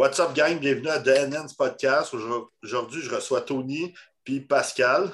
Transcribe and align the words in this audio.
What's 0.00 0.18
up, 0.18 0.32
gang? 0.34 0.58
Bienvenue 0.58 0.88
à 0.88 0.98
DNN's 0.98 1.52
Podcast. 1.52 2.14
Aujourd'hui, 2.14 3.02
je 3.02 3.14
reçois 3.14 3.42
Tony 3.42 3.92
puis 4.24 4.40
Pascal. 4.40 5.12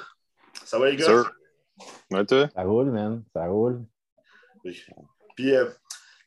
Ça 0.62 0.78
va, 0.78 0.88
les 0.88 0.96
gars? 0.96 1.24
Ça 2.54 2.62
roule, 2.62 2.92
man. 2.92 3.24
Ça 3.34 3.48
roule. 3.48 3.84
Puis, 5.34 5.56
euh, 5.56 5.68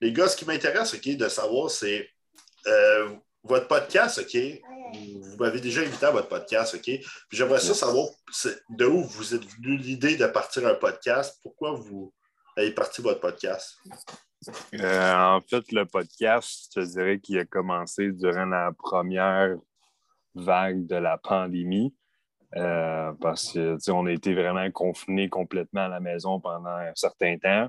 les 0.01 0.11
gars, 0.11 0.27
ce 0.27 0.35
qui 0.35 0.43
m'intéresse, 0.43 0.93
OK, 0.93 1.07
de 1.07 1.29
savoir, 1.29 1.71
c'est 1.71 2.09
euh, 2.67 3.15
votre 3.43 3.69
podcast, 3.69 4.19
OK? 4.19 4.37
Vous 4.93 5.37
m'avez 5.37 5.61
déjà 5.61 5.79
invité 5.79 6.07
à 6.07 6.11
votre 6.11 6.27
podcast, 6.27 6.75
OK? 6.75 6.83
Puis 6.83 7.07
j'aimerais 7.31 7.61
ça 7.61 7.73
savoir 7.73 8.09
de 8.71 8.85
où 8.85 9.05
vous 9.05 9.35
êtes 9.35 9.45
venu 9.45 9.77
l'idée 9.77 10.17
de 10.17 10.27
partir 10.27 10.67
un 10.67 10.75
podcast? 10.75 11.39
Pourquoi 11.43 11.71
vous 11.71 12.13
avez 12.59 12.71
parti 12.71 13.01
votre 13.01 13.19
podcast? 13.19 13.77
Euh, 14.73 15.13
en 15.13 15.41
fait, 15.41 15.71
le 15.71 15.85
podcast, 15.85 16.71
je 16.75 16.81
dirais 16.81 17.19
qu'il 17.19 17.39
a 17.39 17.45
commencé 17.45 18.11
durant 18.11 18.45
la 18.45 18.71
première 18.77 19.55
vague 20.35 20.85
de 20.85 20.95
la 20.95 21.17
pandémie. 21.17 21.93
Euh, 22.55 23.13
parce 23.21 23.55
qu'on 23.85 24.07
a 24.07 24.11
été 24.11 24.33
vraiment 24.33 24.71
confinés 24.71 25.29
complètement 25.29 25.81
à 25.81 25.87
la 25.87 25.99
maison 25.99 26.39
pendant 26.39 26.69
un 26.69 26.91
certain 26.95 27.37
temps. 27.37 27.67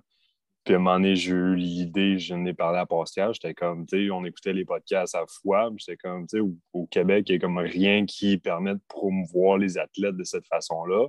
Puis 0.64 0.74
à 0.74 0.76
un 0.76 0.80
moment 0.80 0.96
donné, 0.96 1.16
j'ai 1.16 1.32
eu 1.32 1.54
l'idée, 1.54 2.18
je 2.18 2.34
n'ai 2.34 2.54
parlé 2.54 2.78
à 2.78 2.86
Pascal, 2.86 3.34
j'étais 3.34 3.52
comme, 3.52 3.86
tu 3.86 4.06
sais, 4.06 4.10
on 4.10 4.24
écoutait 4.24 4.52
les 4.52 4.64
podcasts 4.64 5.14
à 5.14 5.24
fois, 5.26 5.70
j'étais 5.76 5.96
comme, 5.96 6.26
tu 6.26 6.38
sais, 6.38 6.44
au, 6.72 6.86
Québec, 6.86 7.28
il 7.28 7.32
n'y 7.32 7.36
a 7.36 7.40
comme 7.40 7.58
rien 7.58 8.06
qui 8.06 8.38
permet 8.38 8.74
de 8.74 8.80
promouvoir 8.88 9.58
les 9.58 9.76
athlètes 9.76 10.16
de 10.16 10.24
cette 10.24 10.46
façon-là. 10.46 11.08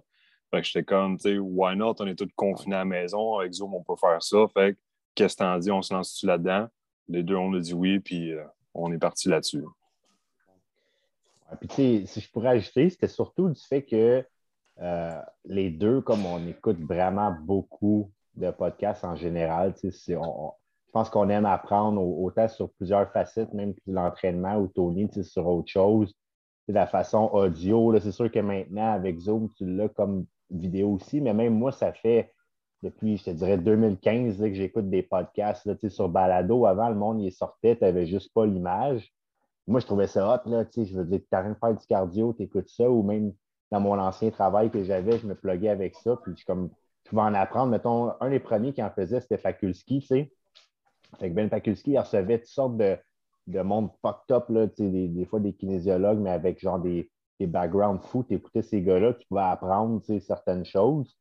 Fait 0.52 0.62
que 0.62 0.68
j'étais 0.68 0.84
comme, 0.84 1.18
tu 1.18 1.24
sais, 1.24 1.38
why 1.38 1.76
not, 1.76 1.96
on 2.00 2.08
est 2.08 2.16
tous 2.16 2.30
confinés 2.36 2.76
à 2.76 2.80
la 2.80 2.86
maison, 2.86 3.40
avec 3.40 3.54
Zoom, 3.54 3.74
on 3.74 3.84
peut 3.84 3.96
faire 4.00 4.22
ça. 4.22 4.46
Fait 4.54 4.74
que 4.74 4.80
Qu'est-ce 5.16 5.36
que 5.36 5.44
t'en 5.44 5.58
dis? 5.58 5.72
On 5.72 5.82
se 5.82 5.94
lance-tu 5.94 6.26
là-dedans? 6.26 6.68
Les 7.08 7.24
deux, 7.24 7.36
on 7.36 7.54
a 7.54 7.60
dit 7.60 7.74
oui, 7.74 8.00
puis 8.00 8.32
euh, 8.32 8.44
on 8.74 8.92
est 8.92 8.98
parti 8.98 9.28
là-dessus. 9.28 9.64
puis, 11.60 11.68
tu 11.68 12.08
si 12.08 12.22
je 12.22 12.32
pourrais 12.32 12.50
ajouter, 12.50 12.90
c'était 12.90 13.08
surtout 13.08 13.50
du 13.50 13.60
fait 13.60 13.84
que 13.84 14.26
euh, 14.82 15.22
les 15.46 15.70
deux, 15.70 16.02
comme 16.02 16.26
on 16.26 16.46
écoute 16.48 16.80
vraiment 16.80 17.36
beaucoup 17.42 18.12
de 18.36 18.50
podcasts 18.52 19.04
en 19.04 19.16
général, 19.16 19.74
tu 19.74 19.92
sais, 19.92 20.14
je 20.16 20.92
pense 20.94 21.10
qu'on 21.10 21.30
aime 21.30 21.46
apprendre 21.46 22.02
autant 22.02 22.48
sur 22.48 22.72
plusieurs 22.72 23.12
facettes, 23.12 23.54
même 23.54 23.74
l'entraînement 23.86 24.56
ou 24.58 24.68
Tony, 24.68 25.10
tu 25.10 25.16
sais, 25.16 25.24
sur 25.24 25.46
autre 25.48 25.70
chose. 25.70 26.16
La 26.68 26.88
façon 26.88 27.30
audio, 27.34 28.00
c'est 28.00 28.14
sûr 28.14 28.32
que 28.32 28.40
maintenant, 28.40 28.94
avec 28.94 29.20
Zoom, 29.20 29.50
tu 29.58 29.66
l'as 29.66 29.90
comme 29.90 30.26
vidéo 30.52 30.92
aussi, 30.92 31.22
mais 31.22 31.34
même 31.34 31.58
moi, 31.58 31.72
ça 31.72 31.94
fait 31.94 32.34
depuis, 32.84 33.18
je 33.18 33.26
te 33.26 33.30
dirais, 33.30 33.58
2015 33.58 34.38
que 34.38 34.54
j'écoute 34.54 34.90
des 34.90 35.04
podcasts 35.04 35.66
là, 35.66 35.76
sur 35.90 36.10
Balado. 36.10 36.66
Avant, 36.66 36.90
le 36.90 36.96
monde 36.96 37.22
y 37.22 37.32
sortait, 37.32 37.76
tu 37.76 37.84
n'avais 37.84 38.08
juste 38.08 38.34
pas 38.34 38.46
l'image. 38.46 39.14
Moi, 39.68 39.80
je 39.80 39.86
trouvais 39.86 40.08
ça 40.08 40.28
hot. 40.28 40.50
Là, 40.50 40.66
je 40.76 40.96
veux 40.96 41.06
dire, 41.06 41.20
tu 41.20 41.36
rien 41.36 41.52
de 41.52 41.58
faire 41.58 41.76
du 41.76 41.86
cardio, 41.86 42.34
tu 42.34 42.44
écoutes 42.44 42.70
ça, 42.70 42.90
ou 42.90 43.04
même 43.04 43.34
dans 43.72 43.80
mon 43.80 44.00
ancien 44.00 44.32
travail 44.32 44.72
que 44.72 44.84
j'avais, 44.84 45.18
je 45.20 45.28
me 45.28 45.36
pluguais 45.36 45.70
avec 45.70 45.96
ça. 45.96 46.18
Puis 46.18 46.34
je, 46.36 46.46
comme, 46.46 46.72
je 47.04 47.10
pouvais 47.10 47.22
en 47.22 47.34
apprendre. 47.36 47.72
Mettons, 47.72 48.14
un 48.20 48.30
des 48.30 48.40
premiers 48.40 48.74
qui 48.74 48.82
en 48.82 48.90
faisait, 48.90 49.22
c'était 49.22 49.38
Fakulski. 49.38 50.02
Fait 50.02 51.30
que 51.30 51.34
Ben 51.34 51.50
Fakulski, 51.50 51.92
il 51.92 52.00
recevait 52.00 52.40
toutes 52.40 52.48
sortes 52.48 52.78
de, 52.78 52.98
de 53.48 53.62
monde 53.62 53.92
fucked 54.02 54.36
up, 54.36 54.50
là, 54.50 54.66
des, 54.66 55.08
des 55.08 55.26
fois 55.26 55.40
des 55.40 55.54
kinésiologues, 55.54 56.20
mais 56.20 56.32
avec 56.32 56.60
genre 56.60 56.80
des, 56.80 57.12
des 57.42 57.48
backgrounds 57.48 58.06
fous. 58.08 58.24
Tu 58.28 58.36
écoutais 58.36 58.62
ces 58.62 58.82
gars-là, 58.82 59.14
tu 59.14 59.28
pouvais 59.28 59.42
apprendre 59.42 60.02
certaines 60.20 60.66
choses. 60.66 61.18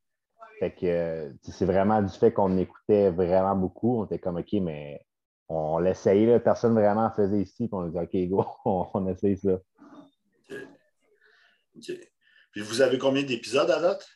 Fait 0.59 0.75
que 0.75 1.35
c'est 1.43 1.65
vraiment 1.65 2.03
du 2.03 2.13
fait 2.13 2.33
qu'on 2.33 2.59
écoutait 2.59 3.11
vraiment 3.11 3.57
beaucoup. 3.57 4.01
On 4.01 4.05
était 4.05 4.19
comme 4.19 4.37
OK, 4.37 4.53
mais 4.61 5.01
on 5.49 5.79
l'essayait, 5.79 6.39
personne 6.39 6.75
vraiment 6.75 7.11
faisait 7.11 7.41
ici, 7.41 7.67
puis 7.67 7.71
on 7.73 7.89
dit 7.89 7.99
OK, 7.99 8.29
go, 8.29 8.45
on, 8.95 9.09
essaye 9.09 9.39
ça. 9.39 9.59
OK. 11.77 11.93
Puis 12.53 12.61
vous 12.61 12.83
avez 12.83 12.99
combien 12.99 13.23
d'épisodes 13.23 13.71
à 13.71 13.81
date? 13.81 14.07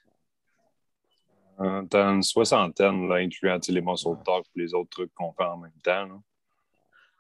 Euh, 1.61 1.83
t'as 1.89 2.11
une 2.11 2.23
soixantaine, 2.23 3.09
là, 3.09 3.17
incluant 3.17 3.59
les 3.67 3.81
morceaux 3.81 4.17
de 4.17 4.23
talk 4.25 4.45
et 4.57 4.61
les 4.61 4.75
autres 4.75 4.91
trucs 4.91 5.15
qu'on 5.15 5.33
fait 5.33 5.45
en 5.45 5.57
même 5.57 5.81
temps. 5.83 6.23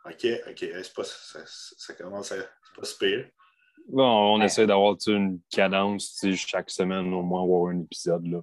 OK, 0.04 0.26
OK. 0.50 0.66
Pas, 0.94 1.04
ça, 1.04 1.38
ça, 1.46 1.94
commence 1.94 2.32
à. 2.32 2.36
C'est 2.82 2.98
pas. 2.98 3.30
Bon, 3.88 4.34
on 4.34 4.40
essaie 4.40 4.66
d'avoir 4.66 4.96
une 5.06 5.40
cadence 5.50 6.24
chaque 6.34 6.70
semaine 6.70 7.12
au 7.12 7.22
moins 7.22 7.42
avoir 7.42 7.70
un 7.70 7.80
épisode. 7.80 8.26
Là. 8.26 8.40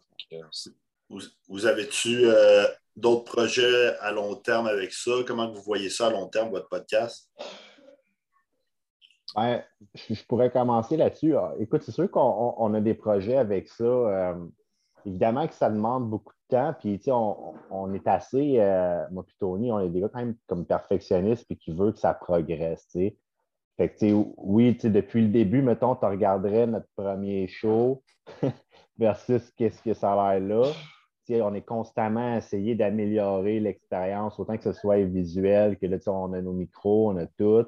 Vous, 1.50 1.66
avez-tu 1.66 2.25
euh, 2.25 2.66
d'autres 2.96 3.25
projets 3.25 3.97
à 4.00 4.12
long 4.12 4.35
terme 4.35 4.68
avec 4.68 4.94
ça? 4.94 5.12
Comment 5.25 5.52
vous 5.52 5.62
voyez 5.62 5.90
ça 5.90 6.07
à 6.07 6.09
long 6.12 6.28
terme, 6.28 6.50
votre 6.52 6.69
podcast? 6.69 7.29
je 9.35 10.24
pourrais 10.28 10.52
commencer 10.52 10.97
là-dessus. 10.97 11.35
Ah, 11.35 11.53
écoute, 11.59 11.84
c'est 11.84 11.91
sûr 11.91 12.09
qu'on 12.12 12.73
a 12.73 12.81
des 12.81 12.94
projets 12.94 13.38
avec 13.38 13.68
ça. 13.69 13.84
Euh, 13.84 14.35
évidemment 15.06 15.47
que 15.47 15.53
ça 15.53 15.69
demande 15.69 16.09
beaucoup 16.09 16.34
de 16.34 16.56
temps. 16.56 16.75
Puis, 16.79 17.00
on, 17.08 17.53
on 17.69 17.94
est 17.94 18.08
assez, 18.08 18.59
euh, 18.59 19.03
moi 19.12 19.23
puis 19.25 19.35
Tony, 19.40 19.72
on 19.72 19.79
est 19.79 19.90
des 19.90 20.02
gars 20.02 20.09
quand 20.09 20.19
même 20.19 20.35
comme 20.47 20.66
perfectionnistes 20.66 21.46
puis 21.46 21.58
qui 21.58 21.72
veut 21.72 21.91
que 21.91 22.00
ça 22.00 22.13
progresse. 22.13 22.88
Oui, 24.38 24.78
depuis 24.84 25.22
le 25.22 25.30
début, 25.30 25.62
mettons, 25.62 25.96
tu 25.96 26.06
regarderais 26.06 26.68
notre 26.68 26.88
premier 26.96 27.47
show 27.47 28.03
versus 28.97 29.52
qu'est-ce 29.58 29.81
que 29.81 29.94
ça 29.94 30.14
a 30.14 30.40
l'air 30.40 30.47
là 30.47 30.72
on 31.40 31.53
est 31.53 31.62
constamment 31.62 32.34
à 32.34 32.38
essayer 32.38 32.75
d'améliorer 32.75 33.59
l'expérience, 33.59 34.38
autant 34.40 34.58
que 34.58 34.64
ce 34.64 34.74
soit 34.74 35.03
visuel, 35.06 35.78
que 35.78 35.86
là, 35.86 35.97
on 36.08 36.34
a 36.34 36.41
nos 36.41 36.52
micros, 36.52 37.12
on 37.12 37.18
a 37.18 37.28
tout. 37.28 37.66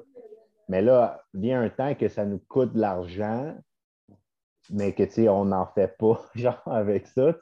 Mais 0.68 0.82
là, 0.82 1.22
vient 1.32 1.62
un 1.62 1.70
temps 1.70 1.94
que 1.94 2.08
ça 2.08 2.26
nous 2.26 2.40
coûte 2.48 2.74
de 2.74 2.80
l'argent, 2.80 3.56
mais 4.70 4.92
que 4.92 5.28
on 5.28 5.46
n'en 5.46 5.66
fait 5.66 5.96
pas, 5.96 6.20
genre, 6.34 6.60
avec 6.66 7.06
ça, 7.06 7.34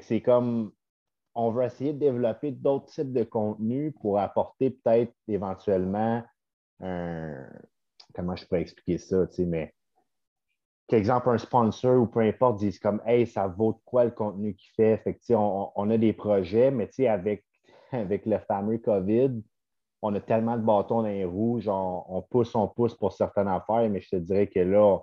c'est 0.00 0.20
comme 0.20 0.72
on 1.34 1.50
veut 1.50 1.64
essayer 1.64 1.92
de 1.92 1.98
développer 1.98 2.52
d'autres 2.52 2.86
types 2.86 3.12
de 3.12 3.24
contenus 3.24 3.92
pour 4.00 4.18
apporter 4.18 4.70
peut-être 4.70 5.12
éventuellement 5.26 6.22
un. 6.84 7.46
Comment 8.14 8.36
je 8.36 8.46
pourrais 8.46 8.62
expliquer 8.62 8.98
ça, 8.98 9.26
tu 9.26 9.34
sais, 9.34 9.44
mais 9.44 9.74
qu'exemple, 10.88 11.30
un 11.30 11.38
sponsor 11.38 12.00
ou 12.00 12.06
peu 12.06 12.20
importe 12.20 12.58
disent 12.58 12.78
comme 12.78 13.02
Hey, 13.06 13.26
ça 13.26 13.46
vaut 13.46 13.72
de 13.72 13.80
quoi 13.84 14.04
le 14.04 14.10
contenu 14.10 14.54
qu'il 14.54 14.70
fait. 14.76 14.98
Fait 14.98 15.14
que, 15.14 15.34
on, 15.34 15.70
on, 15.74 15.90
a 15.90 15.98
des 15.98 16.12
projets, 16.12 16.70
mais 16.70 16.88
avec, 17.08 17.44
avec 17.92 18.26
le 18.26 18.38
fameux 18.38 18.78
COVID, 18.78 19.42
on 20.02 20.14
a 20.14 20.20
tellement 20.20 20.56
de 20.56 20.62
bâtons 20.62 21.02
dans 21.02 21.08
les 21.08 21.24
roues, 21.24 21.60
genre 21.60 22.06
on 22.10 22.20
pousse, 22.20 22.54
on 22.54 22.68
pousse 22.68 22.94
pour 22.94 23.12
certaines 23.12 23.48
affaires, 23.48 23.88
mais 23.88 24.00
je 24.00 24.10
te 24.10 24.16
dirais 24.16 24.46
que 24.46 24.60
là, 24.60 24.98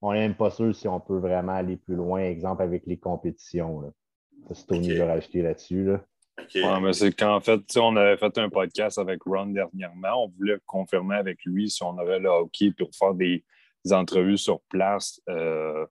on 0.00 0.12
n'est 0.12 0.18
même 0.18 0.34
pas 0.34 0.50
sûr 0.50 0.74
si 0.74 0.88
on 0.88 0.98
peut 0.98 1.18
vraiment 1.18 1.52
aller 1.52 1.76
plus 1.76 1.94
loin, 1.94 2.22
exemple 2.22 2.62
avec 2.62 2.84
les 2.86 2.98
compétitions. 2.98 3.92
C'est 4.50 4.66
Tony 4.66 4.92
okay. 4.92 5.02
rajouter 5.04 5.42
là-dessus. 5.42 5.84
Là. 5.84 6.04
Mais 6.80 6.92
c'est 6.92 7.12
qu'en 7.12 7.40
fait, 7.40 7.60
on 7.76 7.96
avait 7.96 8.16
fait 8.16 8.36
un 8.38 8.48
podcast 8.48 8.98
avec 8.98 9.22
Ron 9.24 9.46
dernièrement. 9.46 10.24
On 10.24 10.28
voulait 10.28 10.58
confirmer 10.66 11.16
avec 11.16 11.44
lui 11.44 11.70
si 11.70 11.82
on 11.82 11.98
aurait 11.98 12.18
le 12.18 12.28
hockey 12.28 12.72
pour 12.76 12.90
faire 12.94 13.14
des, 13.14 13.44
entrevues 13.90 14.38
sur 14.38 14.60
place. 14.68 15.20
Euh, 15.28 15.84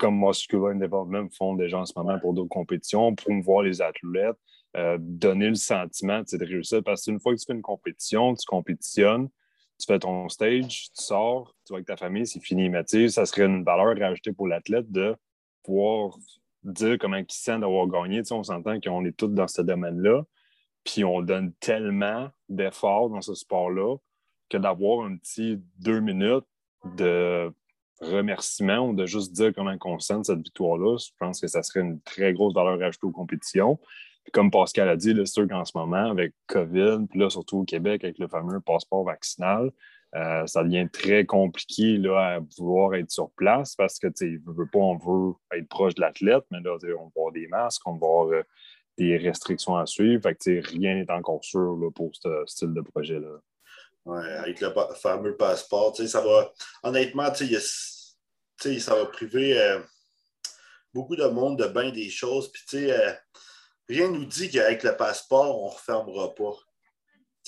comme 0.00 0.18
Muscular 0.18 0.74
Development 0.74 1.28
font 1.30 1.54
déjà 1.54 1.78
en 1.78 1.86
ce 1.86 1.92
moment 1.96 2.18
pour 2.18 2.34
d'autres 2.34 2.48
compétitions, 2.48 3.14
promouvoir 3.14 3.62
les 3.62 3.80
athlètes, 3.80 4.36
euh, 4.76 4.98
donner 5.00 5.48
le 5.48 5.54
sentiment 5.54 6.20
de 6.20 6.44
réussir. 6.44 6.82
Parce 6.82 7.04
qu'une 7.04 7.20
fois 7.20 7.34
que 7.34 7.38
tu 7.38 7.46
fais 7.46 7.52
une 7.54 7.62
compétition, 7.62 8.34
tu 8.34 8.44
compétitionnes, 8.46 9.28
tu 9.78 9.86
fais 9.86 9.98
ton 10.00 10.28
stage, 10.28 10.90
tu 10.94 11.02
sors, 11.04 11.54
tu 11.64 11.72
vas 11.72 11.76
avec 11.76 11.86
ta 11.86 11.96
famille, 11.96 12.26
c'est 12.26 12.40
fini. 12.40 12.68
Mais 12.68 12.82
ça 13.08 13.26
serait 13.26 13.44
une 13.46 13.62
valeur 13.62 13.96
rajoutée 13.96 14.32
pour 14.32 14.48
l'athlète 14.48 14.90
de 14.90 15.14
pouvoir 15.62 16.16
dire 16.72 16.98
comment 16.98 17.16
il 17.16 17.26
se 17.28 17.42
sent 17.42 17.58
d'avoir 17.58 17.86
gagné. 17.86 18.18
Tu 18.18 18.26
sais, 18.26 18.34
on 18.34 18.42
s'entend 18.42 18.80
qu'on 18.80 19.04
est 19.04 19.16
tous 19.16 19.28
dans 19.28 19.48
ce 19.48 19.62
domaine-là. 19.62 20.24
Puis 20.84 21.04
on 21.04 21.20
donne 21.22 21.52
tellement 21.54 22.30
d'efforts 22.48 23.10
dans 23.10 23.22
ce 23.22 23.34
sport-là 23.34 23.96
que 24.48 24.56
d'avoir 24.56 25.06
un 25.06 25.16
petit 25.16 25.60
deux 25.78 26.00
minutes 26.00 26.46
de 26.84 27.52
remerciement 28.00 28.88
ou 28.88 28.94
de 28.94 29.06
juste 29.06 29.32
dire 29.32 29.52
comment 29.54 29.74
on 29.84 29.98
sent 29.98 30.24
cette 30.24 30.42
victoire-là, 30.42 30.96
je 30.98 31.10
pense 31.18 31.40
que 31.40 31.48
ça 31.48 31.62
serait 31.62 31.80
une 31.80 32.00
très 32.02 32.32
grosse 32.32 32.54
valeur 32.54 32.80
ajoutée 32.82 33.06
aux 33.06 33.12
compétitions. 33.12 33.78
comme 34.32 34.50
Pascal 34.50 34.88
a 34.88 34.96
dit, 34.96 35.14
c'est 35.16 35.26
sûr 35.26 35.48
qu'en 35.48 35.64
ce 35.64 35.76
moment, 35.76 36.10
avec 36.10 36.34
COVID, 36.46 37.06
puis 37.08 37.20
là, 37.20 37.30
surtout 37.30 37.58
au 37.58 37.64
Québec, 37.64 38.04
avec 38.04 38.18
le 38.18 38.28
fameux 38.28 38.60
passeport 38.60 39.04
vaccinal, 39.04 39.70
euh, 40.14 40.46
ça 40.46 40.62
devient 40.62 40.88
très 40.90 41.26
compliqué 41.26 41.98
là, 41.98 42.36
à 42.36 42.40
vouloir 42.56 42.94
être 42.94 43.10
sur 43.10 43.30
place 43.32 43.74
parce 43.74 43.98
que, 43.98 44.06
tu 44.06 44.42
veut 44.46 44.68
pas, 44.68 44.78
on 44.78 44.96
veut 44.96 45.34
être 45.52 45.68
proche 45.68 45.94
de 45.94 46.00
l'athlète, 46.00 46.44
mais 46.50 46.60
là, 46.60 46.76
on 46.98 47.04
va 47.04 47.10
avoir 47.16 47.32
des 47.32 47.48
masques, 47.48 47.82
on 47.86 47.92
va 47.92 48.06
avoir 48.06 48.28
euh, 48.28 48.42
des 48.96 49.16
restrictions 49.16 49.76
à 49.76 49.84
suivre. 49.84 50.22
Fait 50.22 50.34
que, 50.34 50.66
rien 50.70 50.94
n'est 50.94 51.10
encore 51.10 51.44
sûr 51.44 51.76
là, 51.76 51.90
pour 51.90 52.12
ce 52.14 52.44
style 52.46 52.72
de 52.72 52.80
projet-là. 52.80 53.40
Ouais, 54.04 54.32
avec 54.34 54.60
le 54.60 54.72
fameux 54.94 55.36
passeport. 55.36 55.96
Ça 55.96 56.20
va, 56.20 56.52
honnêtement, 56.84 57.34
ça 57.34 58.94
va 58.94 59.06
priver 59.06 59.60
euh, 59.60 59.80
beaucoup 60.94 61.16
de 61.16 61.26
monde 61.26 61.58
de 61.58 61.66
bien 61.66 61.90
des 61.90 62.08
choses. 62.08 62.50
Puis, 62.52 62.90
rien 63.88 64.08
ne 64.08 64.18
nous 64.18 64.24
dit 64.24 64.48
qu'avec 64.48 64.84
le 64.84 64.96
passeport, 64.96 65.60
on 65.60 65.66
ne 65.66 65.72
refermera 65.72 66.34
pas. 66.34 66.54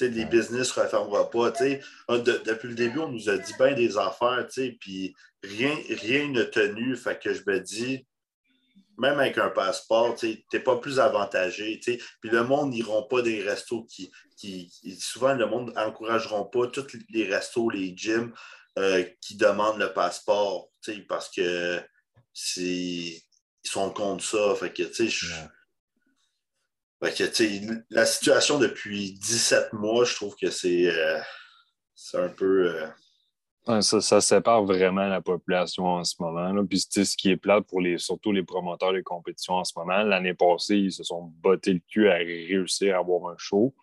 Les 0.01 0.25
business 0.25 0.77
ne 0.77 0.83
refermeront 0.83 1.27
pas. 1.27 1.51
depuis 1.51 2.69
le 2.69 2.75
début, 2.75 2.99
on 3.01 3.09
nous 3.09 3.29
a 3.29 3.37
dit 3.39 3.53
bien 3.59 3.75
des 3.75 3.97
affaires, 3.97 4.47
puis 4.81 5.15
rien, 5.43 5.77
rien 5.91 6.29
n'a 6.29 6.45
tenu. 6.45 6.97
Fait 6.97 7.19
que 7.21 7.33
je 7.35 7.43
me 7.47 7.61
dis, 7.61 8.07
même 8.99 9.19
avec 9.19 9.39
un 9.39 9.51
passeport, 9.51 10.17
tu 10.17 10.45
n'es 10.53 10.61
pas 10.61 10.77
plus 10.77 10.99
avantagé. 10.99 11.81
Puis 11.85 12.31
le 12.31 12.45
monde 12.45 12.71
n'iront 12.71 13.05
pas 13.05 13.23
des 13.23 13.43
restos 13.43 13.85
qui, 13.85 14.11
qui, 14.37 14.71
Souvent, 15.01 15.35
le 15.35 15.47
monde 15.47 15.73
n'encourageront 15.75 16.45
pas 16.45 16.67
tous 16.67 16.87
les 17.11 17.25
restos, 17.25 17.71
les 17.71 17.97
gyms 17.97 18.33
euh, 18.79 19.05
qui 19.21 19.37
demandent 19.37 19.79
le 19.79 19.93
passeport 19.93 20.71
parce 21.09 21.29
que 21.29 21.81
ils 22.57 23.21
sont 23.65 23.91
contre 23.91 24.25
ça. 24.25 24.55
Fait 24.55 24.73
que, 24.73 24.85
la 27.01 28.07
situation 28.07 28.59
depuis 28.59 29.13
17 29.13 29.73
mois, 29.73 30.05
je 30.05 30.15
trouve 30.15 30.35
que 30.37 30.51
c'est 30.51 30.87
euh, 30.87 31.21
un 32.15 32.29
peu. 32.29 32.75
Euh, 33.69 33.81
ça, 33.81 34.21
sépare 34.21 34.65
vraiment 34.65 35.07
la 35.07 35.21
population 35.21 35.85
en 35.85 36.05
ce 36.05 36.15
moment. 36.21 36.53
Là. 36.53 36.63
Puis 36.69 36.81
ce 36.81 37.17
qui 37.17 37.31
est 37.31 37.37
plate 37.37 37.67
pour 37.67 37.81
les, 37.81 37.99
surtout 37.99 38.33
les 38.33 38.43
promoteurs 38.43 38.93
de 38.93 39.01
compétition 39.01 39.55
en 39.55 39.65
ce 39.65 39.75
moment, 39.77 40.03
l'année 40.03 40.35
passée, 40.35 40.77
ils 40.77 40.93
se 40.93 41.05
sont 41.05 41.33
bottés 41.43 41.75
le 41.75 41.81
cul 41.87 42.09
à 42.09 42.15
réussir 42.15 42.97
à 42.97 43.01
avoir 43.01 43.31
un 43.31 43.37
show. 43.37 43.75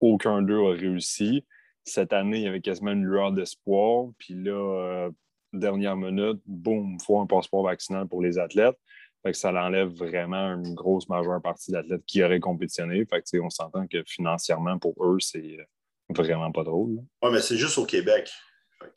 Aucun 0.00 0.42
d'eux 0.42 0.60
a 0.60 0.72
réussi. 0.72 1.44
Cette 1.84 2.12
année, 2.12 2.38
il 2.38 2.42
y 2.44 2.48
avait 2.48 2.60
quasiment 2.60 2.92
une 2.92 3.04
lueur 3.04 3.32
d'espoir. 3.32 4.08
Puis 4.18 4.34
là, 4.34 4.52
euh, 4.52 5.10
dernière 5.52 5.96
minute, 5.96 6.40
boum, 6.46 6.98
faut 7.00 7.20
un 7.20 7.26
passeport 7.26 7.62
vaccinal 7.62 8.08
pour 8.08 8.22
les 8.22 8.38
athlètes. 8.38 8.78
Fait 9.26 9.32
que 9.32 9.38
ça 9.38 9.50
l'enlève 9.50 9.88
vraiment 9.88 10.54
une 10.54 10.72
grosse 10.72 11.08
majeure 11.08 11.42
partie 11.42 11.72
d'athlètes 11.72 12.04
qui 12.06 12.22
auraient 12.22 12.38
compétitionné. 12.38 13.04
Fait 13.10 13.20
que, 13.20 13.40
on 13.40 13.50
s'entend 13.50 13.84
que 13.88 14.04
financièrement, 14.06 14.78
pour 14.78 14.94
eux, 15.04 15.18
c'est 15.18 15.58
euh, 15.58 15.64
vraiment 16.10 16.52
pas 16.52 16.62
drôle. 16.62 16.98
Oui, 17.20 17.30
mais 17.32 17.40
c'est 17.40 17.56
juste 17.56 17.76
au 17.76 17.86
Québec. 17.86 18.30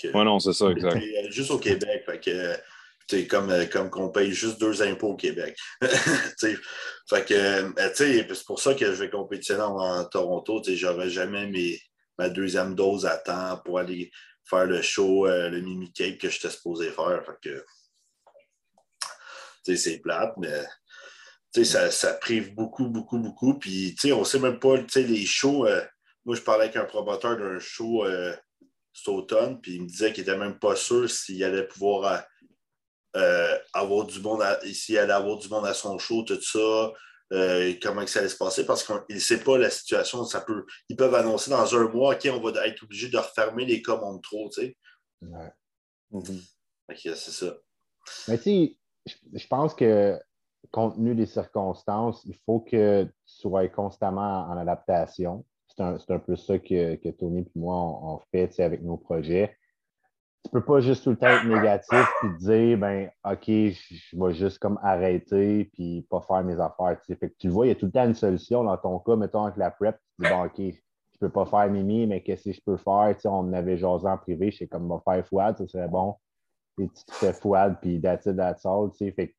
Oui, 0.03 0.23
non, 0.23 0.37
c'est 0.37 0.53
ça, 0.53 0.69
exact. 0.69 0.97
Euh, 0.97 1.31
juste 1.31 1.49
au 1.49 1.57
Québec. 1.57 2.03
Fait 2.05 2.19
que, 2.19 3.23
comme, 3.23 3.49
euh, 3.49 3.65
comme 3.65 3.89
qu'on 3.89 4.09
paye 4.09 4.31
juste 4.31 4.61
deux 4.61 4.83
impôts 4.83 5.13
au 5.13 5.15
Québec. 5.15 5.57
fait 5.81 7.25
que, 7.25 7.73
c'est 7.95 8.45
pour 8.45 8.59
ça 8.59 8.75
que 8.75 8.85
je 8.85 9.03
vais 9.03 9.09
compétitionner 9.09 9.63
en, 9.63 10.05
Toronto. 10.05 10.61
J'aurais 10.63 11.09
jamais 11.09 11.47
mes, 11.47 11.81
ma 12.19 12.29
deuxième 12.29 12.75
dose 12.75 13.07
à 13.07 13.17
temps 13.17 13.59
pour 13.65 13.79
aller 13.79 14.11
faire 14.47 14.67
le 14.67 14.83
show, 14.83 15.25
le 15.25 15.59
Mimi 15.61 15.91
Cape 15.91 16.19
que 16.19 16.29
j'étais 16.29 16.51
supposé 16.51 16.91
faire. 16.91 17.25
Fait 17.25 17.49
que, 17.49 17.65
c'est 19.75 20.00
plate, 20.00 20.33
mais 20.38 20.63
ça, 21.63 21.92
ça, 21.92 22.13
prive 22.13 22.54
beaucoup, 22.54 22.88
beaucoup, 22.88 23.18
beaucoup. 23.18 23.56
Puis, 23.56 23.95
on 24.13 24.19
ne 24.19 24.24
sait 24.24 24.39
même 24.39 24.60
pas, 24.60 24.75
les 24.95 25.25
shows. 25.25 25.66
Euh, 25.66 25.83
moi, 26.25 26.36
je 26.36 26.42
parlais 26.42 26.66
avec 26.66 26.75
un 26.75 26.86
promoteur 26.86 27.38
d'un 27.38 27.60
show 27.60 28.06
euh, 28.06 28.36
cet 28.94 29.07
automne, 29.07 29.60
puis 29.62 29.75
il 29.75 29.83
me 29.83 29.88
disait 29.88 30.13
qu'il 30.13 30.25
n'était 30.25 30.38
même 30.38 30.60
pas 30.60 30.75
sûr 30.75 31.10
s'il 31.10 31.44
allait 31.44 31.68
pouvoir 31.68 32.24
euh, 33.16 33.57
avoir 33.74 34.06
du 34.06 34.19
monde, 34.19 34.44
s'il 34.74 34.98
allait 34.98 35.13
avoir 35.13 35.38
du 35.38 35.48
monde 35.48 35.66
à 35.66 35.74
son 35.74 35.98
show, 35.98 36.24
tout 36.24 36.42
ça. 36.42 36.92
comment 37.81 38.06
ça 38.06 38.19
allait 38.19 38.30
se 38.30 38.38
passer 38.38 38.65
parce 38.65 38.83
qu'il 38.83 39.15
ne 39.15 39.19
sait 39.19 39.39
pas 39.39 39.57
la 39.57 39.69
situation. 39.69 40.24
Ça 40.25 40.42
peut, 40.42 40.65
ils 40.89 40.95
peuvent 40.95 41.15
annoncer 41.15 41.50
dans 41.50 41.75
un 41.75 41.88
mois, 41.88 42.15
OK, 42.15 42.27
on 42.31 42.42
va 42.42 42.68
être 42.68 42.83
obligé 42.83 43.10
de 43.10 43.18
refermer 43.18 43.65
les 43.65 43.81
commandes 43.81 44.22
trop, 44.22 44.50
tu 44.50 44.62
sais. 44.62 44.77
Ouais. 45.22 45.51
Mm-hmm. 46.12 47.15
c'est 47.15 47.31
ça. 47.31 47.57
Mais 48.27 48.38
tu 48.38 48.78
je 49.33 49.47
pense 49.47 49.73
que, 49.73 50.19
compte 50.71 50.95
tenu 50.95 51.15
des 51.15 51.25
circonstances, 51.25 52.23
il 52.25 52.35
faut 52.45 52.59
que 52.59 53.03
tu 53.03 53.11
sois 53.25 53.67
constamment 53.69 54.47
en 54.47 54.57
adaptation. 54.57 55.45
C'est 55.67 56.11
un, 56.11 56.19
peu 56.19 56.35
ça 56.35 56.59
que, 56.59 57.09
Tony 57.11 57.39
et 57.39 57.51
moi, 57.56 57.75
on, 57.75 58.19
fait 58.31 58.59
avec 58.59 58.81
nos 58.81 58.97
projets. 58.97 59.56
Tu 60.44 60.50
ne 60.53 60.59
peux 60.59 60.65
pas 60.65 60.81
juste 60.81 61.03
tout 61.03 61.11
le 61.11 61.15
temps 61.15 61.27
être 61.27 61.45
négatif 61.45 62.06
et 62.23 62.27
te 62.27 62.38
dire, 62.39 62.77
ben, 62.77 63.09
OK, 63.23 63.45
je, 63.47 64.17
vais 64.17 64.33
juste 64.33 64.59
comme 64.59 64.77
arrêter 64.83 65.69
puis 65.73 66.05
pas 66.09 66.21
faire 66.21 66.44
mes 66.44 66.59
affaires. 66.59 67.00
Que 67.07 67.25
tu 67.38 67.47
vois, 67.47 67.65
il 67.65 67.69
y 67.69 67.71
a 67.71 67.75
tout 67.75 67.85
le 67.85 67.91
temps 67.91 68.05
une 68.05 68.15
solution. 68.15 68.63
Dans 68.63 68.77
ton 68.77 69.00
cas, 69.00 69.15
mettons 69.15 69.44
avec 69.44 69.57
la 69.57 69.71
prep, 69.71 69.97
tu 70.17 70.25
dis, 70.25 70.29
bon, 70.29 70.45
OK, 70.45 70.57
je 70.57 70.63
ne 70.65 71.19
peux 71.19 71.29
pas 71.29 71.45
faire 71.45 71.69
Mimi, 71.69 72.07
mais 72.07 72.21
qu'est-ce 72.23 72.45
que 72.45 72.51
je 72.51 72.62
peux 72.65 72.77
faire? 72.77 73.15
on 73.25 73.53
avait 73.53 73.77
jasé 73.77 74.07
en 74.07 74.17
privé, 74.17 74.51
je 74.51 74.57
sais 74.57 74.67
comme, 74.67 74.89
va 74.89 75.01
faire 75.05 75.25
fouade, 75.25 75.57
ça 75.57 75.67
serait 75.67 75.88
bon 75.88 76.15
tu 76.87 77.15
fais 77.15 77.33
fouade, 77.33 77.77
puis 77.81 77.99
that's 77.99 78.25
it, 78.25 78.35
that's 78.37 78.65
all. 78.65 78.89
Fait 78.97 79.35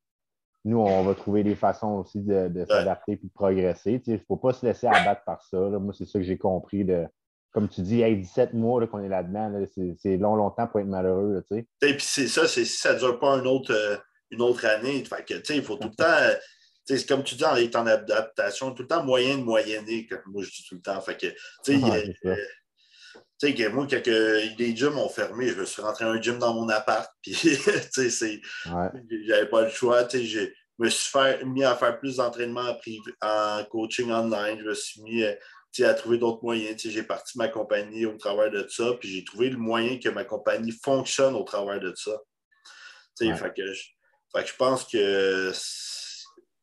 nous, 0.65 0.79
on 0.79 1.03
va 1.05 1.15
trouver 1.15 1.43
des 1.43 1.57
façons 1.57 2.05
aussi 2.05 2.21
de, 2.21 2.65
s'adapter 2.69 3.13
et 3.13 3.17
de 3.17 3.31
progresser. 3.35 4.03
Il 4.07 4.13
ne 4.13 4.19
faut 4.19 4.37
pas 4.37 4.53
se 4.53 4.67
laisser 4.67 4.87
abattre 4.87 5.25
par 5.25 5.43
ça. 5.43 5.57
Moi, 5.57 5.95
c'est 5.97 6.05
ça 6.05 6.19
que 6.19 6.25
j'ai 6.25 6.37
compris. 6.37 6.85
De, 6.85 7.07
comme 7.53 7.69
tu 7.69 7.81
dis, 7.81 8.03
hey, 8.03 8.17
17 8.17 8.53
mois 8.53 8.87
qu'on 8.87 9.03
est 9.03 9.09
là-dedans, 9.09 9.65
c'est 9.99 10.17
long, 10.19 10.37
longtemps 10.37 10.67
pour 10.67 10.81
être 10.81 10.87
malheureux. 10.87 11.43
et 11.51 11.95
puis 11.95 12.05
c'est 12.07 12.29
ça, 12.29 12.47
si 12.47 12.67
ça 12.67 12.93
ne 12.93 12.99
dure 12.99 13.19
pas 13.19 13.39
une 13.39 13.47
autre, 13.47 13.73
euh, 13.73 13.97
une 14.31 14.43
autre 14.43 14.67
année, 14.67 15.03
fait 15.05 15.25
que, 15.25 15.53
il 15.53 15.63
faut 15.63 15.77
tout 15.77 15.89
le 15.89 15.95
temps. 15.95 16.39
C'est 16.85 17.07
comme 17.07 17.23
tu 17.23 17.37
dis, 17.37 17.45
en 17.45 17.57
étant 17.57 17.83
en 17.83 17.87
adaptation, 17.87 18.73
tout 18.73 18.83
le 18.83 18.89
temps 18.89 19.05
moyen 19.05 19.39
de 19.39 19.45
moyenner, 19.45 20.07
comme 20.07 20.21
moi 20.27 20.43
je 20.43 20.51
dis 20.51 20.65
tout 20.69 20.75
le 20.75 20.81
temps. 20.81 21.01
Fait 21.01 21.17
que, 21.17 21.27
ah, 21.69 22.35
tu 23.41 23.47
sais, 23.47 23.55
que 23.55 23.69
moi, 23.69 23.87
quand 23.89 24.07
les 24.07 24.77
gyms 24.77 24.99
ont 24.99 25.09
fermé, 25.09 25.49
je 25.49 25.55
me 25.55 25.65
suis 25.65 25.81
rentré 25.81 26.05
à 26.05 26.09
un 26.09 26.21
gym 26.21 26.39
dans 26.39 26.53
mon 26.53 26.69
appart, 26.69 27.11
puis, 27.23 27.33
tu 27.33 28.11
sais, 28.11 28.41
j'avais 29.27 29.49
pas 29.49 29.63
le 29.63 29.71
choix, 29.71 30.05
tu 30.05 30.19
sais, 30.19 30.25
je 30.27 30.41
me 30.79 30.91
suis 30.91 31.19
mis 31.47 31.65
à 31.65 31.75
faire 31.75 31.99
plus 31.99 32.17
d'entraînement 32.17 32.77
en, 33.23 33.65
coaching 33.65 34.11
online, 34.11 34.59
je 34.59 34.65
me 34.65 34.75
suis 34.75 35.01
mis 35.03 35.23
euh, 35.25 35.35
à 35.81 35.95
trouver 35.95 36.19
d'autres 36.19 36.43
moyens, 36.43 36.77
j'ai 36.85 37.03
parti 37.03 37.39
ma 37.39 37.49
compagnie 37.49 38.05
au 38.05 38.17
travers 38.19 38.51
de 38.51 38.67
ça, 38.69 38.93
puis 39.01 39.09
j'ai 39.09 39.25
trouvé 39.25 39.49
le 39.49 39.57
moyen 39.57 39.99
que 39.99 40.11
ma 40.11 40.25
compagnie 40.25 40.73
fonctionne 40.73 41.35
au 41.35 41.45
travers 41.45 41.81
de 41.81 41.95
ça. 41.97 42.13
Tu 43.19 43.27
sais, 43.27 43.35
fait, 43.37 43.55
que 43.55 43.73
je, 43.73 44.55
pense 44.59 44.85
que, 44.85 45.51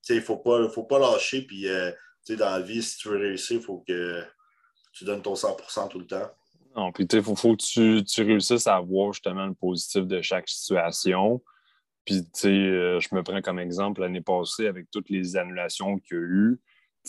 il 0.10 0.16
ne 0.16 0.22
faut 0.22 0.38
pas, 0.38 0.70
faut 0.70 0.84
pas 0.84 1.00
lâcher, 1.00 1.42
puis, 1.42 1.68
euh, 1.68 1.92
tu 2.24 2.34
sais, 2.34 2.36
dans 2.36 2.52
la 2.52 2.60
vie, 2.60 2.84
si 2.84 2.98
tu 2.98 3.10
veux 3.10 3.18
réussir, 3.18 3.58
il 3.58 3.64
faut 3.64 3.84
que 3.88 4.24
tu 4.94 5.06
donnes 5.06 5.24
ton 5.24 5.34
100% 5.34 5.90
tout 5.90 6.00
le 6.00 6.06
temps. 6.06 6.32
Non, 6.78 6.92
puis 6.92 7.06
il 7.12 7.24
faut, 7.24 7.36
faut, 7.36 7.56
que 7.56 7.64
tu, 7.64 8.04
tu, 8.04 8.22
réussisses 8.22 8.68
à 8.68 8.80
voir 8.80 9.12
justement 9.12 9.48
le 9.48 9.56
positif 9.56 10.04
de 10.04 10.22
chaque 10.22 10.48
situation. 10.48 11.42
Puis, 12.06 12.24
tu 12.24 12.30
sais, 12.34 12.48
euh, 12.50 13.00
je 13.00 13.14
me 13.16 13.24
prends 13.24 13.42
comme 13.42 13.58
exemple 13.58 14.02
l'année 14.02 14.22
passée 14.22 14.68
avec 14.68 14.90
toutes 14.92 15.10
les 15.10 15.36
annulations 15.38 15.98
qu'il 15.98 16.18
y 16.18 16.20
a 16.20 16.24
eu. 16.24 16.62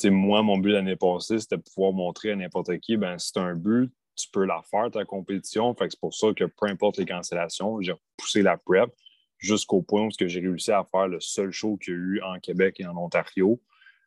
Moi, 0.04 0.42
mon 0.42 0.56
but 0.56 0.72
l'année 0.72 0.96
passée, 0.96 1.38
c'était 1.38 1.58
de 1.58 1.62
pouvoir 1.62 1.92
montrer 1.92 2.30
à 2.32 2.36
n'importe 2.36 2.78
qui, 2.78 2.96
ben 2.96 3.18
c'est 3.18 3.36
un 3.36 3.54
but, 3.54 3.92
tu 4.16 4.28
peux 4.32 4.44
la 4.44 4.62
faire, 4.70 4.90
ta 4.90 5.04
compétition. 5.04 5.74
Fait 5.74 5.86
que 5.86 5.90
c'est 5.90 6.00
pour 6.00 6.14
ça 6.14 6.28
que 6.34 6.44
peu 6.44 6.66
importe 6.66 6.96
les 6.96 7.04
cancellations, 7.04 7.80
j'ai 7.82 7.92
repoussé 7.92 8.42
la 8.42 8.56
prep 8.56 8.90
jusqu'au 9.38 9.82
point 9.82 10.06
où 10.06 10.10
j'ai 10.18 10.40
réussi 10.40 10.72
à 10.72 10.84
faire 10.84 11.08
le 11.08 11.20
seul 11.20 11.50
show 11.50 11.76
qu'il 11.76 11.92
y 11.92 11.96
a 11.96 12.00
eu 12.00 12.20
en 12.22 12.38
Québec 12.40 12.76
et 12.80 12.86
en 12.86 12.96
Ontario. 12.96 13.60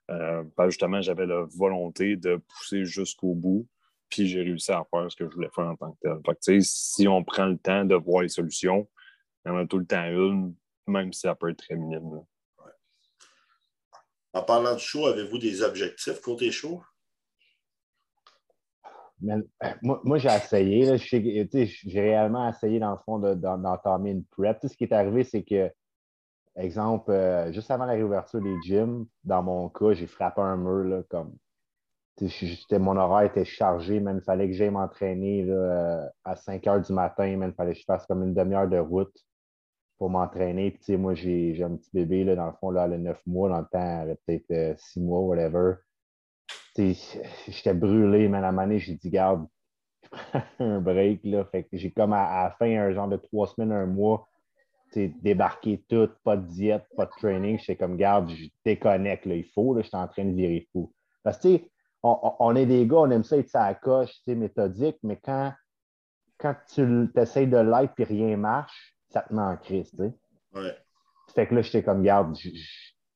Euh, 0.09 0.43
justement, 0.65 1.01
j'avais 1.01 1.27
la 1.27 1.45
volonté 1.55 2.15
de 2.15 2.37
pousser 2.37 2.83
jusqu'au 2.83 3.35
bout 3.35 3.67
puis 4.11 4.27
j'ai 4.27 4.41
réussi 4.41 4.71
à 4.71 4.85
faire 4.91 5.09
ce 5.09 5.15
que 5.15 5.27
je 5.27 5.33
voulais 5.33 5.49
faire 5.55 5.65
en 5.65 5.75
tant 5.75 5.91
que 5.93 5.97
tel. 6.01 6.19
Fait 6.25 6.35
que, 6.35 6.59
si 6.61 7.07
on 7.07 7.23
prend 7.23 7.45
le 7.45 7.57
temps 7.57 7.85
de 7.85 7.95
voir 7.95 8.21
les 8.21 8.29
solutions, 8.29 8.87
il 9.45 9.49
y 9.49 9.51
en 9.51 9.57
a 9.57 9.65
tout 9.65 9.79
le 9.79 9.85
temps 9.85 10.05
une, 10.05 10.53
même 10.85 11.11
si 11.13 11.21
ça 11.21 11.33
peut 11.33 11.49
être 11.49 11.63
très 11.63 11.75
minime. 11.75 12.23
En 14.33 14.43
parlant 14.43 14.73
de 14.73 14.79
show, 14.79 15.07
avez-vous 15.07 15.39
des 15.39 15.61
objectifs 15.63 16.21
côté 16.21 16.51
show? 16.51 16.81
Euh, 19.29 19.41
moi, 19.81 20.17
j'ai 20.17 20.29
essayé. 20.29 20.97
J'ai 20.97 22.01
réellement 22.01 22.49
essayé, 22.49 22.79
dans 22.79 22.91
le 22.91 22.97
fond, 23.05 23.19
d'entamer 23.19 24.11
une 24.11 24.25
prep. 24.25 24.57
ce 24.63 24.75
qui 24.75 24.85
est 24.85 24.93
arrivé, 24.93 25.23
c'est 25.23 25.43
que, 25.43 25.71
exemple, 26.55 27.11
euh, 27.11 27.51
juste 27.51 27.71
avant 27.71 27.85
la 27.85 27.93
réouverture 27.93 28.41
des 28.41 28.55
gyms, 28.63 29.05
dans 29.23 29.43
mon 29.43 29.69
cas, 29.69 29.93
j'ai 29.93 30.07
frappé 30.07 30.41
un 30.41 30.57
mur 30.57 30.83
là, 30.85 31.03
comme 31.09 31.35
mon 32.79 32.97
horaire 32.97 33.29
était 33.29 33.45
chargé, 33.45 33.99
mais 33.99 34.13
il 34.13 34.21
fallait 34.21 34.47
que 34.47 34.53
j'aille 34.53 34.69
m'entraîner 34.69 35.47
à 36.23 36.35
5 36.35 36.67
heures 36.67 36.81
du 36.81 36.93
matin, 36.93 37.27
il 37.27 37.53
fallait 37.53 37.73
que 37.73 37.79
je 37.79 37.85
fasse 37.85 38.05
comme 38.05 38.23
une 38.23 38.33
demi-heure 38.33 38.67
de 38.67 38.77
route 38.77 39.15
pour 40.01 40.09
m'entraîner. 40.09 40.75
Moi, 40.89 41.13
j'ai 41.13 41.63
un 41.63 41.75
petit 41.75 41.91
bébé, 41.93 42.23
là, 42.23 42.35
dans 42.35 42.47
le 42.47 42.53
fond, 42.53 42.71
là, 42.71 42.87
le 42.87 42.97
9 42.97 43.21
mois, 43.27 43.49
dans 43.49 43.59
le 43.59 43.67
temps, 43.71 44.01
elle 44.01 44.17
peut-être 44.25 44.79
6 44.79 44.99
euh, 44.99 45.03
mois, 45.03 45.19
whatever. 45.19 45.75
J'étais 46.75 47.75
brûlé, 47.75 48.27
mais 48.27 48.39
à 48.39 48.41
la 48.41 48.51
manée, 48.51 48.79
j'ai 48.79 48.95
dit, 48.95 49.11
garde, 49.11 49.45
je 50.01 50.09
prends 50.31 50.41
un 50.59 50.81
break. 50.81 51.21
Là. 51.23 51.45
Fait 51.45 51.65
que 51.65 51.77
j'ai 51.77 51.91
comme 51.91 52.13
à, 52.13 52.45
la 52.45 52.55
fin, 52.57 52.65
un 52.65 52.91
genre 52.93 53.09
de 53.09 53.17
trois 53.17 53.45
semaines, 53.45 53.71
un 53.71 53.85
mois, 53.85 54.27
débarqué 54.95 55.83
tout, 55.87 56.09
pas 56.23 56.35
de 56.35 56.47
diète, 56.47 56.85
pas 56.97 57.05
de 57.05 57.11
training. 57.11 57.59
J'étais 57.59 57.75
comme, 57.75 57.95
garde, 57.95 58.31
je 58.31 58.45
déconnecte, 58.65 59.27
là, 59.27 59.35
il 59.35 59.45
faut, 59.53 59.75
là, 59.75 59.83
j'étais 59.83 59.97
en 59.97 60.07
train 60.07 60.25
de 60.25 60.33
virer 60.33 60.67
fou. 60.71 60.91
Parce 61.21 61.37
que, 61.37 61.59
on, 62.03 62.55
est 62.55 62.65
des 62.65 62.85
gars, 62.87 62.97
on 62.97 63.11
aime 63.11 63.23
ça 63.23 63.37
être 63.37 63.53
la 63.53 63.75
coche, 63.75 64.11
méthodique, 64.27 64.97
mais 65.03 65.17
quand, 65.17 65.53
quand 66.37 66.55
tu 66.73 67.09
essayes 67.15 67.47
de 67.47 67.57
l'être 67.57 67.99
et 67.99 68.03
rien 68.03 68.37
marche, 68.37 68.95
ça 69.09 69.21
te 69.21 69.33
met 69.33 69.41
en 69.41 69.57
crise, 69.57 69.93
Ouais. 70.53 70.75
Fait 71.33 71.47
que 71.47 71.55
là, 71.55 71.61
j'étais 71.61 71.83
comme, 71.83 72.03
garde, 72.03 72.35
je, 72.37 72.49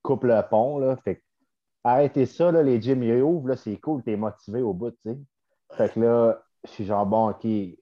coupe 0.02 0.24
le 0.24 0.42
pont, 0.50 0.78
là. 0.78 0.96
Fait 0.98 1.22
arrêtez 1.84 2.26
ça, 2.26 2.52
là, 2.52 2.64
les 2.64 2.82
gyms, 2.82 3.04
ils 3.04 3.22
ouvrent, 3.22 3.56
c'est 3.56 3.78
cool, 3.78 4.04
t'es 4.04 4.16
motivé 4.16 4.62
au 4.62 4.74
bout, 4.74 4.96
sais. 5.04 5.18
Fait 5.74 5.92
que 5.92 6.00
là, 6.00 6.42
je 6.64 6.70
suis 6.70 6.86
genre, 6.86 7.06
bon, 7.06 7.30
OK, 7.30 7.46
euh, 7.46 7.76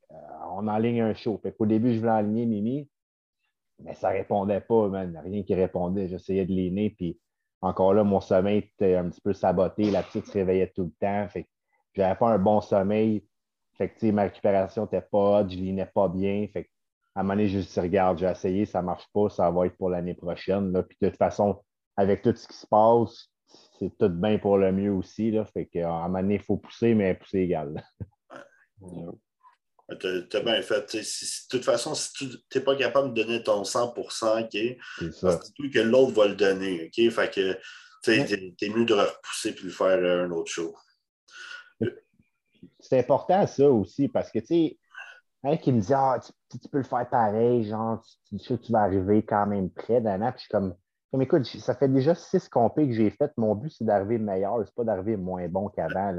on 0.49 0.67
enligne 0.67 1.01
un 1.01 1.13
show. 1.13 1.39
Fait 1.41 1.51
qu'au 1.51 1.65
début, 1.65 1.93
je 1.93 1.99
voulais 1.99 2.11
aligner 2.11 2.45
Mimi, 2.45 2.89
mais 3.79 3.93
ça 3.93 4.09
répondait 4.09 4.61
pas, 4.61 4.87
man. 4.87 5.21
Rien 5.23 5.43
qui 5.43 5.53
répondait. 5.55 6.07
J'essayais 6.07 6.45
de 6.45 6.51
l'aligner, 6.51 6.89
puis 6.91 7.19
encore 7.63 7.93
là, 7.93 8.03
mon 8.03 8.19
sommeil 8.19 8.57
était 8.57 8.95
un 8.95 9.09
petit 9.09 9.21
peu 9.21 9.33
saboté. 9.33 9.89
La 9.89 10.03
petite 10.03 10.25
se 10.27 10.33
réveillait 10.33 10.71
tout 10.75 10.83
le 10.83 10.91
temps. 10.99 11.27
Fait 11.29 11.47
j'avais 11.93 12.15
pas 12.15 12.29
un 12.29 12.39
bon 12.39 12.59
sommeil. 12.59 13.25
Fait 13.77 13.89
que, 13.89 14.11
ma 14.11 14.23
récupération 14.23 14.83
n'était 14.83 15.01
pas 15.01 15.41
hot, 15.41 15.49
je 15.49 15.55
lignais 15.55 15.85
pas 15.85 16.09
bien. 16.09 16.45
Fait 16.51 16.69
à 17.15 17.19
un 17.19 17.23
moment 17.23 17.35
donné, 17.35 17.47
je 17.47 17.57
me 17.57 17.61
suis 17.61 17.73
dit, 17.73 17.79
regarde, 17.79 18.17
j'ai 18.17 18.25
essayé, 18.25 18.65
ça 18.65 18.81
marche 18.81 19.07
pas, 19.13 19.29
ça 19.29 19.49
va 19.49 19.67
être 19.67 19.77
pour 19.77 19.89
l'année 19.89 20.13
prochaine. 20.13 20.73
Là. 20.73 20.83
Puis 20.83 20.97
de 20.99 21.07
toute 21.07 21.17
façon, 21.17 21.61
avec 21.95 22.21
tout 22.21 22.35
ce 22.35 22.47
qui 22.47 22.57
se 22.57 22.67
passe, 22.67 23.29
c'est 23.79 23.95
tout 23.97 24.09
bien 24.09 24.39
pour 24.39 24.57
le 24.57 24.71
mieux 24.71 24.91
aussi. 24.91 25.31
Là. 25.31 25.45
Fait 25.45 25.65
qu'à 25.65 25.89
un 25.89 26.07
moment 26.07 26.21
donné, 26.21 26.35
il 26.35 26.41
faut 26.41 26.57
pousser, 26.57 26.93
mais 26.95 27.13
pousser 27.13 27.39
égal. 27.39 27.81
Tu 29.99 30.07
as, 30.07 30.39
bien 30.39 30.61
fait. 30.61 30.95
de 30.95 31.49
toute 31.49 31.65
façon, 31.65 31.93
si 31.93 32.11
tu 32.13 32.25
n'es 32.55 32.61
pas 32.61 32.75
capable 32.75 33.13
de 33.13 33.21
donner 33.21 33.43
ton 33.43 33.63
100 33.63 33.93
c'est 34.09 34.77
tout 35.55 35.69
que 35.71 35.79
l'autre 35.79 36.13
va 36.13 36.27
le 36.27 36.35
donner. 36.35 36.85
OK? 36.85 37.11
Fait 37.11 37.33
que 37.33 37.57
tu 38.03 38.11
es, 38.11 38.69
mieux 38.69 38.85
de 38.85 38.93
repousser 38.93 39.49
et 39.49 39.63
de 39.63 39.69
faire 39.69 40.25
un 40.25 40.31
autre 40.31 40.51
show. 40.51 40.73
C'est 42.79 42.99
important 42.99 43.45
ça 43.45 43.69
aussi 43.69 44.07
parce 44.07 44.31
que 44.31 44.39
tu 44.39 44.45
sais, 44.45 44.79
un 45.43 45.57
qui 45.57 45.73
me 45.73 45.81
dit 45.81 45.93
Ah, 45.93 46.19
tu, 46.49 46.69
peux 46.69 46.77
le 46.77 46.83
faire 46.83 47.09
pareil, 47.09 47.65
genre, 47.65 48.01
tu, 48.29 48.37
tu, 48.37 48.57
tu 48.57 48.71
vas 48.71 48.83
arriver 48.83 49.23
quand 49.23 49.45
même 49.45 49.69
près 49.69 49.99
d'un 49.99 50.21
an. 50.21 50.31
Puis 50.31 50.39
je 50.39 50.43
suis 50.43 50.49
comme, 50.49 50.75
comme 51.11 51.21
écoute, 51.21 51.45
ça 51.45 51.75
fait 51.75 51.89
déjà 51.89 52.15
six 52.15 52.49
compés 52.49 52.87
que 52.87 52.93
j'ai 52.93 53.11
fait. 53.11 53.31
Mon 53.37 53.53
but, 53.53 53.69
c'est 53.69 53.85
d'arriver 53.85 54.17
meilleur, 54.17 54.63
c'est 54.65 54.73
pas 54.73 54.83
d'arriver 54.83 55.17
moins 55.17 55.47
bon 55.47 55.69
qu'avant 55.69 56.11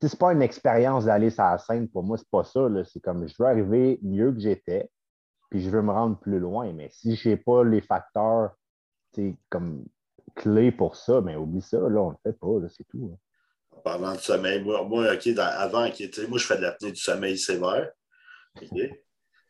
c'est 0.00 0.18
pas 0.18 0.32
une 0.32 0.42
expérience 0.42 1.06
d'aller 1.06 1.30
sur 1.30 1.44
la 1.44 1.58
scène. 1.58 1.88
Pour 1.88 2.04
moi, 2.04 2.16
c'est 2.16 2.30
pas 2.30 2.44
ça. 2.44 2.68
C'est 2.84 3.00
comme 3.00 3.26
je 3.26 3.34
veux 3.38 3.46
arriver 3.46 3.98
mieux 4.02 4.32
que 4.32 4.38
j'étais, 4.38 4.88
puis 5.50 5.60
je 5.60 5.70
veux 5.70 5.82
me 5.82 5.90
rendre 5.90 6.18
plus 6.18 6.38
loin. 6.38 6.72
Mais 6.72 6.88
si 6.92 7.16
je 7.16 7.30
n'ai 7.30 7.36
pas 7.36 7.64
les 7.64 7.80
facteurs 7.80 8.52
comme 9.48 9.84
clés 10.36 10.70
pour 10.70 10.94
ça, 10.94 11.20
mais 11.20 11.34
ben, 11.34 11.40
oublie 11.40 11.62
ça, 11.62 11.78
là, 11.78 12.00
on 12.00 12.10
ne 12.10 12.12
le 12.12 12.30
fait 12.30 12.38
pas, 12.38 12.68
c'est 12.68 12.84
tout. 12.84 13.18
En 13.74 13.80
parlant 13.80 14.12
de 14.12 14.20
sommeil, 14.20 14.62
moi, 14.62 14.84
moi 14.84 15.12
OK, 15.12 15.26
avant, 15.38 15.80
moi, 15.80 16.38
je 16.38 16.46
fais 16.46 16.56
de 16.56 16.62
l'apnée 16.62 16.92
du 16.92 17.00
sommeil 17.00 17.36
sévère. 17.36 17.90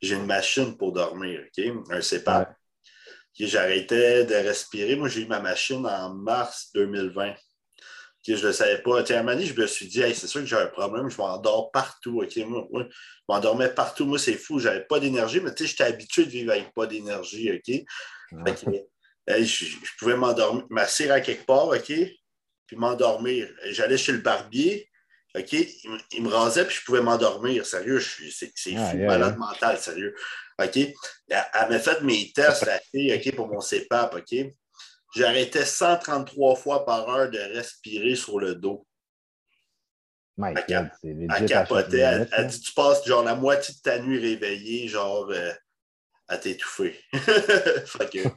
J'ai 0.00 0.14
une 0.14 0.26
machine 0.26 0.76
pour 0.76 0.92
dormir, 0.92 1.40
OK? 1.44 1.64
Un 1.90 2.00
CPAP. 2.00 2.54
J'arrêtais 3.34 4.24
de 4.24 4.34
respirer. 4.34 4.96
Moi, 4.96 5.08
j'ai 5.08 5.22
eu 5.22 5.26
ma 5.26 5.40
machine 5.40 5.86
en 5.86 6.14
mars 6.14 6.70
2020 6.74 7.34
je 8.36 8.42
ne 8.42 8.48
le 8.48 8.52
savais 8.52 8.78
pas. 8.78 9.00
À 9.00 9.12
un 9.12 9.16
moment 9.22 9.32
donné, 9.32 9.46
je 9.46 9.58
me 9.58 9.66
suis 9.66 9.86
dit, 9.86 10.02
c'est 10.14 10.26
sûr 10.26 10.40
que 10.40 10.46
j'ai 10.46 10.56
un 10.56 10.66
problème, 10.66 11.08
je 11.08 11.16
m'endors 11.16 11.70
partout. 11.70 12.12
Moi, 12.12 12.26
je 12.30 12.42
m'endormais 13.28 13.68
partout. 13.68 14.06
Moi, 14.06 14.18
c'est 14.18 14.34
fou, 14.34 14.58
je 14.58 14.68
n'avais 14.68 14.84
pas 14.84 15.00
d'énergie, 15.00 15.40
mais 15.40 15.50
j'étais 15.58 15.84
habitué 15.84 16.24
de 16.24 16.30
vivre 16.30 16.52
avec 16.52 16.72
pas 16.74 16.86
d'énergie. 16.86 17.50
OK? 17.52 17.84
je, 19.40 19.96
pouvais 19.98 20.16
m'endormir, 20.16 20.64
m'asseoir 20.70 21.16
à 21.16 21.20
quelque 21.20 21.46
part, 21.46 21.68
OK? 21.68 21.92
Puis 22.66 22.76
m'endormir. 22.76 23.48
J'allais 23.70 23.98
chez 23.98 24.12
le 24.12 24.18
barbier, 24.18 24.88
OK? 25.36 25.52
Il, 26.12 26.22
me 26.22 26.28
rasait, 26.28 26.64
puis 26.64 26.76
je 26.76 26.84
pouvais 26.84 27.00
m'endormir. 27.00 27.64
Sérieux, 27.66 28.00
c'est, 28.00 28.52
fou, 28.56 28.98
malade 28.98 29.36
mental, 29.36 29.78
sérieux. 29.78 30.14
OK? 30.60 30.76
Elle, 30.76 31.68
m'a 31.70 31.78
fait 31.78 32.00
mes 32.02 32.32
tests, 32.32 32.66
la 32.66 32.78
fille, 32.80 33.14
OK, 33.14 33.34
pour 33.36 33.48
mon 33.48 33.60
CEPAP, 33.60 34.14
OK? 34.16 34.52
J'arrêtais 35.14 35.64
133 35.64 36.56
fois 36.56 36.84
par 36.84 37.08
heure 37.08 37.30
de 37.30 37.38
respirer 37.38 38.14
sur 38.14 38.38
le 38.38 38.54
dos. 38.54 38.86
My 40.36 40.54
God, 40.54 40.90
elle, 41.02 41.46
capotait. 41.46 41.98
Elle, 41.98 42.28
elle, 42.30 42.46
dit 42.46 42.60
Tu 42.60 42.72
passes 42.72 43.04
genre 43.04 43.24
la 43.24 43.34
moitié 43.34 43.74
de 43.74 43.80
ta 43.80 43.98
nuit 43.98 44.20
réveillée, 44.20 44.86
genre 44.86 45.28
euh, 45.30 45.52
à 46.28 46.38
t'étouffer. 46.38 46.96
fait 47.12 48.10
que. 48.10 48.28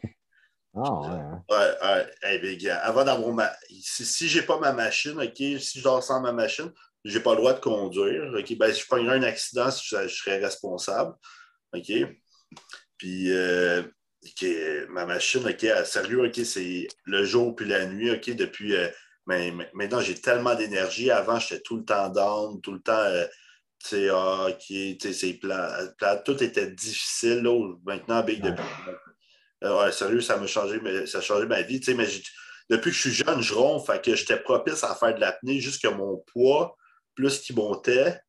Oh, 0.73 1.05
ouais. 1.05 1.09
Hein. 1.09 1.43
Ouais, 1.47 2.71
avant 2.71 3.03
d'avoir 3.03 3.33
ma. 3.33 3.51
Si, 3.81 4.03
si 4.03 4.27
j'ai 4.27 4.41
pas 4.41 4.57
ma 4.57 4.71
machine, 4.71 5.19
OK, 5.21 5.35
si 5.35 5.77
je 5.77 5.83
dors 5.83 6.03
sans 6.03 6.21
ma 6.21 6.31
machine, 6.31 6.71
j'ai 7.03 7.19
pas 7.19 7.31
le 7.31 7.37
droit 7.37 7.53
de 7.53 7.59
conduire. 7.59 8.33
OK, 8.35 8.57
ben, 8.57 8.73
si 8.73 8.81
je 8.81 8.87
prendrais 8.87 9.17
un 9.17 9.23
accident, 9.23 9.69
je, 9.69 10.07
je 10.07 10.15
serais 10.15 10.39
responsable. 10.39 11.13
OK. 11.73 11.91
Puis, 12.97 13.31
euh, 13.31 13.83
ma 14.89 15.05
machine, 15.05 15.47
OK, 15.47 15.65
sérieux, 15.85 16.25
OK, 16.25 16.45
c'est 16.45 16.87
le 17.05 17.23
jour 17.23 17.55
puis 17.55 17.67
la 17.67 17.85
nuit, 17.85 18.11
OK, 18.11 18.29
depuis. 18.31 18.75
Euh, 18.75 18.87
mais, 19.27 19.51
maintenant, 19.73 20.01
j'ai 20.01 20.15
tellement 20.15 20.55
d'énergie. 20.55 21.11
Avant, 21.11 21.39
j'étais 21.39 21.61
tout 21.61 21.77
le 21.77 21.85
temps 21.85 22.09
down, 22.09 22.59
tout 22.61 22.73
le 22.73 22.81
temps. 22.81 22.93
Euh, 22.93 23.25
tu 23.79 23.89
sais, 23.89 24.09
ah, 24.09 24.47
OK, 24.49 25.13
c'est 25.13 25.33
plat, 25.33 25.87
Tout 26.25 26.41
était 26.43 26.69
difficile. 26.71 27.41
Là, 27.41 27.73
maintenant, 27.85 28.23
Big, 28.23 28.41
depuis. 28.41 28.63
Euh, 29.63 29.83
ouais, 29.83 29.91
sérieux, 29.91 30.21
ça 30.21 30.37
m'a 30.37 30.47
changé, 30.47 30.79
ça 31.05 31.19
a 31.19 31.21
changé 31.21 31.45
ma 31.45 31.61
vie. 31.61 31.79
Tu 31.79 31.87
sais, 31.87 31.93
mais 31.93 32.07
depuis 32.69 32.91
que 32.91 32.95
je 32.95 33.01
suis 33.01 33.11
jeune, 33.11 33.41
je 33.41 33.53
ronfle, 33.53 33.91
fait 33.91 34.03
que 34.03 34.15
j'étais 34.15 34.37
propice 34.37 34.83
à 34.83 34.95
faire 34.95 35.13
de 35.15 35.19
l'apnée, 35.19 35.59
juste 35.59 35.81
que 35.81 35.87
mon 35.87 36.17
poids, 36.31 36.75
plus 37.15 37.39
qu'il 37.39 37.55
montait, 37.55 38.19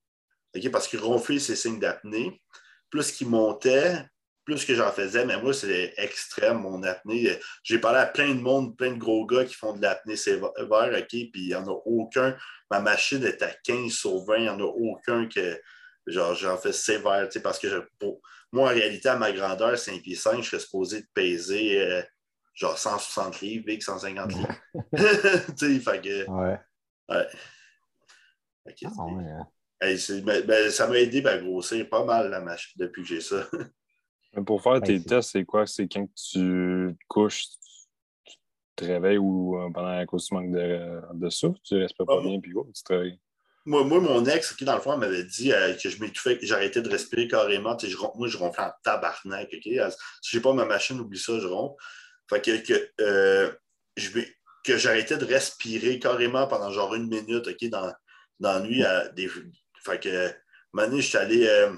OK, 0.54 0.70
parce 0.70 0.88
que 0.88 0.96
ronfler, 0.96 1.38
c'est 1.38 1.56
signe 1.56 1.78
d'apnée, 1.78 2.42
plus 2.90 3.12
qu'il 3.12 3.28
montait, 3.28 4.04
plus 4.44 4.64
que 4.64 4.74
j'en 4.74 4.90
faisais, 4.90 5.24
mais 5.24 5.40
moi, 5.40 5.54
c'est 5.54 5.94
extrême, 5.96 6.58
mon 6.58 6.82
apnée. 6.82 7.38
J'ai 7.62 7.78
parlé 7.78 8.00
à 8.00 8.06
plein 8.06 8.34
de 8.34 8.40
monde, 8.40 8.76
plein 8.76 8.92
de 8.92 8.98
gros 8.98 9.24
gars 9.26 9.44
qui 9.44 9.54
font 9.54 9.74
de 9.76 9.82
l'apnée 9.82 10.16
sévère, 10.16 10.50
OK, 10.58 11.08
puis 11.08 11.30
il 11.34 11.48
n'y 11.48 11.54
en 11.54 11.66
a 11.66 11.80
aucun. 11.84 12.36
Ma 12.70 12.80
machine 12.80 13.24
est 13.24 13.42
à 13.42 13.50
15 13.64 13.92
sur 13.92 14.24
20, 14.24 14.36
il 14.36 14.42
n'y 14.42 14.48
en 14.48 14.60
a 14.60 14.64
aucun 14.64 15.28
que 15.28 15.60
genre 16.06 16.34
j'en 16.34 16.56
fais 16.56 16.72
sévère, 16.72 17.28
parce 17.42 17.58
que 17.58 17.88
moi, 18.52 18.70
en 18.70 18.74
réalité, 18.74 19.08
à 19.08 19.16
ma 19.16 19.32
grandeur, 19.32 19.78
5 19.78 20.02
pieds 20.02 20.14
5, 20.14 20.42
je 20.42 20.50
serais 20.50 20.60
supposé 20.60 21.00
de 21.00 21.06
peser 21.14 21.80
euh, 21.80 22.02
genre 22.54 22.76
160 22.76 23.40
livres, 23.40 23.64
150 23.80 24.32
livres. 24.34 24.48
tu 25.56 25.56
sais, 25.56 25.80
fait 25.80 26.00
que. 26.00 26.30
Ouais. 26.30 26.58
Ouais. 27.08 27.26
Ah, 28.66 28.74
hein. 28.78 29.48
ben, 29.80 30.70
ça 30.70 30.86
m'a 30.86 30.98
aidé 30.98 31.24
à 31.26 31.38
grossir 31.38 31.88
pas 31.88 32.04
mal 32.04 32.30
la 32.30 32.40
machine 32.40 32.74
depuis 32.76 33.02
que 33.02 33.08
j'ai 33.08 33.20
ça. 33.20 33.48
Pour 34.46 34.62
faire 34.62 34.80
tes 34.80 35.02
tests, 35.02 35.32
c'est 35.32 35.44
quoi? 35.44 35.66
C'est 35.66 35.86
quand 35.88 36.06
tu 36.14 36.38
te 36.38 36.94
couches, 37.06 37.48
tu 38.24 38.34
te 38.76 38.84
réveilles 38.84 39.18
ou 39.18 39.58
euh, 39.58 39.70
pendant 39.70 39.90
la 39.90 40.06
cause 40.06 40.26
du 40.28 40.34
manque 40.34 40.52
de, 40.52 41.00
de 41.12 41.28
souffle, 41.28 41.58
tu 41.62 41.76
respires 41.76 42.06
pas 42.06 42.16
ah, 42.18 42.22
bien, 42.22 42.40
puis 42.40 42.52
tu 42.74 42.82
travailles? 42.82 43.18
Moi, 43.66 43.84
moi, 43.84 44.00
mon 44.00 44.24
ex, 44.24 44.54
qui 44.54 44.64
dans 44.64 44.74
le 44.74 44.80
fond, 44.80 44.96
m'avait 44.96 45.24
dit 45.24 45.52
euh, 45.52 45.74
que 45.74 45.88
je 45.88 46.00
m'étouffais, 46.00 46.38
que 46.38 46.46
j'arrêtais 46.46 46.80
de 46.80 46.88
respirer 46.88 47.28
carrément. 47.28 47.76
Je, 47.78 47.96
moi, 48.16 48.26
je 48.26 48.38
ronflais 48.38 48.64
en 48.64 48.72
tabarnak. 48.82 49.50
Si 49.50 49.78
Si 50.22 50.36
j'ai 50.36 50.40
pas 50.40 50.52
ma 50.54 50.64
machine, 50.64 50.98
oublie 50.98 51.18
ça, 51.18 51.38
je 51.38 51.46
ronfle. 51.46 51.76
Fait 52.30 52.40
que, 52.40 52.56
que, 52.56 52.90
euh, 53.02 53.52
que 54.64 54.78
j'arrêtais 54.78 55.18
de 55.18 55.26
respirer 55.26 55.98
carrément 55.98 56.48
pendant 56.48 56.70
genre 56.70 56.94
une 56.94 57.08
minute 57.08 57.46
ok, 57.46 57.68
dans, 57.68 57.92
dans 58.40 58.54
la 58.54 58.60
nuit. 58.60 58.82
À 58.82 59.08
des, 59.10 59.28
fait 59.84 60.00
que, 60.00 60.32
maintenant, 60.72 60.96
je 60.96 61.02
suis 61.02 61.18
allé. 61.18 61.68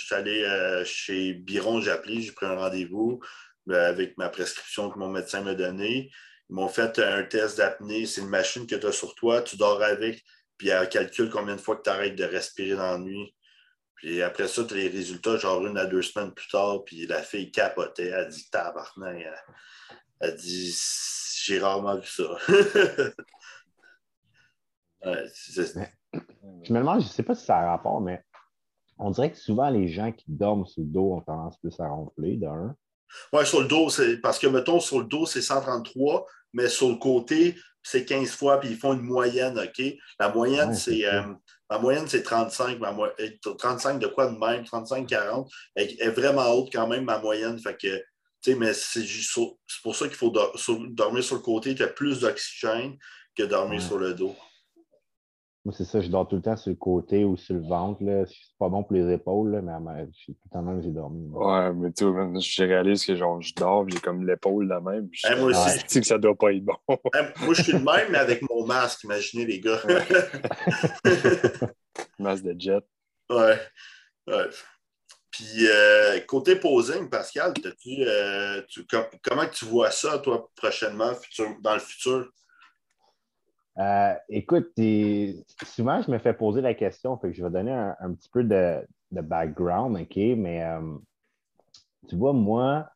Je 0.00 0.06
suis 0.06 0.14
allé 0.14 0.42
euh, 0.44 0.82
chez 0.84 1.34
Biron, 1.34 1.82
j'ai 1.82 1.90
appelé, 1.90 2.22
j'ai 2.22 2.32
pris 2.32 2.46
un 2.46 2.56
rendez-vous 2.56 3.20
euh, 3.68 3.88
avec 3.90 4.16
ma 4.16 4.30
prescription 4.30 4.88
que 4.88 4.98
mon 4.98 5.10
médecin 5.10 5.42
m'a 5.42 5.54
donnée. 5.54 6.10
Ils 6.48 6.54
m'ont 6.54 6.68
fait 6.68 6.98
un 6.98 7.22
test 7.24 7.58
d'apnée. 7.58 8.06
C'est 8.06 8.22
une 8.22 8.30
machine 8.30 8.66
que 8.66 8.76
tu 8.76 8.86
as 8.86 8.92
sur 8.92 9.14
toi, 9.14 9.42
tu 9.42 9.58
dors 9.58 9.82
avec, 9.82 10.24
puis 10.56 10.68
elle 10.68 10.88
calcule 10.88 11.28
combien 11.28 11.54
de 11.54 11.60
fois 11.60 11.76
que 11.76 11.82
tu 11.82 11.90
arrêtes 11.90 12.16
de 12.16 12.24
respirer 12.24 12.76
dans 12.76 12.92
la 12.92 12.98
nuit. 12.98 13.34
Puis 13.94 14.22
après 14.22 14.48
ça, 14.48 14.64
tu 14.64 14.72
as 14.72 14.78
les 14.78 14.88
résultats, 14.88 15.36
genre 15.36 15.66
une 15.66 15.76
à 15.76 15.84
deux 15.84 16.00
semaines 16.00 16.32
plus 16.32 16.48
tard, 16.48 16.82
puis 16.84 17.06
la 17.06 17.22
fille 17.22 17.50
capotait. 17.50 18.08
Elle 18.08 18.28
dit 18.28 18.48
tabarnak. 18.50 19.16
Elle, 19.20 19.34
elle 20.20 20.36
dit 20.36 20.74
j'ai 21.44 21.58
rarement 21.58 21.96
vu 21.96 22.06
ça. 22.06 22.38
je 25.04 26.72
me 26.72 26.78
demande, 26.78 27.02
je 27.02 27.06
ne 27.06 27.10
sais 27.10 27.22
pas 27.22 27.34
si 27.34 27.44
ça 27.44 27.58
a 27.58 27.66
rapport, 27.72 28.00
mais 28.00 28.24
on 29.00 29.10
dirait 29.10 29.32
que 29.32 29.38
souvent, 29.38 29.70
les 29.70 29.88
gens 29.88 30.12
qui 30.12 30.24
dorment 30.28 30.66
sur 30.66 30.82
le 30.82 30.88
dos 30.88 31.14
ont 31.14 31.20
tendance 31.22 31.56
plus 31.58 31.78
à 31.80 31.88
ronfler, 31.88 32.36
d'un. 32.36 32.76
Oui, 33.32 33.44
sur 33.44 33.60
le 33.60 33.66
dos, 33.66 33.88
c'est 33.88 34.18
parce 34.18 34.38
que, 34.38 34.46
mettons, 34.46 34.78
sur 34.78 35.00
le 35.00 35.06
dos, 35.06 35.26
c'est 35.26 35.42
133, 35.42 36.26
mais 36.52 36.68
sur 36.68 36.88
le 36.90 36.96
côté, 36.96 37.56
c'est 37.82 38.04
15 38.04 38.30
fois, 38.30 38.60
puis 38.60 38.68
ils 38.70 38.76
font 38.76 38.92
une 38.92 39.02
moyenne, 39.02 39.58
OK? 39.58 39.82
La 40.18 40.28
moyenne, 40.28 40.74
c'est. 40.74 41.06
Euh, 41.06 41.22
ma 41.70 41.78
moyenne, 41.78 42.06
c'est 42.06 42.22
35. 42.22 42.78
35 43.58 43.98
de 43.98 44.06
quoi 44.06 44.26
de 44.26 44.38
même? 44.38 44.64
35-40. 44.64 45.50
Elle 45.74 45.88
est 45.98 46.10
vraiment 46.10 46.48
haute 46.52 46.70
quand 46.70 46.86
même, 46.86 47.04
ma 47.04 47.18
moyenne. 47.18 47.58
Fait 47.58 47.76
que, 47.76 47.96
tu 47.96 48.52
sais, 48.52 48.54
mais 48.54 48.74
c'est 48.74 49.02
pour 49.82 49.96
ça 49.96 50.06
qu'il 50.06 50.16
faut 50.16 50.32
dormir 50.90 51.24
sur 51.24 51.36
le 51.36 51.42
côté. 51.42 51.74
Tu 51.74 51.82
as 51.82 51.88
plus 51.88 52.20
d'oxygène 52.20 52.96
que 53.34 53.44
dormir 53.44 53.80
sur 53.80 53.98
le 53.98 54.12
dos. 54.12 54.36
Moi, 55.64 55.74
c'est 55.76 55.84
ça, 55.84 56.00
je 56.00 56.08
dors 56.08 56.26
tout 56.26 56.36
le 56.36 56.42
temps 56.42 56.56
sur 56.56 56.70
le 56.70 56.76
côté 56.76 57.22
ou 57.24 57.36
sur 57.36 57.54
le 57.54 57.60
ventre. 57.60 58.02
Là. 58.02 58.24
C'est 58.26 58.34
pas 58.58 58.70
bon 58.70 58.82
pour 58.82 58.94
les 58.94 59.12
épaules, 59.12 59.50
là, 59.50 59.60
mais 59.60 60.06
je 60.10 60.16
suis 60.18 60.34
tout 60.34 60.40
le 60.46 60.50
temps 60.50 60.62
même 60.62 60.80
j'ai 60.82 60.90
dormi. 60.90 61.28
Ouais, 61.32 61.72
mais 61.74 61.92
tu 61.92 62.04
sais, 62.06 62.40
je 62.40 62.62
réalise 62.64 63.04
que 63.04 63.14
genre, 63.14 63.42
je 63.42 63.52
dors, 63.54 63.86
j'ai 63.88 63.98
comme 63.98 64.26
l'épaule 64.26 64.66
la 64.68 64.80
même. 64.80 65.08
Je 65.12 65.28
Hey, 65.28 65.38
moi 65.38 65.50
aussi. 65.50 65.78
sais 65.86 66.00
que 66.00 66.06
ça 66.06 66.16
doit 66.16 66.34
pas 66.34 66.52
être 66.54 66.64
bon. 66.64 66.76
Hein, 67.12 67.26
Moi, 67.42 67.52
je 67.54 67.62
suis 67.62 67.72
le 67.72 67.80
même, 67.80 68.10
mais 68.10 68.18
avec 68.18 68.40
mon 68.48 68.64
masque, 68.64 69.04
imaginez 69.04 69.44
les 69.44 69.60
gars. 69.60 69.80
Masse 72.18 72.42
de 72.42 72.54
jet. 72.58 72.84
ouais. 73.30 73.58
ouais. 74.28 74.48
Puis, 75.30 75.66
euh, 75.68 76.20
côté 76.20 76.56
posing, 76.56 77.08
Pascal, 77.08 77.52
t'as-tu, 77.54 78.02
euh, 78.02 78.62
tu- 78.68 78.86
com- 78.86 79.04
comment 79.22 79.46
que 79.46 79.54
tu 79.54 79.64
vois 79.64 79.90
ça, 79.90 80.18
toi, 80.18 80.50
prochainement, 80.56 81.14
futur- 81.14 81.56
dans 81.60 81.74
le 81.74 81.80
futur? 81.80 82.30
Euh, 83.80 84.14
écoute, 84.28 84.72
souvent, 85.64 86.02
je 86.02 86.10
me 86.10 86.18
fais 86.18 86.34
poser 86.34 86.60
la 86.60 86.74
question, 86.74 87.16
fait 87.16 87.28
que 87.28 87.34
je 87.34 87.42
vais 87.42 87.50
donner 87.50 87.72
un, 87.72 88.12
petit 88.12 88.28
peu 88.28 88.44
de, 88.44 88.86
background, 89.10 89.96
OK? 89.96 90.16
Mais 90.16 90.62
euh, 90.62 90.98
tu 92.08 92.16
vois, 92.16 92.34
moi, 92.34 92.90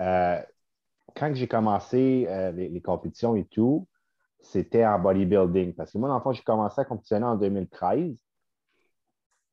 euh, 0.00 0.40
quand 1.14 1.32
j'ai 1.34 1.46
commencé 1.46 2.26
les, 2.56 2.82
compétitions 2.82 3.36
et 3.36 3.44
tout, 3.44 3.86
c'était 4.40 4.84
en 4.84 4.98
bodybuilding. 4.98 5.74
Parce 5.74 5.92
que 5.92 5.98
moi, 5.98 6.08
dans 6.08 6.16
le 6.16 6.22
fond, 6.22 6.32
j'ai 6.32 6.42
commencé 6.42 6.80
à 6.80 6.84
compétitionner 6.84 7.26
en 7.26 7.36
2013. 7.36 8.16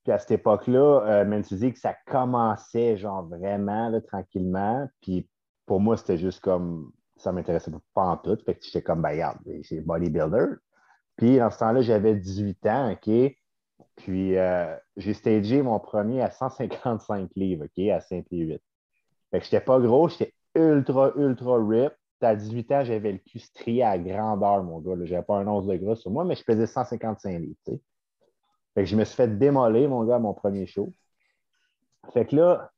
Puis 0.04 0.12
à 0.12 0.18
cette 0.18 0.32
époque-là, 0.32 1.24
même 1.26 1.44
que 1.44 1.80
ça 1.80 1.96
commençait 2.08 2.98
genre 2.98 3.28
vraiment 3.28 4.02
tranquillement. 4.02 4.90
Puis 5.00 5.30
pour 5.68 5.80
moi, 5.80 5.96
c'était 5.96 6.18
juste 6.18 6.40
comme 6.40 6.92
ça 7.18 7.32
m'intéressait 7.32 7.72
pas 7.94 8.02
en 8.02 8.18
tout. 8.18 8.36
Fait 8.44 8.56
que 8.56 8.66
j'étais 8.66 8.82
comme, 8.82 9.04
ben 9.04 9.12
regarde, 9.12 9.38
c'est 9.64 9.82
bodybuilder. 9.82 10.56
Puis 11.22 11.38
dans 11.38 11.52
ce 11.52 11.60
temps-là, 11.60 11.82
j'avais 11.82 12.16
18 12.16 12.66
ans, 12.66 12.94
OK? 12.94 13.36
Puis 13.96 14.38
euh, 14.40 14.76
j'ai 14.98 15.14
stagé 15.14 15.62
mon 15.62 15.80
premier 15.80 16.20
à 16.20 16.32
155 16.32 17.30
livres, 17.36 17.66
OK, 17.66 17.90
à 17.90 18.00
5 18.00 18.26
pieds 18.26 18.40
8. 18.40 18.62
Fait 19.30 19.38
que 19.38 19.46
j'étais 19.46 19.62
pas 19.62 19.80
gros, 19.80 20.10
j'étais 20.10 20.34
ultra, 20.56 21.12
ultra 21.16 21.64
rip. 21.64 21.94
À 22.22 22.36
18 22.36 22.72
ans, 22.72 22.84
j'avais 22.84 23.12
le 23.12 23.18
cul 23.20 23.38
strié 23.38 23.84
à 23.84 24.00
grandeur, 24.00 24.64
mon 24.64 24.80
gars. 24.80 24.96
J'avais 25.04 25.22
pas 25.22 25.38
un 25.38 25.48
once 25.48 25.68
de 25.68 25.76
gras 25.76 25.96
sur 25.96 26.10
moi, 26.10 26.24
mais 26.26 26.34
je 26.34 26.44
pesais 26.44 26.66
155 26.66 27.40
livres. 27.40 27.56
Fait 27.66 27.80
que 28.78 28.86
je 28.86 28.96
me 28.96 29.06
suis 29.06 29.16
fait 29.16 29.28
démoler, 29.28 29.88
mon 29.88 30.04
gars, 30.04 30.16
à 30.16 30.20
mon 30.20 30.34
premier 30.34 30.66
show. 30.66 30.92
Fait 32.14 32.26
que 32.26 32.36
là, 32.36 32.72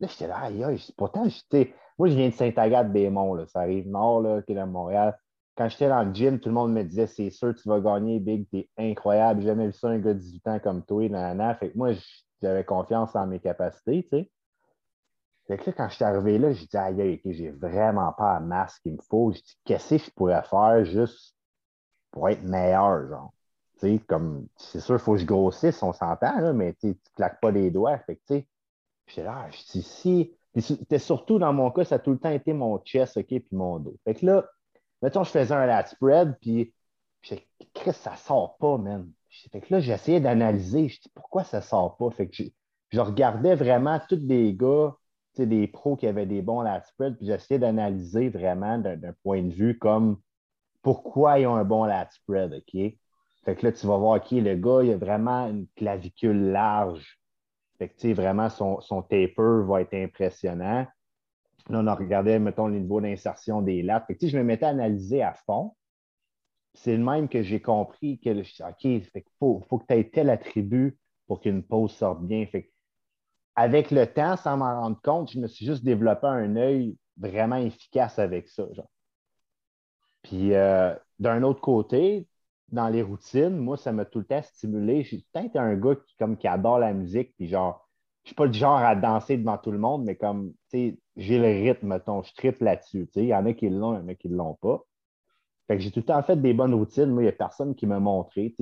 là 0.00 0.08
j'étais 0.08 0.26
là, 0.26 0.38
aïe, 0.38 0.64
aïe. 0.64 0.82
Pourtant, 0.96 1.28
j'étais. 1.28 1.74
Moi, 1.98 2.08
je 2.08 2.14
viens 2.14 2.30
de 2.30 2.34
Saint-Agathe-Bémont, 2.34 3.34
là. 3.34 3.46
Ça 3.46 3.60
arrive 3.60 3.86
nord, 3.88 4.22
là, 4.22 4.40
qui 4.40 4.52
est 4.52 4.54
dans 4.54 4.66
Montréal. 4.66 5.18
Quand 5.56 5.68
j'étais 5.68 5.88
dans 5.88 6.02
le 6.02 6.12
gym, 6.12 6.40
tout 6.40 6.48
le 6.48 6.54
monde 6.54 6.72
me 6.72 6.82
disait, 6.82 7.06
c'est 7.06 7.30
sûr, 7.30 7.54
tu 7.54 7.68
vas 7.68 7.80
gagner, 7.80 8.18
Big, 8.18 8.48
t'es 8.50 8.68
incroyable. 8.76 9.40
J'ai 9.40 9.48
jamais 9.48 9.66
vu 9.66 9.72
ça, 9.72 9.88
un 9.88 9.98
gars 9.98 10.14
de 10.14 10.18
18 10.18 10.48
ans 10.48 10.58
comme 10.58 10.84
toi, 10.84 11.08
nanana. 11.08 11.54
Fait 11.54 11.70
que 11.70 11.78
moi, 11.78 11.92
j'avais 12.42 12.64
confiance 12.64 13.14
en 13.14 13.26
mes 13.26 13.38
capacités, 13.38 14.02
tu 14.02 14.18
sais. 14.18 14.30
Fait 15.46 15.58
que 15.58 15.66
là, 15.66 15.72
quand 15.76 15.88
je 15.90 15.94
suis 15.96 16.04
arrivé 16.04 16.38
là, 16.38 16.52
j'ai 16.52 16.66
dit, 16.66 16.76
aïe, 16.76 17.20
ok, 17.24 17.32
j'ai 17.32 17.50
vraiment 17.50 18.12
pas 18.12 18.34
la 18.34 18.40
masse 18.40 18.78
qu'il 18.80 18.94
me 18.94 19.02
faut. 19.08 19.30
J'ai 19.32 19.42
dit, 19.42 19.58
qu'est-ce 19.64 19.96
que 19.96 20.04
je 20.04 20.10
pourrais 20.10 20.42
faire 20.42 20.84
juste 20.84 21.36
pour 22.10 22.28
être 22.28 22.42
meilleur, 22.42 23.08
genre? 23.08 23.32
Tu 23.78 23.98
sais, 23.98 23.98
comme, 24.08 24.46
c'est 24.56 24.80
sûr, 24.80 24.94
il 24.94 25.00
faut 25.00 25.12
que 25.12 25.18
je 25.18 25.26
grossisse, 25.26 25.82
on 25.82 25.92
s'entend, 25.92 26.40
là, 26.40 26.52
mais 26.52 26.74
tu 26.74 26.96
claques 27.14 27.40
pas 27.40 27.50
les 27.50 27.70
doigts. 27.70 27.98
Fait 27.98 28.16
que, 28.16 28.22
tu 28.26 28.48
j'étais 29.06 29.24
là, 29.24 29.48
je 29.50 29.72
dis, 29.72 29.82
si. 29.82 30.36
Puis 30.52 30.62
c'était 30.62 30.98
surtout 30.98 31.38
dans 31.38 31.52
mon 31.52 31.70
cas, 31.70 31.84
ça 31.84 31.96
a 31.96 31.98
tout 31.98 32.12
le 32.12 32.18
temps 32.18 32.30
été 32.30 32.52
mon 32.52 32.78
chest, 32.78 33.16
OK, 33.16 33.26
puis 33.26 33.44
mon 33.52 33.78
dos. 33.80 33.96
Fait 34.04 34.14
que 34.14 34.24
là, 34.24 34.48
mettons, 35.02 35.24
je 35.24 35.30
faisais 35.30 35.54
un 35.54 35.66
lat 35.66 35.86
spread, 35.86 36.36
puis 36.40 36.72
Chris, 37.74 37.92
ça 37.92 38.16
sort 38.16 38.56
pas, 38.58 38.78
man. 38.78 39.10
Fait 39.50 39.60
que 39.60 39.72
là, 39.72 39.80
j'essayais 39.80 40.20
d'analyser. 40.20 40.88
Je 40.88 41.00
dis, 41.00 41.10
pourquoi 41.14 41.44
ça 41.44 41.60
sort 41.60 41.96
pas? 41.96 42.10
Fait 42.10 42.28
que 42.28 42.44
je, 42.90 43.00
regardais 43.00 43.54
vraiment 43.54 44.00
tous 44.08 44.20
les 44.22 44.54
gars, 44.54 44.94
des 45.36 45.66
pros 45.66 45.96
qui 45.96 46.06
avaient 46.06 46.26
des 46.26 46.42
bons 46.42 46.60
lat 46.60 46.82
spread, 46.82 47.16
puis 47.16 47.26
j'essayais 47.26 47.58
d'analyser 47.58 48.28
vraiment 48.28 48.78
d'un 48.78 49.12
point 49.24 49.42
de 49.42 49.52
vue 49.52 49.76
comme 49.78 50.20
pourquoi 50.82 51.40
ils 51.40 51.46
ont 51.46 51.56
un 51.56 51.64
bon 51.64 51.84
lat 51.84 52.08
spread, 52.10 52.52
OK? 52.54 52.94
Fait 53.44 53.56
que 53.56 53.66
là, 53.66 53.72
tu 53.72 53.86
vas 53.86 53.96
voir, 53.96 54.16
OK, 54.22 54.30
le 54.30 54.54
gars, 54.54 54.82
il 54.84 54.92
a 54.92 54.96
vraiment 54.96 55.48
une 55.48 55.66
clavicule 55.76 56.50
large. 56.52 57.18
Fait 57.78 57.88
que, 57.88 58.12
vraiment, 58.14 58.48
son, 58.48 58.80
son 58.80 59.02
taper 59.02 59.64
va 59.66 59.82
être 59.82 59.94
impressionnant. 59.94 60.86
Là, 61.70 61.80
on 61.80 61.86
a 61.86 61.94
regardé, 61.94 62.38
mettons, 62.38 62.68
le 62.68 62.78
niveau 62.78 63.00
d'insertion 63.00 63.62
des 63.62 63.82
lattes. 63.82 64.06
Fait 64.06 64.16
que, 64.16 64.26
je 64.26 64.36
me 64.36 64.44
mettais 64.44 64.66
à 64.66 64.70
analyser 64.70 65.22
à 65.22 65.34
fond. 65.46 65.74
C'est 66.74 66.96
le 66.96 67.04
même 67.04 67.28
que 67.28 67.42
j'ai 67.42 67.60
compris 67.62 68.18
que, 68.20 68.30
OK, 68.30 69.02
fait 69.12 69.22
que 69.22 69.30
faut, 69.38 69.62
faut 69.68 69.78
que 69.78 69.86
tu 69.86 69.94
aies 69.94 70.10
tel 70.10 70.30
attribut 70.30 70.98
pour 71.26 71.40
qu'une 71.40 71.62
pause 71.62 71.92
sorte 71.92 72.22
bien. 72.22 72.46
Fait 72.46 72.64
que, 72.64 72.70
avec 73.56 73.90
le 73.90 74.06
temps, 74.06 74.36
sans 74.36 74.56
m'en 74.56 74.80
rendre 74.80 75.00
compte, 75.02 75.30
je 75.30 75.38
me 75.38 75.46
suis 75.46 75.66
juste 75.66 75.84
développé 75.84 76.26
un 76.26 76.56
œil 76.56 76.98
vraiment 77.16 77.56
efficace 77.56 78.18
avec 78.18 78.48
ça. 78.48 78.66
Genre. 78.72 78.90
Puis, 80.22 80.54
euh, 80.54 80.94
d'un 81.18 81.42
autre 81.42 81.60
côté, 81.60 82.26
dans 82.68 82.88
les 82.88 83.02
routines, 83.02 83.56
moi, 83.56 83.76
ça 83.76 83.92
m'a 83.92 84.04
tout 84.04 84.20
le 84.20 84.24
temps 84.24 84.42
stimulé. 84.42 85.04
J'ai 85.04 85.24
peut-être 85.32 85.56
un 85.56 85.76
gars 85.76 85.96
qui, 85.96 86.16
comme, 86.16 86.36
qui 86.36 86.48
adore 86.48 86.78
la 86.78 86.92
musique, 86.92 87.34
puis 87.36 87.46
genre, 87.48 87.83
je 88.24 88.30
suis 88.30 88.34
pas 88.34 88.46
le 88.46 88.52
genre 88.52 88.76
à 88.78 88.96
danser 88.96 89.36
devant 89.36 89.58
tout 89.58 89.70
le 89.70 89.78
monde, 89.78 90.04
mais 90.04 90.16
comme, 90.16 90.52
tu 90.70 90.78
sais, 90.78 90.98
j'ai 91.16 91.38
le 91.38 91.68
rythme, 91.68 91.88
mettons, 91.88 92.22
je 92.22 92.32
triple 92.34 92.64
là-dessus. 92.64 93.08
Il 93.16 93.26
y 93.26 93.34
en 93.34 93.44
a 93.46 93.52
qui 93.52 93.68
l'ont, 93.68 93.94
il 93.94 94.00
y 94.00 94.04
en 94.04 94.08
a 94.08 94.14
qui 94.14 94.28
ne 94.28 94.36
l'ont 94.36 94.54
pas. 94.60 94.82
Fait 95.66 95.76
que 95.76 95.82
j'ai 95.82 95.90
tout 95.90 96.00
le 96.00 96.06
temps 96.06 96.22
fait 96.22 96.40
des 96.40 96.54
bonnes 96.54 96.74
routines. 96.74 97.06
Moi, 97.06 97.22
il 97.22 97.26
n'y 97.26 97.30
a 97.30 97.32
personne 97.32 97.74
qui 97.74 97.86
m'a 97.86 98.00
montré. 98.00 98.54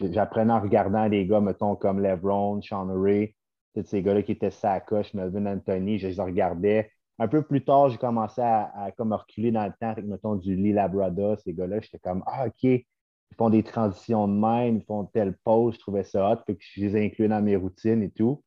J'apprenais 0.00 0.52
en 0.52 0.60
regardant 0.60 1.08
des 1.08 1.26
gars, 1.26 1.40
mettons, 1.40 1.76
comme 1.76 2.00
Lebron, 2.00 2.60
Sean 2.62 2.88
Ray, 2.92 3.34
sais, 3.74 3.82
ces 3.82 4.02
gars-là 4.02 4.22
qui 4.22 4.32
étaient 4.32 4.50
sacoche, 4.50 5.14
Melvin 5.14 5.46
Anthony, 5.46 5.98
je 5.98 6.08
les 6.08 6.20
regardais. 6.20 6.90
Un 7.18 7.28
peu 7.28 7.42
plus 7.42 7.64
tard, 7.64 7.90
j'ai 7.90 7.98
commencé 7.98 8.40
à, 8.40 8.70
à 8.74 8.92
comme 8.92 9.12
reculer 9.12 9.50
dans 9.52 9.64
le 9.66 9.72
temps 9.72 9.90
avec, 9.90 10.06
mettons, 10.06 10.36
du 10.36 10.56
Lee 10.56 10.72
Labrada, 10.72 11.36
ces 11.44 11.52
gars-là. 11.52 11.80
J'étais 11.80 11.98
comme, 11.98 12.22
ah, 12.26 12.46
OK, 12.46 12.62
ils 12.62 13.36
font 13.36 13.50
des 13.50 13.62
transitions 13.62 14.26
de 14.26 14.32
même, 14.32 14.76
ils 14.76 14.84
font 14.84 15.04
telle 15.04 15.36
pause, 15.44 15.74
je 15.74 15.80
trouvais 15.80 16.04
ça 16.04 16.32
hot, 16.32 16.38
fait 16.46 16.56
que 16.56 16.62
je 16.62 16.80
les 16.80 16.96
ai 16.96 17.06
inclus 17.06 17.28
dans 17.28 17.42
mes 17.42 17.56
routines 17.56 18.02
et 18.02 18.10
tout. 18.10 18.42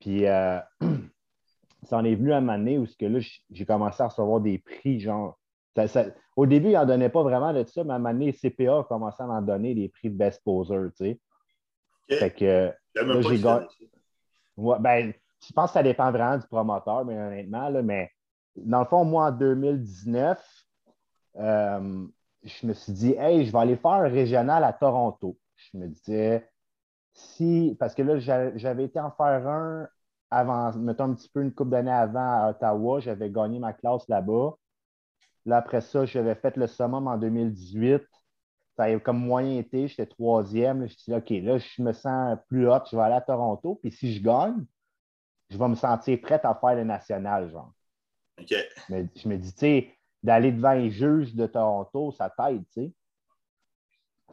Puis, 0.00 0.26
euh, 0.26 0.60
ça 1.84 1.98
en 1.98 2.04
est 2.04 2.14
venu 2.14 2.32
à 2.32 2.38
un 2.38 2.40
moment 2.40 2.58
donné 2.58 2.78
où 2.78 2.86
que 2.86 3.06
là, 3.06 3.18
j'ai 3.50 3.66
commencé 3.66 4.02
à 4.02 4.08
recevoir 4.08 4.40
des 4.40 4.58
prix, 4.58 5.00
genre. 5.00 5.38
Ça, 5.74 5.86
ça, 5.86 6.06
au 6.34 6.46
début, 6.46 6.68
il 6.68 6.72
n'en 6.72 6.86
donnait 6.86 7.08
pas 7.08 7.22
vraiment 7.22 7.52
de 7.52 7.64
ça, 7.64 7.84
mais 7.84 7.92
à 7.92 7.96
un 7.96 7.98
moment 7.98 8.12
donné, 8.12 8.32
CPA 8.32 8.78
a 8.78 8.84
commencé 8.84 9.22
à 9.22 9.26
en 9.26 9.42
donner 9.42 9.74
des 9.74 9.88
prix 9.88 10.10
de 10.10 10.16
best 10.16 10.42
poser, 10.42 10.76
tu 10.96 11.04
sais. 11.04 11.20
Ok. 12.10 12.18
Fait 12.18 12.30
que 12.30 12.72
là, 12.94 13.20
j'ai 13.22 13.38
gagné. 13.38 13.66
Ouais, 14.56 14.76
ben, 14.80 15.12
je 15.46 15.52
pense 15.52 15.70
que 15.70 15.74
ça 15.74 15.82
dépend 15.82 16.10
vraiment 16.10 16.36
du 16.36 16.46
promoteur, 16.46 17.04
mais 17.04 17.16
honnêtement, 17.16 17.68
là, 17.68 17.82
mais 17.82 18.10
dans 18.56 18.80
le 18.80 18.86
fond, 18.86 19.04
moi, 19.04 19.26
en 19.26 19.30
2019, 19.30 20.42
euh, 21.36 22.06
je 22.42 22.66
me 22.66 22.72
suis 22.72 22.92
dit, 22.92 23.14
hey, 23.18 23.46
je 23.46 23.52
vais 23.52 23.58
aller 23.58 23.76
faire 23.76 23.92
un 23.92 24.08
régional 24.08 24.64
à 24.64 24.72
Toronto. 24.72 25.36
Je 25.56 25.78
me 25.78 25.86
disais, 25.86 26.48
si, 27.18 27.76
parce 27.78 27.94
que 27.94 28.02
là, 28.02 28.18
j'a- 28.18 28.56
j'avais 28.56 28.84
été 28.84 29.00
en 29.00 29.10
faire 29.10 29.46
un 29.48 29.88
avant, 30.30 30.72
mettons 30.74 31.04
un 31.04 31.14
petit 31.14 31.28
peu 31.28 31.42
une 31.42 31.52
couple 31.54 31.70
d'années 31.70 31.90
avant 31.90 32.44
à 32.44 32.50
Ottawa, 32.50 33.00
j'avais 33.00 33.30
gagné 33.30 33.58
ma 33.58 33.72
classe 33.72 34.06
là-bas. 34.08 34.56
Là, 35.46 35.58
après 35.58 35.80
ça, 35.80 36.04
j'avais 36.06 36.34
fait 36.34 36.56
le 36.56 36.66
summum 36.66 37.08
en 37.08 37.16
2018. 37.18 38.04
Ça 38.76 38.84
a 38.84 38.98
comme 39.00 39.18
moyen 39.18 39.58
été, 39.58 39.88
j'étais 39.88 40.06
troisième. 40.06 40.78
Je 40.78 40.82
me 40.82 40.88
suis 40.88 41.04
dit, 41.08 41.14
OK, 41.14 41.30
là, 41.44 41.58
je 41.58 41.82
me 41.82 41.92
sens 41.92 42.38
plus 42.48 42.68
hot, 42.70 42.80
je 42.90 42.96
vais 42.96 43.02
aller 43.02 43.14
à 43.16 43.20
Toronto. 43.20 43.78
Puis 43.82 43.92
si 43.92 44.14
je 44.14 44.22
gagne, 44.22 44.64
je 45.50 45.58
vais 45.58 45.68
me 45.68 45.74
sentir 45.74 46.20
prête 46.22 46.44
à 46.44 46.54
faire 46.54 46.76
le 46.76 46.84
national, 46.84 47.50
genre. 47.50 47.72
OK. 48.40 48.54
Mais 48.88 49.06
je 49.14 49.28
me 49.28 49.36
dis, 49.36 49.52
tu 49.52 49.58
sais, 49.60 49.98
d'aller 50.22 50.52
devant 50.52 50.72
les 50.74 50.90
juges 50.90 51.34
de 51.34 51.46
Toronto, 51.46 52.12
ça 52.12 52.30
t'aide, 52.30 52.64
tu 52.72 52.82
sais. 52.82 52.92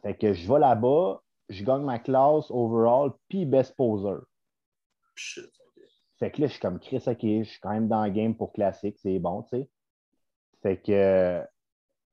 Fait 0.01 0.15
que 0.15 0.33
je 0.33 0.47
vais 0.51 0.59
là-bas, 0.59 1.21
je 1.49 1.63
gagne 1.63 1.83
ma 1.83 1.99
classe 1.99 2.51
overall, 2.51 3.13
puis 3.29 3.45
best 3.45 3.75
poser. 3.75 4.21
Shit. 5.15 5.51
Fait 6.19 6.31
que 6.31 6.41
là, 6.41 6.47
je 6.47 6.53
suis 6.53 6.61
comme 6.61 6.79
Chris, 6.79 7.03
OK, 7.07 7.19
je 7.21 7.43
suis 7.43 7.59
quand 7.61 7.71
même 7.71 7.87
dans 7.87 8.03
le 8.05 8.11
game 8.11 8.35
pour 8.35 8.53
classique, 8.53 8.97
c'est 8.99 9.19
bon, 9.19 9.43
tu 9.43 9.49
sais. 9.57 9.69
Fait 10.63 10.77
que 10.81 10.91
euh, 10.93 11.43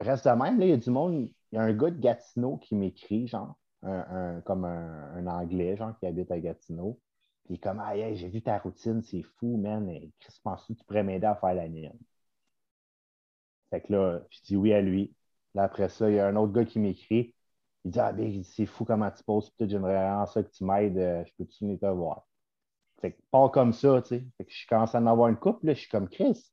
reste 0.00 0.26
de 0.26 0.32
même, 0.32 0.58
là, 0.60 0.66
il 0.66 0.70
y 0.70 0.72
a 0.74 0.76
du 0.78 0.90
monde, 0.90 1.30
il 1.52 1.56
y 1.56 1.58
a 1.58 1.62
un 1.62 1.72
gars 1.74 1.90
de 1.90 2.00
Gatineau 2.00 2.58
qui 2.58 2.74
m'écrit, 2.76 3.28
genre, 3.28 3.56
un, 3.82 4.36
un- 4.38 4.40
comme 4.42 4.64
un, 4.66 5.14
un 5.16 5.26
Anglais, 5.28 5.76
genre, 5.76 5.98
qui 5.98 6.06
habite 6.06 6.30
à 6.32 6.40
Gatineau. 6.40 7.00
Puis 7.44 7.54
il 7.54 7.56
est 7.56 7.60
comme, 7.60 7.80
ah, 7.84 7.96
hey, 7.96 8.16
j'ai 8.16 8.28
vu 8.28 8.42
ta 8.42 8.58
routine, 8.58 9.02
c'est 9.02 9.22
fou, 9.38 9.56
man. 9.58 9.88
Et 9.90 10.12
Chris, 10.20 10.34
penses-tu 10.44 10.74
que 10.74 10.80
tu 10.80 10.86
pourrais 10.86 11.04
m'aider 11.04 11.26
à 11.26 11.36
faire 11.36 11.54
la 11.54 11.68
mienne? 11.68 11.98
Fait 13.70 13.80
que 13.80 13.92
là, 13.92 14.20
je 14.30 14.40
dis 14.42 14.56
oui 14.56 14.72
à 14.72 14.80
lui. 14.80 15.14
Là, 15.54 15.64
après 15.64 15.88
ça, 15.88 16.08
il 16.10 16.14
y 16.16 16.20
a 16.20 16.26
un 16.28 16.36
autre 16.36 16.52
gars 16.52 16.64
qui 16.64 16.78
m'écrit. 16.78 17.34
Il 17.84 17.90
dit, 17.90 18.00
ah, 18.00 18.12
ben, 18.12 18.42
c'est 18.44 18.66
fou 18.66 18.84
comment 18.84 19.10
tu 19.10 19.22
poses. 19.24 19.50
Peut-être 19.50 19.70
j'aimerais 19.70 19.94
vraiment 19.94 20.26
ça 20.26 20.42
que 20.42 20.50
tu 20.50 20.64
m'aides. 20.64 20.98
euh, 20.98 21.24
Je 21.26 21.32
peux-tu 21.38 21.64
venir 21.64 21.78
te 21.80 21.86
voir? 21.86 22.26
Fait 23.00 23.12
que 23.12 23.20
pas 23.30 23.48
comme 23.50 23.72
ça, 23.72 24.00
tu 24.02 24.08
sais. 24.10 24.24
Fait 24.38 24.44
que 24.44 24.52
je 24.52 24.66
commence 24.68 24.94
à 24.94 25.00
en 25.00 25.06
avoir 25.06 25.28
une 25.28 25.36
couple, 25.36 25.66
là, 25.66 25.74
je 25.74 25.80
suis 25.80 25.90
comme 25.90 26.08
Chris. 26.08 26.52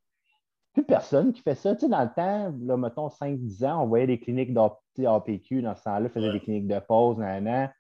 plus 0.74 0.84
personne 0.86 1.34
qui 1.34 1.42
fait 1.42 1.56
ça. 1.56 1.76
Tu 1.76 1.82
sais, 1.82 1.89
dans 1.89 2.04
le 2.04 2.13
temps, 2.15 2.54
là, 2.62 2.78
mettons 2.78 3.10
5-10 3.10 3.65
ans, 3.65 3.84
on 3.84 3.88
voyait 3.88 4.08
des 4.08 4.20
cliniques 4.20 4.54
d'APQ 4.54 5.62
dans 5.62 5.76
ce 5.76 5.84
temps-là, 5.84 6.10
faisaient 6.10 6.32
des 6.32 6.39
cliniques 6.42 6.68
de 6.68 6.80
pause, 6.80 7.18
nan, 7.18 7.44
nan. 7.44 7.72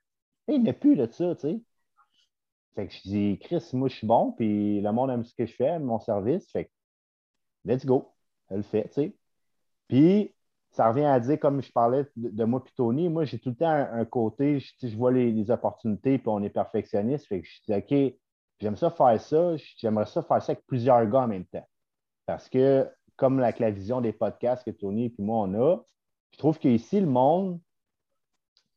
Et 0.47 0.53
il 0.55 0.63
n'y 0.63 0.69
a 0.69 0.73
plus 0.73 0.95
de 0.95 1.07
ça, 1.11 1.35
tu 1.35 1.41
sais. 1.41 1.61
Fait 2.75 2.87
que 2.87 2.93
je 2.93 3.01
dis, 3.03 3.39
Chris, 3.39 3.63
moi, 3.73 3.89
je 3.89 3.95
suis 3.95 4.07
bon, 4.07 4.31
puis 4.33 4.81
le 4.81 4.91
monde 4.91 5.09
aime 5.11 5.23
ce 5.23 5.35
que 5.35 5.45
je 5.45 5.53
fais, 5.55 5.79
mon 5.79 5.99
service. 5.99 6.49
Fait 6.51 6.65
que, 6.65 6.71
let's 7.65 7.85
go. 7.85 8.13
Elle 8.49 8.57
le 8.57 8.63
fait, 8.63 8.87
tu 8.89 8.93
sais. 8.93 9.15
Puis, 9.87 10.33
ça 10.71 10.89
revient 10.89 11.05
à 11.05 11.19
dire, 11.19 11.39
comme 11.39 11.61
je 11.61 11.71
parlais 11.71 12.05
de, 12.15 12.43
moi 12.43 12.63
puis 12.63 12.73
Tony, 12.75 13.09
moi, 13.09 13.25
j'ai 13.25 13.39
tout 13.39 13.49
le 13.49 13.55
temps 13.55 13.71
un, 13.71 14.05
côté, 14.05 14.59
je, 14.59 14.95
vois 14.95 15.11
les, 15.11 15.51
opportunités, 15.51 16.17
puis 16.17 16.27
on 16.27 16.43
est 16.43 16.49
perfectionniste. 16.49 17.27
Fait 17.27 17.41
que 17.41 17.47
je 17.47 17.61
dis, 17.67 17.73
OK, 17.73 18.15
j'aime 18.59 18.75
ça 18.75 18.91
faire 18.91 19.19
ça, 19.19 19.55
j'aimerais 19.77 20.05
ça 20.05 20.21
faire 20.23 20.41
ça 20.41 20.51
avec 20.51 20.65
plusieurs 20.67 21.05
gars 21.07 21.21
en 21.21 21.27
même 21.27 21.45
temps. 21.45 21.67
Parce 22.25 22.49
que, 22.49 22.87
comme 23.15 23.39
avec 23.39 23.59
la 23.59 23.71
vision 23.71 24.01
des 24.01 24.13
podcasts 24.13 24.63
que 24.63 24.71
Tony 24.71 25.05
et 25.05 25.21
moi, 25.21 25.47
on 25.47 25.53
a, 25.55 25.77
je 26.31 26.37
trouve 26.37 26.59
qu'ici, 26.59 26.99
le 26.99 27.07
monde, 27.07 27.59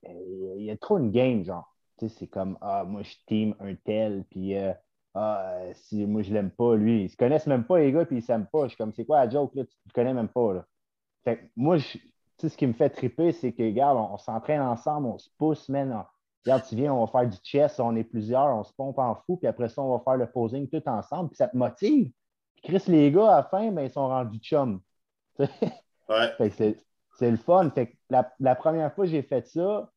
il 0.04 0.64
y 0.64 0.70
a 0.70 0.76
trop 0.76 0.98
une 0.98 1.10
game, 1.10 1.44
genre. 1.44 1.68
C'est 2.08 2.26
comme, 2.26 2.58
ah, 2.60 2.82
moi, 2.84 3.02
je 3.02 3.14
team 3.26 3.54
un 3.60 3.76
tel, 3.76 4.24
puis 4.28 4.56
euh, 4.56 4.72
ah, 5.14 5.60
si 5.74 6.04
moi, 6.06 6.22
je 6.22 6.32
l'aime 6.32 6.50
pas, 6.50 6.74
lui. 6.74 7.04
Ils 7.04 7.10
se 7.10 7.16
connaissent 7.16 7.46
même 7.46 7.64
pas, 7.64 7.78
les 7.78 7.92
gars, 7.92 8.04
puis 8.04 8.16
ils 8.18 8.22
s'aiment 8.22 8.48
pas. 8.52 8.64
Je 8.64 8.68
suis 8.70 8.76
comme, 8.76 8.92
c'est 8.92 9.04
quoi 9.04 9.24
la 9.24 9.30
joke, 9.30 9.54
là? 9.54 9.64
Tu 9.64 9.76
te 9.88 9.92
connais 9.92 10.14
même 10.14 10.28
pas, 10.28 10.54
là. 10.54 10.66
Fait 11.24 11.50
moi, 11.56 11.78
ce 11.78 12.56
qui 12.56 12.66
me 12.66 12.72
fait 12.72 12.90
triper, 12.90 13.32
c'est 13.32 13.52
que, 13.52 13.62
regarde, 13.62 13.98
on, 13.98 14.18
s'entraîne 14.18 14.62
ensemble, 14.62 15.06
on 15.06 15.18
se 15.18 15.28
pousse, 15.38 15.68
man. 15.68 16.04
regarde, 16.44 16.64
tu 16.68 16.76
viens, 16.76 16.92
on 16.92 17.04
va 17.04 17.10
faire 17.10 17.28
du 17.28 17.36
chess, 17.42 17.78
on 17.78 17.94
est 17.96 18.04
plusieurs, 18.04 18.56
on 18.56 18.64
se 18.64 18.72
pompe 18.72 18.98
en 18.98 19.14
fou, 19.14 19.36
puis 19.36 19.46
après 19.46 19.68
ça, 19.68 19.82
on 19.82 19.96
va 19.96 20.02
faire 20.02 20.16
le 20.16 20.30
posing 20.30 20.68
tout 20.68 20.82
ensemble, 20.88 21.30
puis 21.30 21.36
ça 21.36 21.48
te 21.48 21.56
motive. 21.56 22.10
Chris, 22.62 22.82
les 22.88 23.10
gars, 23.10 23.32
à 23.32 23.36
la 23.36 23.42
fin, 23.44 23.70
ben, 23.72 23.82
ils 23.82 23.90
sont 23.90 24.08
rendus 24.08 24.38
chum. 24.38 24.80
Ouais. 26.08 26.50
c'est 26.50 27.30
le 27.30 27.36
fun. 27.36 27.70
Fait 27.70 27.96
la, 28.10 28.54
première 28.54 28.92
fois 28.92 29.04
que 29.04 29.10
j'ai 29.10 29.22
fait 29.22 29.46
ça, 29.46 29.88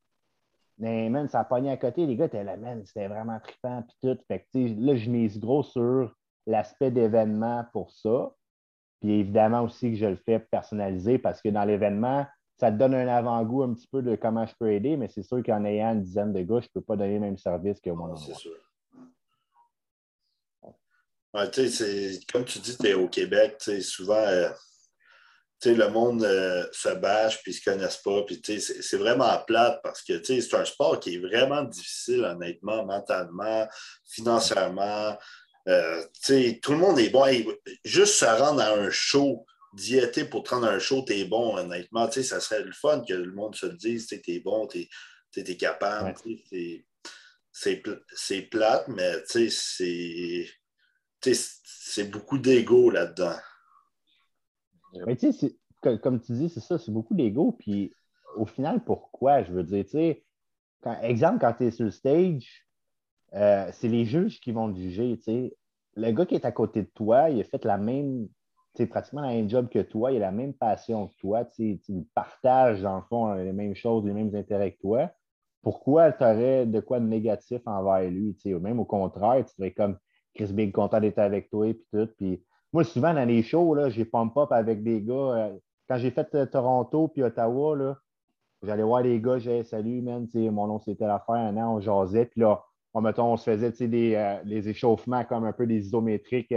mais 0.78 1.10
man, 1.10 1.28
ça 1.28 1.42
a 1.42 1.44
pogné 1.44 1.72
à 1.72 1.78
côté. 1.78 2.06
Les 2.06 2.16
gars 2.16 2.26
étaient 2.26 2.44
là, 2.44 2.56
man, 2.58 2.86
c'était 2.86 3.08
vraiment 3.08 3.40
trippant. 3.40 3.82
Puis 3.82 3.98
tout. 4.02 4.18
Fait 4.28 4.48
que, 4.54 4.60
là, 4.80 4.96
je 4.96 5.10
mise 5.10 5.40
gros 5.40 5.64
sur 5.64 6.16
l'aspect 6.46 6.92
d'événement 6.92 7.66
pour 7.74 7.92
ça. 7.92 8.32
Puis 9.02 9.20
évidemment 9.20 9.64
aussi 9.64 9.92
que 9.92 9.98
je 9.98 10.06
le 10.06 10.16
fais 10.16 10.40
personnalisé 10.40 11.18
parce 11.18 11.42
que 11.42 11.50
dans 11.50 11.66
l'événement, 11.66 12.26
ça 12.58 12.72
te 12.72 12.78
donne 12.78 12.94
un 12.94 13.08
avant-goût 13.08 13.64
un 13.64 13.74
petit 13.74 13.88
peu 13.88 14.02
de 14.02 14.16
comment 14.16 14.46
je 14.46 14.54
peux 14.58 14.72
aider, 14.72 14.96
mais 14.96 15.10
c'est 15.10 15.24
sûr 15.24 15.44
qu'en 15.44 15.66
ayant 15.66 15.94
une 15.94 16.04
dizaine 16.04 16.32
de 16.32 16.42
gars, 16.42 16.62
je 16.62 16.68
ne 16.68 16.80
peux 16.80 16.82
pas 16.82 16.96
donner 16.96 17.16
le 17.16 17.20
même 17.20 17.38
service 17.38 17.82
que 17.82 17.90
moi. 17.90 18.14
C'est 18.18 18.34
sûr 18.36 18.54
comme 22.32 22.46
tu 22.46 22.60
dis, 22.60 22.78
tu 22.78 22.88
es 22.88 22.94
au 22.94 23.10
Québec, 23.10 23.62
souvent, 23.82 24.16
euh, 24.16 24.50
le 25.66 25.88
monde 25.90 26.24
euh, 26.24 26.66
se 26.72 26.90
bâche 26.90 27.42
puis 27.42 27.52
ne 27.52 27.58
se 27.58 27.64
connaissent 27.64 27.98
pas. 27.98 28.24
c'est 28.60 28.98
vraiment 28.98 29.36
plate 29.48 29.80
parce 29.82 30.04
que 30.04 30.24
c'est 30.24 30.54
un 30.54 30.66
sport 30.66 31.00
qui 31.00 31.16
est 31.16 31.20
vraiment 31.20 31.64
difficile, 31.64 32.24
honnêtement, 32.24 32.86
mentalement, 32.86 33.68
financièrement. 34.08 35.18
Euh, 35.68 36.04
tout 36.62 36.72
le 36.74 36.78
monde 36.78 37.00
est 37.00 37.10
bon. 37.10 37.26
juste 37.84 38.16
se 38.16 38.26
rendre 38.26 38.62
à 38.62 38.74
un 38.74 38.90
show, 38.92 39.46
diéter 39.74 40.26
pour 40.26 40.44
te 40.44 40.52
rendre 40.52 40.68
à 40.68 40.72
un 40.72 40.80
show, 40.80 41.04
tu 41.06 41.14
es 41.14 41.26
bon, 41.26 41.58
honnêtement. 41.58 42.10
Ça 42.12 42.40
serait 42.40 42.64
le 42.64 42.72
fun 42.72 43.04
que 43.08 43.14
le 43.14 43.32
monde 43.32 43.56
se 43.56 43.66
le 43.66 43.76
dise, 43.76 44.08
tu 44.08 44.22
es 44.28 44.40
bon, 44.40 44.68
tu 44.68 44.88
es, 45.36 45.58
capable. 45.58 46.14
C'est 47.52 48.42
plate, 48.44 48.88
mais 48.90 49.24
c'est 49.26 49.50
c'est 51.22 52.12
beaucoup 52.12 52.38
d'ego 52.38 52.92
là-dedans. 52.92 53.38
Mais 55.08 55.16
tu 55.16 55.34
sais, 55.34 55.56
comme 55.82 56.22
tu 56.22 56.34
dis, 56.34 56.50
c'est 56.50 56.60
ça, 56.60 56.78
c'est 56.78 56.92
beaucoup 56.92 57.16
d'ego. 57.16 57.56
Puis 57.60 57.92
au 58.36 58.46
final, 58.46 58.84
pourquoi? 58.84 59.44
Je 59.44 59.52
veux 59.52 59.64
dire, 59.64 59.84
tu 59.86 59.92
sais, 59.92 60.24
exemple, 61.02 61.40
quand 61.40 61.54
tu 61.54 61.66
es 61.66 61.72
sur 61.72 61.86
le 61.86 61.92
stage, 61.92 62.65
euh, 63.36 63.70
c'est 63.72 63.88
les 63.88 64.06
juges 64.06 64.40
qui 64.40 64.52
vont 64.52 64.72
te 64.72 64.78
juger. 64.78 65.20
Le 65.96 66.12
gars 66.12 66.26
qui 66.26 66.36
est 66.36 66.46
à 66.46 66.52
côté 66.52 66.82
de 66.84 66.90
toi, 66.94 67.30
il 67.30 67.40
a 67.40 67.44
fait 67.44 67.64
la 67.66 67.78
même, 67.78 68.28
pratiquement 68.90 69.22
la 69.22 69.30
même 69.30 69.50
job 69.50 69.70
que 69.70 69.80
toi, 69.80 70.12
il 70.12 70.18
a 70.18 70.28
la 70.28 70.32
même 70.32 70.54
passion 70.54 71.08
que 71.08 71.14
toi, 71.20 71.46
tu 71.46 71.80
partage, 72.14 72.82
dans 72.82 72.98
le 72.98 73.04
fond, 73.04 73.34
les 73.34 73.54
mêmes 73.54 73.76
choses, 73.76 74.06
les 74.06 74.14
mêmes 74.14 74.34
intérêts 74.36 74.74
que 74.74 74.82
toi. 74.82 75.10
Pourquoi 75.62 76.12
tu 76.12 76.24
aurais 76.24 76.66
de 76.66 76.80
quoi 76.80 77.00
de 77.00 77.06
négatif 77.06 77.62
envers 77.66 78.10
lui? 78.10 78.38
Même 78.46 78.80
au 78.80 78.86
contraire, 78.86 79.44
tu 79.46 79.54
serais 79.56 79.72
comme 79.72 79.98
Chris 80.36 80.52
Big, 80.52 80.72
content 80.72 81.00
d'être 81.00 81.20
avec 81.20 81.50
toi, 81.50 81.74
puis 81.74 81.86
tout. 81.92 82.44
Moi, 82.74 82.84
souvent, 82.84 83.14
dans 83.14 83.26
les 83.26 83.42
shows, 83.42 83.90
j'ai 83.90 84.04
pump-up 84.04 84.52
avec 84.52 84.84
des 84.84 85.02
gars. 85.02 85.14
Euh, 85.14 85.58
quand 85.88 85.98
j'ai 85.98 86.12
fait 86.12 86.28
euh, 86.36 86.46
Toronto 86.46 87.08
puis 87.08 87.24
Ottawa, 87.24 87.96
j'allais 88.62 88.84
voir 88.84 89.02
les 89.02 89.22
gars, 89.22 89.40
j'ai 89.40 89.64
salut, 89.64 90.02
man, 90.02 90.28
mon 90.34 90.68
nom 90.68 90.80
c'était 90.80 91.08
l'affaire, 91.08 91.54
on 91.56 91.80
jasait. 91.80 92.26
Puis 92.26 92.42
là, 92.42 92.64
on, 92.96 93.02
mettons, 93.02 93.34
on 93.34 93.38
se 93.38 93.44
faisait 93.44 93.72
des, 93.88 94.16
euh, 94.16 94.38
des 94.46 94.70
échauffements 94.70 95.26
comme 95.26 95.44
un 95.44 95.52
peu 95.52 95.68
des 95.68 95.86
isométriques 95.88 96.54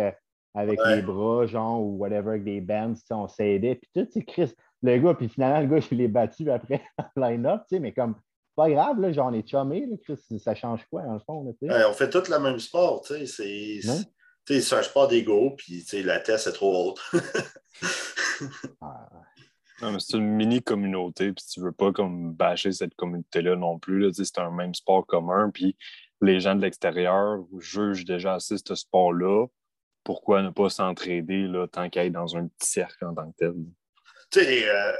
avec 0.55 0.79
les 0.87 1.03
bras, 1.03 1.47
genre, 1.47 1.83
ou 1.83 1.99
whatever, 1.99 2.31
avec 2.31 2.45
des 2.45 2.61
bands, 2.61 2.95
on 3.11 3.27
s'aidait. 3.27 3.75
Puis 3.75 3.91
tout, 3.95 4.09
c'est 4.13 4.25
Chris, 4.25 4.53
le 4.83 4.99
gars, 4.99 5.15
puis 5.15 5.29
finalement, 5.29 5.61
le 5.61 5.67
gars, 5.67 5.81
je 5.91 5.95
l'ai 5.95 6.09
battu 6.09 6.49
après 6.51 6.81
en 7.17 7.21
line-up, 7.21 7.63
mais 7.73 7.93
comme 7.93 8.15
pas 8.55 8.71
grave, 8.71 9.01
là, 9.01 9.13
genre, 9.13 9.29
on 9.29 9.35
est 9.35 9.49
chumé, 9.49 9.89
ça 10.39 10.55
change 10.55 10.85
quoi, 10.91 11.03
dans 11.03 11.15
le 11.15 11.21
fond? 11.21 11.55
on 11.61 11.93
fait 11.93 12.11
tout 12.11 12.23
le 12.29 12.39
même 12.39 12.59
sport, 12.59 13.03
tu 13.03 13.27
sais, 13.27 13.81
c'est 14.61 14.75
un 14.75 14.83
sport 14.83 15.09
d'ego, 15.09 15.55
puis 15.57 15.85
la 16.05 16.21
tête, 16.21 16.39
c'est 16.39 16.53
trop 16.53 16.91
haute. 16.91 17.01
Ah, 18.81 19.09
non, 19.83 19.93
mais 19.93 19.99
c'est 19.99 20.17
une 20.17 20.29
mini-communauté, 20.29 21.33
puis 21.33 21.45
tu 21.45 21.61
veux 21.61 21.73
pas 21.73 21.91
comme 21.93 22.33
bâcher 22.33 22.71
cette 22.71 22.95
communauté-là 22.95 23.57
non 23.57 23.81
plus. 23.81 24.13
C'est 24.13 24.39
un 24.39 24.53
même 24.53 24.75
sport 24.75 25.05
commun, 25.05 25.51
puis 25.53 25.77
les 26.21 26.41
gens 26.41 26.55
de 26.55 26.63
l'extérieur 26.63 27.45
jugent 27.59 28.05
déjà 28.05 28.35
assez 28.35 28.57
ce 28.59 28.75
sport-là. 28.75 29.47
Pourquoi 30.05 30.43
ne 30.43 30.51
pas 30.51 30.71
s'entraider 30.71 31.51
tant 31.73 31.89
qu'à 31.91 32.07
être 32.07 32.13
dans 32.13 32.37
un 32.37 32.49
petit 32.49 32.71
cercle 32.71 33.05
en 33.05 33.15
tant 33.15 33.31
que 33.31 33.37
tel? 33.37 33.55
Tu 34.31 34.41
sais, 34.41 34.69
euh, 34.69 34.93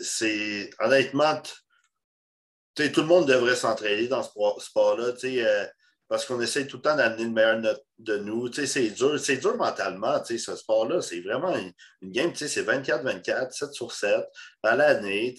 c'est 0.00 0.70
honnêtement, 0.78 1.40
tout 2.74 3.00
le 3.00 3.06
monde 3.06 3.26
devrait 3.26 3.56
s'entraîner 3.56 4.08
dans 4.08 4.22
ce 4.22 4.30
sport-là, 4.58 5.12
euh, 5.24 5.66
parce 6.08 6.24
qu'on 6.24 6.40
essaie 6.40 6.66
tout 6.66 6.76
le 6.76 6.82
temps 6.82 6.96
d'amener 6.96 7.24
le 7.24 7.30
meilleur 7.30 7.60
de 7.98 8.16
nous. 8.18 8.52
C'est 8.52 8.90
dur, 8.90 9.18
c'est 9.18 9.36
dur 9.36 9.56
mentalement, 9.56 10.22
ce 10.24 10.38
sport-là. 10.38 11.02
C'est 11.02 11.20
vraiment 11.20 11.54
une, 11.56 11.72
game, 12.10 12.32
c'est 12.34 12.62
24-24, 12.62 13.52
7 13.52 13.72
sur 13.72 13.92
7 13.92 14.24
à 14.62 14.76
l'année. 14.76 15.34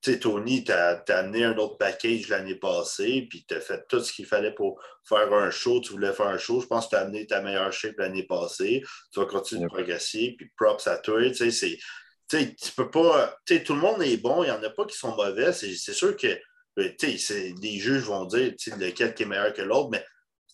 Tony, 0.00 0.64
tu 0.64 0.72
as, 0.72 1.02
amené 1.08 1.44
un 1.44 1.56
autre 1.58 1.76
package 1.76 2.28
l'année 2.28 2.54
passée, 2.54 3.26
puis 3.28 3.44
tu 3.46 3.54
as 3.54 3.60
fait 3.60 3.84
tout 3.88 4.00
ce 4.00 4.12
qu'il 4.12 4.26
fallait 4.26 4.54
pour 4.54 4.80
faire 5.04 5.32
un 5.32 5.50
show. 5.50 5.80
Tu 5.80 5.92
voulais 5.92 6.12
faire 6.12 6.28
un 6.28 6.38
show. 6.38 6.60
Je 6.60 6.66
pense 6.66 6.86
que 6.86 6.90
tu 6.90 6.96
as 6.96 7.00
amené 7.00 7.26
ta 7.26 7.40
meilleure 7.40 7.72
shape 7.72 7.98
l'année 7.98 8.22
passée. 8.22 8.82
Tu 9.12 9.20
vas 9.20 9.26
continuer 9.26 9.64
de 9.64 9.68
progresser, 9.68 10.34
puis 10.38 10.50
props 10.56 10.86
à 10.86 10.98
toi. 10.98 11.20
C'est 11.34 11.78
tu 12.28 12.72
peux 12.76 12.90
pas. 12.90 13.38
tout 13.46 13.74
le 13.74 13.80
monde 13.80 14.02
est 14.02 14.18
bon, 14.18 14.42
il 14.42 14.46
n'y 14.46 14.52
en 14.52 14.62
a 14.62 14.70
pas 14.70 14.84
qui 14.84 14.96
sont 14.96 15.16
mauvais. 15.16 15.52
C'est 15.52 15.74
sûr 15.74 16.16
que 16.16 16.38
ben, 16.76 16.94
les 17.02 17.78
juges 17.78 18.04
vont 18.04 18.24
dire 18.26 18.54
lequel 18.78 19.14
qui 19.14 19.22
est 19.22 19.26
meilleur 19.26 19.52
que 19.52 19.62
l'autre, 19.62 19.88
mais 19.90 20.04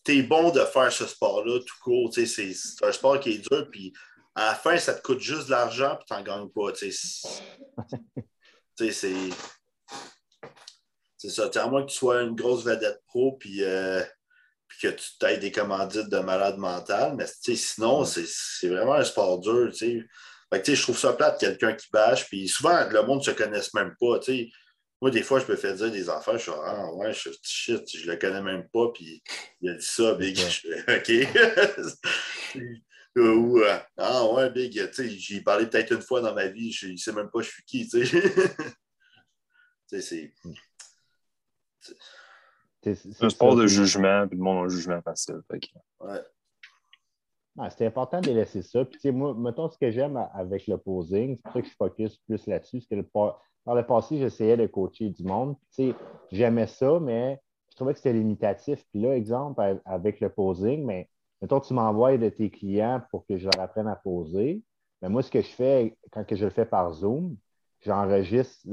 tu 0.05 0.19
es 0.19 0.23
bon 0.23 0.51
de 0.51 0.61
faire 0.61 0.93
ce 0.93 1.07
sport-là 1.07 1.59
tout 1.61 1.77
court. 1.83 2.15
C'est 2.15 2.53
un 2.83 2.93
sport 2.93 3.21
qui 3.21 3.33
est 3.33 3.51
dur, 3.51 3.69
puis 3.71 3.93
à 4.35 4.47
la 4.47 4.55
fin, 4.55 4.77
ça 4.79 4.95
te 4.95 5.03
coûte 5.03 5.21
juste 5.21 5.47
de 5.47 5.51
l'argent, 5.51 5.97
puis 5.97 6.07
tu 6.09 6.15
n'en 6.15 6.23
gagnes 6.23 6.49
pas. 6.49 6.73
c'est. 8.77 8.93
C'est 11.17 11.31
ça. 11.31 11.51
À 11.55 11.67
moins 11.69 11.85
que 11.85 11.91
tu 11.91 11.97
sois 11.97 12.23
une 12.23 12.35
grosse 12.35 12.65
vedette 12.65 13.01
pro, 13.07 13.33
puis, 13.39 13.65
euh, 13.65 14.03
puis 14.69 14.79
que 14.83 14.89
tu 14.89 15.19
t'aies 15.19 15.39
des 15.39 15.53
commandites 15.53 16.11
de 16.11 16.19
malade 16.19 16.59
mental, 16.59 17.15
mais 17.17 17.27
sinon, 17.27 18.05
c'est 18.05 18.69
vraiment 18.69 18.95
un 18.95 19.05
sport 19.05 19.41
dur. 19.41 19.71
je 19.73 20.83
trouve 20.83 20.99
ça 20.99 21.15
plate, 21.15 21.41
quelqu'un 21.41 21.73
qui 21.73 21.87
bâche. 21.93 22.29
Puis 22.29 22.49
souvent, 22.49 22.87
le 22.89 23.03
monde 23.03 23.21
ne 23.21 23.25
se 23.25 23.31
connaisse 23.31 23.73
même 23.73 23.95
pas. 23.99 24.21
Moi, 25.01 25.11
des 25.11 25.23
fois, 25.23 25.41
je 25.41 25.51
me 25.51 25.57
fais 25.57 25.75
dire 25.75 25.91
des 25.91 26.09
affaires, 26.09 26.39
je 26.39 26.43
suis 26.43 26.53
ah 26.55 26.93
ouais, 26.95 27.13
je, 27.13 27.31
shit, 27.43 27.83
je 27.95 28.11
le 28.11 28.17
connais 28.17 28.43
même 28.43 28.69
pas, 28.73 28.91
puis 28.95 29.23
il 29.61 29.71
a 29.71 29.75
dit 29.75 29.85
ça, 29.85 30.15
Big. 30.15 30.39
OK. 30.89 31.13
Ou 33.17 33.59
euh, 33.59 33.79
Ah 33.97 34.27
ouais, 34.33 34.51
Big, 34.51 34.91
j'y 34.93 35.37
ai 35.37 35.41
parlé 35.41 35.67
peut-être 35.67 35.93
une 35.93 36.03
fois 36.03 36.21
dans 36.21 36.35
ma 36.35 36.49
vie, 36.49 36.73
je 36.73 36.89
ne 36.89 36.97
sais 36.97 37.13
même 37.13 37.31
pas 37.31 37.43
je 37.43 37.51
suis 37.51 37.65
qui, 37.65 37.89
tu 37.89 38.05
sais. 38.05 38.23
c'est. 40.01 40.33
C'est 42.83 43.25
un 43.25 43.31
sport 43.31 43.57
de 43.57 43.67
jugement, 43.67 44.27
puis 44.29 44.37
le 44.37 44.45
monde 44.45 44.59
a 44.59 44.61
un 44.63 44.69
jugement 44.69 45.01
facile. 45.01 45.41
Ouais. 46.01 46.21
Ah, 47.59 47.71
c'est 47.71 47.87
important 47.87 48.21
de 48.21 48.31
laisser 48.33 48.63
ça. 48.63 48.85
Puis, 48.85 49.11
moi, 49.13 49.33
mettons 49.35 49.71
ce 49.71 49.79
que 49.79 49.91
j'aime 49.91 50.17
avec 50.35 50.67
le 50.67 50.77
posing, 50.77 51.37
c'est 51.37 51.43
pour 51.43 51.53
ça 51.53 51.63
que 51.63 51.69
je 51.69 51.75
focus 51.77 52.19
plus 52.19 52.47
là-dessus. 52.47 52.79
Parce 52.79 52.89
que 52.89 52.95
le, 52.97 53.03
par 53.05 53.75
le 53.75 53.87
passé, 53.87 54.19
j'essayais 54.19 54.57
de 54.57 54.67
coacher 54.67 55.09
du 55.09 55.25
monde. 55.25 55.57
J'aimais 56.31 56.67
ça, 56.67 56.99
mais 57.01 57.41
je 57.71 57.77
trouvais 57.77 57.93
que 57.93 58.01
c'était 58.01 58.13
limitatif. 58.13 58.85
Puis 58.91 59.01
là, 59.01 59.17
exemple, 59.17 59.81
avec 59.85 60.21
le 60.21 60.29
posing, 60.31 60.85
mais 60.85 61.09
mettons, 61.45 61.61
tu 61.61 61.75
m'envoies 61.75 62.17
de 62.17 62.31
tes 62.31 62.49
clients 62.49 63.03
pour 63.11 63.27
que 63.27 63.37
je 63.37 63.45
leur 63.45 63.61
apprenne 63.63 63.87
à 63.87 63.97
poser. 63.97 64.63
Mais 65.03 65.11
moi, 65.11 65.23
ce 65.23 65.31
que 65.31 65.43
je 65.43 65.49
fais, 65.49 65.95
quand 66.11 66.25
que 66.25 66.37
je 66.37 66.47
le 66.47 66.51
fais 66.51 66.65
par 66.65 66.91
Zoom, 66.95 67.37
j'enregistre 67.83 68.67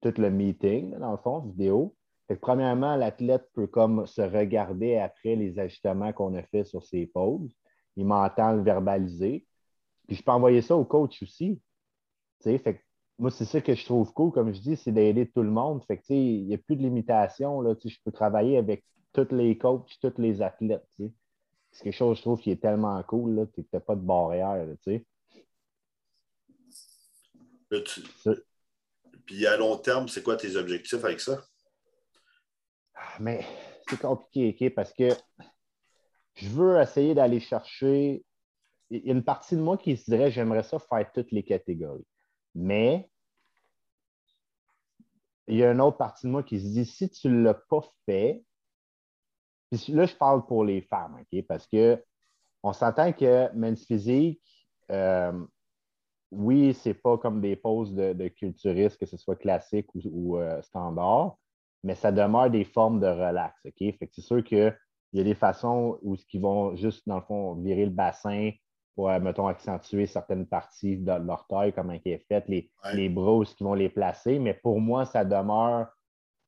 tout 0.00 0.14
le 0.18 0.28
meeting, 0.28 0.98
dans 0.98 1.12
le 1.12 1.16
fond, 1.18 1.38
vidéo. 1.38 1.94
premièrement, 2.40 2.96
l'athlète 2.96 3.48
peut 3.54 3.68
comme 3.68 4.04
se 4.08 4.20
regarder 4.20 4.96
après 4.96 5.36
les 5.36 5.60
ajustements 5.60 6.12
qu'on 6.12 6.34
a 6.34 6.42
fait 6.42 6.64
sur 6.64 6.82
ses 6.82 7.06
poses. 7.06 7.54
Il 7.94 8.06
m'entend 8.06 8.50
le 8.50 8.62
verbaliser. 8.62 9.46
Puis 10.08 10.16
je 10.16 10.24
peux 10.24 10.32
envoyer 10.32 10.60
ça 10.60 10.76
au 10.76 10.84
coach 10.84 11.22
aussi. 11.22 11.62
Fait 12.42 12.80
moi, 13.16 13.30
c'est 13.30 13.44
ça 13.44 13.60
que 13.60 13.76
je 13.76 13.84
trouve 13.84 14.12
cool, 14.12 14.32
comme 14.32 14.52
je 14.52 14.60
dis, 14.60 14.76
c'est 14.76 14.90
d'aider 14.90 15.30
tout 15.30 15.42
le 15.42 15.50
monde. 15.50 15.84
Fait 15.84 15.98
que, 15.98 16.12
il 16.12 16.46
n'y 16.46 16.54
a 16.54 16.58
plus 16.58 16.74
de 16.74 16.82
limitation. 16.82 17.60
Là, 17.60 17.76
je 17.84 17.96
peux 18.04 18.10
travailler 18.10 18.56
avec 18.56 18.84
tous 19.12 19.28
les 19.30 19.56
coachs, 19.56 19.96
tous 20.00 20.20
les 20.20 20.42
athlètes. 20.42 20.82
C'est 21.72 21.84
quelque 21.84 21.96
chose, 21.96 22.18
je 22.18 22.22
trouve, 22.22 22.40
qui 22.40 22.50
est 22.50 22.60
tellement 22.60 23.02
cool. 23.02 23.48
Tu 23.54 23.64
n'as 23.72 23.80
pas 23.80 23.96
de 23.96 24.02
barrière. 24.02 24.66
sais. 24.84 25.04
Puis 29.26 29.46
à 29.46 29.56
long 29.56 29.78
terme, 29.78 30.08
c'est 30.08 30.22
quoi 30.22 30.36
tes 30.36 30.56
objectifs 30.56 31.02
avec 31.02 31.20
ça? 31.20 31.42
Ah, 32.94 33.16
mais 33.20 33.44
c'est 33.88 33.98
compliqué, 33.98 34.68
parce 34.68 34.92
que 34.92 35.08
je 36.34 36.48
veux 36.48 36.80
essayer 36.80 37.14
d'aller 37.14 37.40
chercher. 37.40 38.24
Il 38.90 39.06
y 39.06 39.08
a 39.08 39.14
une 39.14 39.24
partie 39.24 39.56
de 39.56 39.62
moi 39.62 39.78
qui 39.78 39.96
se 39.96 40.10
dirait 40.10 40.30
j'aimerais 40.30 40.62
ça 40.62 40.78
faire 40.78 41.10
toutes 41.12 41.32
les 41.32 41.42
catégories. 41.42 42.06
Mais 42.54 43.08
il 45.46 45.56
y 45.56 45.64
a 45.64 45.72
une 45.72 45.80
autre 45.80 45.96
partie 45.96 46.26
de 46.26 46.32
moi 46.32 46.42
qui 46.42 46.60
se 46.60 46.66
dit 46.66 46.84
si 46.84 47.08
tu 47.08 47.28
ne 47.28 47.42
l'as 47.42 47.54
pas 47.54 47.80
fait, 48.04 48.44
là, 49.88 50.06
je 50.06 50.14
parle 50.14 50.46
pour 50.46 50.64
les 50.64 50.82
femmes, 50.82 51.16
OK? 51.20 51.44
Parce 51.46 51.66
que 51.66 52.02
on 52.62 52.72
s'entend 52.72 53.12
que 53.12 53.52
men's 53.54 53.84
physique, 53.84 54.40
euh, 54.90 55.32
oui, 56.30 56.74
c'est 56.74 56.94
pas 56.94 57.18
comme 57.18 57.40
des 57.40 57.56
poses 57.56 57.94
de, 57.94 58.12
de 58.12 58.28
culturistes, 58.28 58.98
que 58.98 59.06
ce 59.06 59.16
soit 59.16 59.36
classique 59.36 59.88
ou, 59.94 60.38
euh, 60.38 60.62
standard, 60.62 61.36
mais 61.82 61.94
ça 61.94 62.12
demeure 62.12 62.50
des 62.50 62.64
formes 62.64 63.00
de 63.00 63.06
relax. 63.06 63.54
OK? 63.64 63.78
Fait 63.78 64.06
que 64.06 64.14
c'est 64.14 64.22
sûr 64.22 64.42
qu'il 64.44 64.74
y 65.12 65.20
a 65.20 65.24
des 65.24 65.34
façons 65.34 65.98
où 66.02 66.16
ce 66.16 66.24
qui 66.26 66.38
vont 66.38 66.76
juste, 66.76 67.06
dans 67.06 67.16
le 67.16 67.22
fond, 67.22 67.54
virer 67.56 67.84
le 67.84 67.90
bassin 67.90 68.50
pour, 68.94 69.10
euh, 69.10 69.18
mettons, 69.18 69.46
accentuer 69.46 70.06
certaines 70.06 70.46
parties 70.46 70.96
de 70.96 71.12
leur 71.12 71.46
taille, 71.48 71.72
comment 71.72 71.92
elle 71.92 72.12
est 72.12 72.26
faite, 72.28 72.44
les, 72.48 72.70
les 72.94 73.08
bras, 73.08 73.44
qui 73.44 73.64
vont 73.64 73.74
les 73.74 73.88
placer. 73.88 74.38
Mais 74.38 74.54
pour 74.54 74.80
moi, 74.80 75.04
ça 75.04 75.24
demeure, 75.24 75.88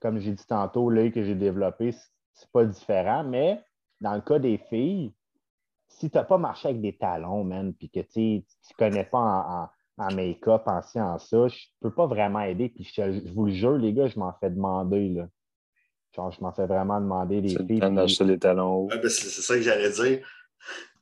comme 0.00 0.18
j'ai 0.18 0.32
dit 0.32 0.46
tantôt, 0.46 0.88
l'œil 0.88 1.10
que 1.10 1.22
j'ai 1.22 1.34
développé, 1.34 1.92
c'est 2.34 2.50
pas 2.50 2.64
différent. 2.64 3.24
Mais 3.24 3.62
dans 4.00 4.14
le 4.14 4.20
cas 4.20 4.38
des 4.38 4.58
filles, 4.58 5.14
si 5.88 6.10
tu 6.10 6.16
n'as 6.16 6.24
pas 6.24 6.38
marché 6.38 6.68
avec 6.68 6.80
des 6.80 6.96
talons, 6.96 7.44
man, 7.44 7.72
puis 7.74 7.88
que 7.88 8.00
tu 8.00 8.20
ne 8.20 8.42
connais 8.76 9.04
pas 9.04 9.18
en, 9.18 9.68
en 9.98 10.14
make-up, 10.14 10.62
en 10.66 10.82
science, 10.82 11.28
ça, 11.28 11.48
je 11.48 11.54
ne 11.54 11.88
peux 11.88 11.94
pas 11.94 12.06
vraiment 12.06 12.40
aider. 12.40 12.68
Puis 12.68 12.84
je, 12.92 13.32
vous 13.32 13.46
le 13.46 13.52
jure, 13.52 13.78
les 13.78 13.92
gars, 13.92 14.08
je 14.08 14.18
m'en 14.18 14.32
fais 14.32 14.50
demander. 14.50 15.08
Là. 15.10 15.28
Genre, 16.14 16.30
je 16.30 16.40
m'en 16.40 16.52
fais 16.52 16.66
vraiment 16.66 17.00
demander 17.00 17.40
des 17.40 17.48
filles. 17.48 17.80
d'acheter 17.80 18.24
les 18.24 18.38
talons 18.38 18.86
ben, 18.86 19.00
c'est 19.08 19.28
ça 19.28 19.54
que 19.54 19.62
j'allais 19.62 19.90
dire. 19.90 20.26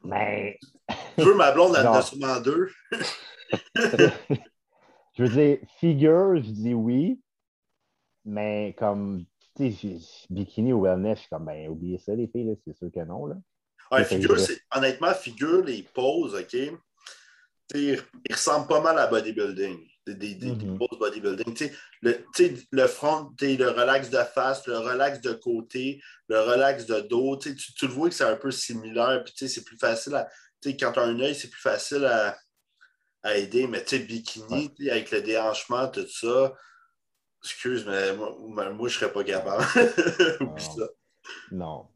Mais. 0.05 0.59
Tu 1.17 1.25
veux 1.25 1.35
ma 1.35 1.53
blonde, 1.53 1.75
elle 1.79 1.87
en 1.87 1.95
a 1.95 2.03
sûrement 2.03 2.41
deux. 2.41 2.71
je 3.75 5.23
veux 5.23 5.29
dire, 5.29 5.59
figure, 5.79 6.37
je 6.37 6.51
dis 6.51 6.75
oui. 6.75 7.21
Mais 8.25 8.75
comme, 8.79 9.25
bikini 9.59 10.73
ou 10.73 10.83
wellness, 10.83 11.19
je 11.19 11.21
suis 11.21 11.29
comme, 11.29 11.47
ben, 11.47 11.69
oubliez 11.69 11.99
ça, 11.99 12.15
les 12.15 12.29
filles, 12.29 12.57
c'est 12.67 12.77
sûr 12.77 12.91
que 12.93 13.01
non. 13.01 13.27
Là. 13.27 13.37
Ouais, 13.91 14.05
figure, 14.05 14.37
honnêtement, 14.75 15.13
figure, 15.13 15.63
les 15.63 15.83
poses, 15.83 16.35
OK? 16.35 16.57
il 17.75 18.01
ressemble 18.31 18.67
pas 18.67 18.81
mal 18.81 18.99
à 18.99 19.07
bodybuilding. 19.07 19.79
Des, 20.07 20.15
des, 20.15 20.35
des 20.35 20.51
mm-hmm. 20.51 20.79
poses 20.79 20.99
bodybuilding. 20.99 21.71
Le, 22.03 22.25
le 22.73 22.87
front, 22.87 23.31
le 23.41 23.69
relax 23.69 24.11
de 24.11 24.19
face, 24.19 24.67
le 24.67 24.79
relax 24.79 25.21
de 25.21 25.33
côté, 25.33 26.03
le 26.29 26.41
relax 26.41 26.87
de 26.87 27.01
dos, 27.01 27.37
tu, 27.37 27.55
tu 27.55 27.87
le 27.87 27.93
vois 27.93 28.09
que 28.09 28.15
c'est 28.15 28.25
un 28.25 28.37
peu 28.37 28.51
similaire. 28.51 29.23
Puis 29.25 29.49
c'est 29.49 29.65
plus 29.65 29.79
facile 29.79 30.15
à. 30.15 30.29
Quand 30.65 30.93
tu 30.93 30.99
as 30.99 31.03
un 31.03 31.21
œil, 31.21 31.35
c'est 31.35 31.51
plus 31.51 31.61
facile 31.61 32.05
à, 32.05 32.37
à 33.23 33.37
aider. 33.37 33.67
Mais 33.67 33.85
bikini, 33.85 34.73
avec 34.91 35.11
le 35.11 35.23
déhanchement, 35.23 35.89
tout 35.89 36.09
ça. 36.09 36.53
Excuse, 37.45 37.87
mais 37.87 38.17
moi, 38.17 38.37
moi 38.39 38.71
je 38.71 38.83
ne 38.83 38.89
serais 38.89 39.13
pas 39.13 39.25
capable. 39.25 39.65
ça. 40.61 40.89
Non. 41.51 41.87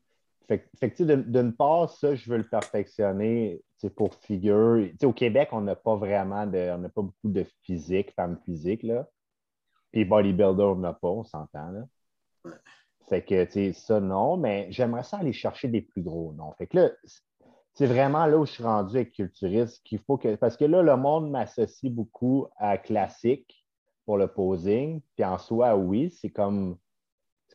Fait, 0.49 0.69
fait 0.79 1.03
d'une 1.03 1.55
part, 1.55 1.91
ça, 1.91 2.15
je 2.15 2.31
veux 2.31 2.39
le 2.39 2.49
perfectionner 2.49 3.63
pour 3.97 4.15
figure. 4.15 4.89
au 5.03 5.13
Québec, 5.13 5.49
on 5.53 5.61
n'a 5.61 5.77
pas 5.77 5.97
vraiment 5.97 6.47
de. 6.47 6.73
On 6.75 6.79
n'a 6.79 6.89
pas 6.89 7.03
beaucoup 7.03 7.29
de 7.29 7.45
physique, 7.63 8.13
femmes 8.15 8.39
physiques, 8.45 8.83
là. 8.83 9.09
Puis 9.93 10.05
bodybuilder, 10.05 10.63
on 10.63 10.77
n'a 10.77 10.93
pas, 10.93 11.09
on 11.09 11.25
s'entend, 11.25 11.71
là. 11.71 12.53
Fait 13.09 13.23
que, 13.23 13.73
ça, 13.73 14.01
non, 14.01 14.37
mais 14.37 14.67
j'aimerais 14.71 15.05
ça 15.05 15.19
aller 15.19 15.33
chercher 15.33 15.69
des 15.69 15.81
plus 15.81 16.03
gros 16.03 16.33
noms. 16.33 16.53
Fait 16.59 16.67
que 16.67 16.79
là, 16.79 16.91
c'est 17.73 17.87
vraiment 17.87 18.27
là 18.27 18.37
où 18.37 18.47
je 18.47 18.53
suis 18.53 18.65
rendu 18.65 18.97
avec 18.97 19.13
culturiste 19.13 19.83
qu'il 19.85 20.01
faut 20.01 20.17
que. 20.17 20.35
Parce 20.37 20.57
que 20.57 20.65
là, 20.65 20.83
le 20.83 20.97
monde 20.97 21.31
m'associe 21.31 21.93
beaucoup 21.93 22.49
à 22.57 22.79
classique 22.79 23.66
pour 24.07 24.17
le 24.17 24.29
posing. 24.29 25.03
Puis 25.15 25.25
en 25.25 25.37
soi, 25.37 25.77
oui, 25.77 26.11
c'est 26.11 26.31
comme 26.31 26.79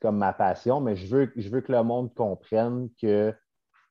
comme 0.02 0.18
ma 0.18 0.34
passion, 0.34 0.82
mais 0.82 0.96
je 0.96 1.16
veux, 1.16 1.32
je 1.36 1.48
veux 1.50 1.62
que 1.62 1.72
le 1.72 1.84
monde 1.84 2.14
comprenne 2.16 2.90
que 3.00 3.34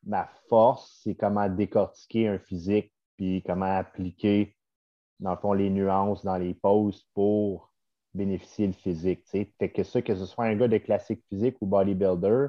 ma 0.05 0.29
force, 0.49 1.01
c'est 1.03 1.15
comment 1.15 1.49
décortiquer 1.49 2.29
un 2.29 2.39
physique, 2.39 2.93
puis 3.17 3.43
comment 3.47 3.77
appliquer, 3.77 4.57
dans 5.21 5.31
le 5.31 5.37
fond, 5.37 5.53
les 5.53 5.71
nuances 5.71 6.25
dans 6.25 6.37
les 6.37 6.55
poses 6.55 7.07
pour 7.15 7.73
bénéficier 8.13 8.67
le 8.67 8.73
physique. 8.73 9.25
Fait 9.29 9.71
que 9.71 9.85
ça, 9.85 10.03
que 10.03 10.17
ce 10.17 10.27
soit 10.27 10.47
un 10.47 10.57
gars 10.57 10.67
de 10.67 10.79
classique 10.79 11.23
physique 11.29 11.57
ou 11.61 11.67
bodybuilder, 11.67 12.49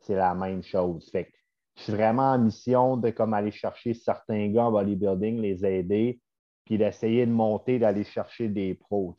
c'est 0.00 0.16
la 0.16 0.34
même 0.34 0.62
chose. 0.62 1.10
Fait 1.10 1.26
que 1.26 1.32
je 1.76 1.82
suis 1.82 1.92
vraiment 1.92 2.32
en 2.32 2.38
mission 2.38 2.96
de 2.96 3.10
comme 3.10 3.34
aller 3.34 3.50
chercher 3.50 3.92
certains 3.92 4.48
gars 4.48 4.64
en 4.64 4.72
bodybuilding, 4.72 5.38
les 5.40 5.66
aider, 5.66 6.22
puis 6.66 6.76
d'essayer 6.76 7.24
de 7.24 7.30
monter, 7.30 7.78
d'aller 7.78 8.04
chercher 8.04 8.48
des 8.48 8.74
pros. 8.74 9.16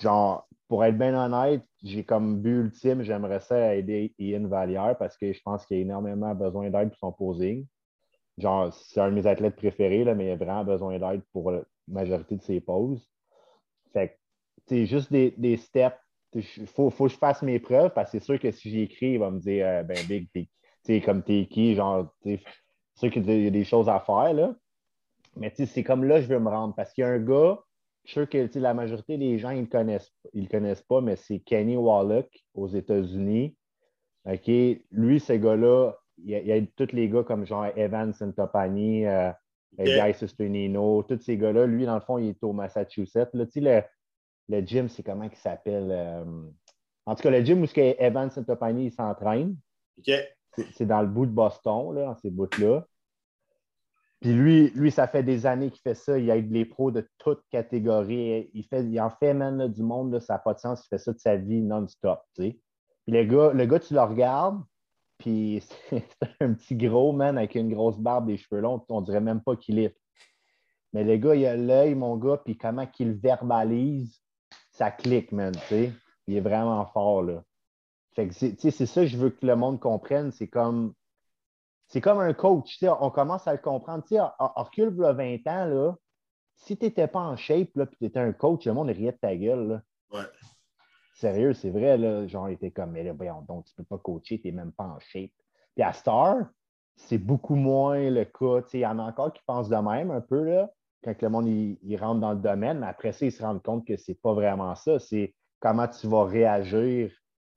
Genre, 0.00 0.48
pour 0.68 0.84
être 0.84 0.96
bien 0.96 1.14
honnête, 1.14 1.62
j'ai 1.82 2.04
comme 2.04 2.40
but 2.40 2.60
ultime, 2.60 3.02
j'aimerais 3.02 3.40
ça 3.40 3.74
aider 3.74 4.14
Ian 4.18 4.46
Vallière 4.46 4.96
parce 4.96 5.18
que 5.18 5.32
je 5.32 5.42
pense 5.42 5.66
qu'il 5.66 5.76
a 5.76 5.80
énormément 5.80 6.34
besoin 6.34 6.70
d'aide 6.70 6.90
pour 6.90 6.98
son 6.98 7.12
posing. 7.12 7.66
Genre, 8.38 8.72
c'est 8.72 9.00
un 9.00 9.10
de 9.10 9.14
mes 9.14 9.26
athlètes 9.26 9.56
préférés, 9.56 10.04
là, 10.04 10.14
mais 10.14 10.26
il 10.26 10.30
a 10.30 10.36
vraiment 10.36 10.64
besoin 10.64 10.98
d'aide 10.98 11.22
pour 11.32 11.50
la 11.50 11.62
majorité 11.88 12.36
de 12.36 12.42
ses 12.42 12.60
poses. 12.60 13.06
Fait 13.92 14.16
c'est 14.66 14.86
juste 14.86 15.12
des, 15.12 15.34
des 15.36 15.56
steps. 15.56 15.96
Il 16.34 16.66
faut, 16.68 16.90
faut, 16.90 17.06
que 17.06 17.12
je 17.12 17.18
fasse 17.18 17.42
mes 17.42 17.58
preuves 17.58 17.92
parce 17.92 18.12
que 18.12 18.18
c'est 18.18 18.24
sûr 18.24 18.38
que 18.38 18.52
si 18.52 18.70
j'écris, 18.70 19.14
il 19.14 19.18
va 19.18 19.30
me 19.30 19.40
dire, 19.40 19.66
euh, 19.66 19.82
ben, 19.82 19.98
Big, 20.06 20.28
t'es 20.84 21.00
comme 21.00 21.24
t'es 21.24 21.48
qui, 21.50 21.74
genre, 21.74 22.14
c'est 22.22 22.40
sûr 22.94 23.10
qu'il 23.10 23.28
y 23.28 23.48
a 23.48 23.50
des 23.50 23.64
choses 23.64 23.88
à 23.88 23.98
faire, 23.98 24.32
là. 24.32 24.54
Mais 25.36 25.52
c'est 25.54 25.84
comme 25.84 26.04
là, 26.04 26.20
je 26.20 26.26
veux 26.26 26.38
me 26.38 26.48
rendre 26.48 26.74
parce 26.74 26.92
qu'il 26.92 27.02
y 27.02 27.04
a 27.06 27.10
un 27.10 27.18
gars 27.18 27.58
je 28.04 28.10
suis 28.10 28.20
sûr 28.20 28.28
que 28.28 28.58
la 28.58 28.74
majorité 28.74 29.18
des 29.18 29.38
gens, 29.38 29.50
ils 29.50 29.62
ne 29.62 29.66
connaissent, 29.66 30.12
ils 30.32 30.48
connaissent 30.48 30.82
pas, 30.82 31.00
mais 31.00 31.16
c'est 31.16 31.40
Kenny 31.40 31.76
Wallach 31.76 32.28
aux 32.54 32.68
États-Unis. 32.68 33.56
OK? 34.24 34.50
Lui, 34.90 35.20
ce 35.20 35.34
gars-là, 35.34 35.94
il 36.18 36.30
y, 36.30 36.52
a, 36.52 36.60
tous 36.76 36.92
les 36.92 37.08
gars 37.08 37.22
comme 37.22 37.46
genre 37.46 37.66
Evan 37.76 38.12
Santopani, 38.12 39.06
euh, 39.06 39.30
Guy 39.78 40.14
Sustenino, 40.14 41.02
tous 41.04 41.20
ces 41.22 41.36
gars-là. 41.36 41.66
Lui, 41.66 41.86
dans 41.86 41.94
le 41.94 42.00
fond, 42.00 42.18
il 42.18 42.30
est 42.30 42.42
au 42.44 42.52
Massachusetts. 42.52 43.30
Là, 43.32 43.44
le, 43.54 43.82
le 44.48 44.66
gym, 44.66 44.88
c'est 44.88 45.02
comment 45.02 45.24
il 45.24 45.36
s'appelle? 45.36 45.88
Euh, 45.90 46.24
en 47.06 47.14
tout 47.14 47.22
cas, 47.22 47.30
le 47.30 47.44
gym 47.44 47.62
où 47.62 47.66
Evan 47.76 48.30
Santopani 48.30 48.90
s'entraîne. 48.90 49.56
C'est 50.72 50.86
dans 50.86 51.00
le 51.00 51.08
bout 51.08 51.26
de 51.26 51.30
Boston, 51.30 51.94
là, 51.94 52.06
dans 52.06 52.16
ces 52.16 52.30
bouts-là. 52.30 52.86
Puis 54.20 54.34
lui, 54.34 54.70
lui, 54.74 54.90
ça 54.90 55.08
fait 55.08 55.22
des 55.22 55.46
années 55.46 55.70
qu'il 55.70 55.80
fait 55.80 55.94
ça. 55.94 56.18
Il 56.18 56.28
aide 56.28 56.52
les 56.52 56.66
pros 56.66 56.90
de 56.90 57.08
toutes 57.18 57.42
catégories. 57.50 58.50
Il, 58.52 59.00
en 59.00 59.10
fait 59.10 59.32
même 59.32 59.68
du 59.68 59.82
monde, 59.82 60.20
ça 60.20 60.34
n'a 60.34 60.38
pas 60.38 60.52
de 60.52 60.58
sens. 60.58 60.84
Il 60.84 60.88
fait 60.88 60.98
ça 60.98 61.12
de 61.12 61.18
sa 61.18 61.36
vie 61.36 61.62
non-stop. 61.62 62.20
Puis 62.36 62.60
le 63.06 63.24
gars, 63.24 63.52
le 63.54 63.64
gars, 63.64 63.80
tu 63.80 63.94
le 63.94 64.02
regardes, 64.02 64.62
puis 65.16 65.62
c'est 65.88 66.04
un 66.40 66.52
petit 66.52 66.76
gros 66.76 67.12
man 67.12 67.38
avec 67.38 67.54
une 67.54 67.72
grosse 67.72 67.98
barbe, 67.98 68.26
des 68.26 68.36
cheveux 68.36 68.60
longs. 68.60 68.84
On 68.90 69.00
dirait 69.00 69.20
même 69.20 69.40
pas 69.40 69.56
qu'il 69.56 69.78
est. 69.78 69.96
Mais 70.92 71.04
le 71.04 71.16
gars, 71.16 71.34
il 71.34 71.46
a 71.46 71.56
l'œil, 71.56 71.94
mon 71.94 72.16
gars, 72.16 72.42
puis 72.44 72.58
comment 72.58 72.86
qu'il 72.86 73.12
verbalise, 73.12 74.20
ça 74.72 74.90
clique, 74.90 75.32
man. 75.32 75.54
Il 75.70 76.36
est 76.36 76.40
vraiment 76.40 76.84
fort. 76.86 77.22
Là. 77.22 77.42
Fait 78.14 78.28
que 78.28 78.34
c'est 78.34 78.86
ça 78.86 79.02
que 79.02 79.06
je 79.06 79.16
veux 79.16 79.30
que 79.30 79.46
le 79.46 79.56
monde 79.56 79.80
comprenne. 79.80 80.30
C'est 80.32 80.48
comme 80.48 80.92
c'est 81.90 82.00
comme 82.00 82.20
un 82.20 82.32
coach, 82.32 82.78
on 82.82 83.10
commence 83.10 83.48
à 83.48 83.52
le 83.52 83.58
comprendre. 83.58 84.04
Tu 84.04 84.14
sais, 84.14 84.20
recule, 84.38 84.90
20 84.90 85.46
ans, 85.48 85.64
là, 85.64 85.94
si 86.54 86.76
tu 86.76 86.84
n'étais 86.84 87.08
pas 87.08 87.18
en 87.18 87.36
shape, 87.36 87.70
là, 87.74 87.86
puis 87.86 87.96
tu 87.98 88.04
étais 88.04 88.20
un 88.20 88.32
coach, 88.32 88.64
le 88.66 88.74
monde 88.74 88.90
riait 88.90 89.12
de 89.12 89.16
ta 89.16 89.34
gueule. 89.34 89.82
Ouais. 90.12 90.20
Sérieux, 91.14 91.52
c'est 91.52 91.70
vrai, 91.70 91.98
là, 91.98 92.28
genre, 92.28 92.48
il 92.48 92.52
était 92.52 92.70
comme, 92.70 92.92
mais 92.92 93.02
là, 93.02 93.12
voyons 93.12 93.42
donc, 93.42 93.64
tu 93.64 93.72
ne 93.72 93.82
peux 93.82 93.96
pas 93.96 93.98
coacher, 93.98 94.40
tu 94.40 94.46
n'es 94.46 94.52
même 94.52 94.70
pas 94.70 94.84
en 94.84 95.00
shape. 95.00 95.32
Puis 95.74 95.82
à 95.82 95.92
Star, 95.92 96.36
c'est 96.94 97.18
beaucoup 97.18 97.56
moins 97.56 98.08
le 98.08 98.24
cas. 98.24 98.64
Il 98.72 98.80
y 98.80 98.86
en 98.86 98.98
a 99.00 99.02
encore 99.02 99.32
qui 99.32 99.42
pensent 99.44 99.68
de 99.68 99.76
même 99.76 100.12
un 100.12 100.20
peu, 100.20 100.44
là, 100.44 100.70
quand 101.02 101.20
le 101.20 101.28
monde 101.28 101.48
il, 101.48 101.96
rentre 101.96 102.20
dans 102.20 102.32
le 102.32 102.40
domaine, 102.40 102.78
mais 102.78 102.86
après 102.86 103.10
ça, 103.10 103.26
ils 103.26 103.32
se 103.32 103.42
rendent 103.42 103.62
compte 103.62 103.84
que 103.84 103.96
ce 103.96 104.12
n'est 104.12 104.18
pas 104.22 104.32
vraiment 104.32 104.76
ça. 104.76 105.00
C'est 105.00 105.34
comment 105.58 105.88
tu 105.88 106.06
vas 106.06 106.24
réagir, 106.24 107.10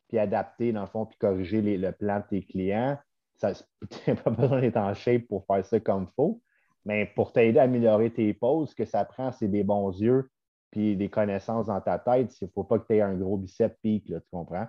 puis 0.08 0.18
adapter, 0.18 0.72
dans 0.72 0.82
le 0.82 0.88
fond, 0.88 1.06
puis 1.06 1.18
corriger 1.20 1.62
le 1.62 1.92
plan 1.92 2.20
de 2.20 2.26
tes 2.30 2.44
clients. 2.44 2.98
Tu 3.40 3.48
n'as 4.08 4.16
pas 4.16 4.30
besoin 4.30 4.62
d'être 4.62 4.78
en 4.78 4.94
shape 4.94 5.28
pour 5.28 5.46
faire 5.46 5.66
ça 5.66 5.80
comme 5.80 6.04
il 6.04 6.14
faut. 6.16 6.42
Mais 6.86 7.06
pour 7.16 7.32
t'aider 7.32 7.60
à 7.60 7.64
améliorer 7.64 8.12
tes 8.12 8.34
poses, 8.34 8.72
ce 8.72 8.76
que 8.76 8.86
ça 8.86 9.06
prend, 9.06 9.32
c'est 9.32 9.48
des 9.48 9.64
bons 9.64 9.92
yeux 10.00 10.30
puis 10.74 10.98
des 10.98 11.10
connaissances 11.10 11.68
dans 11.68 11.80
ta 11.80 12.00
tête. 12.00 12.36
Il 12.42 12.46
ne 12.46 12.50
faut 12.50 12.64
pas 12.64 12.80
que 12.80 12.88
tu 12.88 12.96
aies 12.96 13.02
un 13.02 13.14
gros 13.14 13.38
bicep 13.38 13.78
pique, 13.82 14.08
tu 14.08 14.20
comprends? 14.32 14.68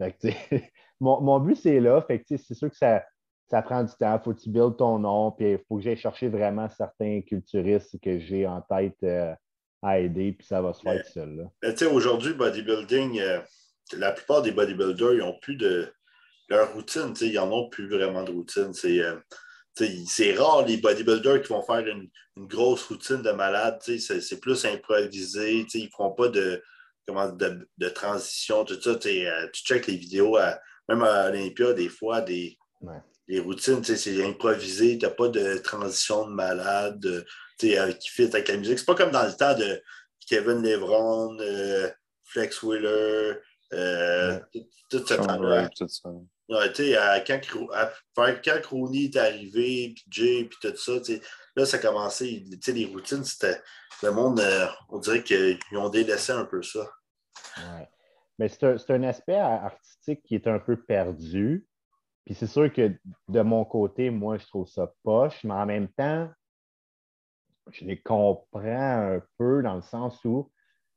mon, 1.00 1.40
but, 1.40 1.56
c'est 1.56 1.80
là. 1.80 2.04
c'est 2.08 2.54
sûr 2.54 2.68
que 2.68 2.76
ça, 2.76 3.04
ça 3.48 3.62
prend 3.62 3.82
du 3.82 3.92
temps. 3.94 4.14
Il 4.14 4.22
faut 4.22 4.34
que 4.34 4.40
tu 4.40 4.50
builds 4.50 4.76
ton 4.76 4.98
nom, 4.98 5.32
puis 5.32 5.52
il 5.52 5.58
faut 5.66 5.76
que 5.76 5.82
j'aille 5.82 5.96
chercher 5.96 6.28
vraiment 6.28 6.68
certains 6.68 7.22
culturistes 7.22 7.98
que 8.00 8.18
j'ai 8.18 8.46
en 8.46 8.60
tête 8.60 8.96
euh, 9.02 9.34
à 9.80 9.98
aider, 9.98 10.32
puis 10.32 10.46
ça 10.46 10.60
va 10.60 10.72
se 10.72 10.82
faire 10.82 11.02
tout 11.02 11.10
seul. 11.10 11.48
Aujourd'hui, 11.92 12.34
bodybuilding, 12.34 13.18
euh, 13.18 13.40
la 13.96 14.12
plupart 14.12 14.42
des 14.42 14.52
bodybuilders, 14.52 15.14
ils 15.14 15.20
n'ont 15.20 15.38
plus 15.40 15.56
de 15.56 15.92
leur 16.52 16.72
routine. 16.72 17.14
Ils 17.20 17.34
n'en 17.34 17.50
ont 17.50 17.68
plus 17.68 17.88
vraiment 17.88 18.22
de 18.22 18.32
routine. 18.32 18.72
C'est. 18.72 19.00
Euh, 19.00 19.16
c'est 19.74 20.34
rare 20.34 20.66
les 20.66 20.76
bodybuilders 20.76 21.42
qui 21.42 21.48
vont 21.48 21.62
faire 21.62 21.86
une, 21.86 22.08
grosse 22.36 22.84
routine 22.84 23.22
de 23.22 23.30
malade. 23.30 23.78
C'est 23.82 24.40
plus 24.40 24.64
improvisé. 24.64 25.66
Ils 25.74 25.84
ne 25.84 25.88
feront 25.88 26.12
pas 26.12 26.28
de, 26.28 26.62
comment, 27.06 27.28
de, 27.28 27.88
transition, 27.88 28.64
tout 28.64 28.80
ça. 28.80 28.90
Euh, 28.90 29.48
tu 29.52 29.62
checkes 29.64 29.86
les 29.86 29.96
vidéos, 29.96 30.38
même 30.88 31.02
à 31.02 31.28
Olympia, 31.28 31.72
des 31.72 31.88
fois, 31.88 32.20
des, 32.20 32.58
les 33.28 33.40
routines, 33.40 33.82
c'est 33.84 34.24
improvisé. 34.24 34.98
Tu 34.98 35.06
n'as 35.06 35.12
pas 35.12 35.28
de 35.28 35.58
transition 35.58 36.26
de 36.26 36.32
malade 36.32 37.04
euh, 37.64 37.92
qui 37.92 38.08
fit 38.08 38.24
avec 38.24 38.48
la 38.48 38.56
musique. 38.56 38.78
C'est 38.78 38.86
pas 38.86 38.94
comme 38.94 39.10
dans 39.10 39.26
le 39.26 39.32
temps 39.32 39.56
de 39.56 39.82
Kevin 40.26 40.62
Levron, 40.62 41.38
euh, 41.40 41.88
Flex 42.24 42.62
Wheeler, 42.62 43.34
tout, 44.90 45.06
ce 45.06 45.14
temps-là 45.14 45.68
quand, 47.26 47.40
quand 48.44 48.66
Rooney 48.70 49.04
est 49.04 49.16
arrivé, 49.16 49.94
puis 49.94 50.04
Jay, 50.08 50.44
puis 50.44 50.58
tout 50.60 50.76
ça, 50.76 50.92
là, 51.56 51.66
ça 51.66 51.76
a 51.76 51.80
commencé. 51.80 52.44
Les 52.66 52.86
routines, 52.86 53.24
c'était. 53.24 53.60
Le 54.02 54.10
monde, 54.10 54.40
euh, 54.40 54.66
on 54.88 54.98
dirait 54.98 55.22
qu'ils 55.22 55.58
ont 55.76 55.88
délaissé 55.88 56.32
un 56.32 56.44
peu 56.44 56.60
ça. 56.60 56.90
Mais 58.38 58.48
c'est 58.48 58.90
un, 58.90 59.02
aspect 59.04 59.36
artistique 59.36 60.22
qui 60.24 60.34
est 60.34 60.48
un 60.48 60.58
peu 60.58 60.76
perdu. 60.76 61.64
Puis 62.24 62.34
c'est 62.34 62.48
sûr 62.48 62.72
que 62.72 62.92
de 63.28 63.40
mon 63.42 63.64
côté, 63.64 64.10
moi, 64.10 64.38
je 64.38 64.46
trouve 64.46 64.66
ça 64.66 64.92
poche, 65.04 65.44
mais 65.44 65.54
en 65.54 65.66
même 65.66 65.88
temps, 65.88 66.28
je 67.70 67.84
les 67.84 68.00
comprends 68.00 69.14
un 69.14 69.22
peu 69.38 69.62
dans 69.62 69.76
le 69.76 69.82
sens 69.82 70.24
où, 70.24 70.50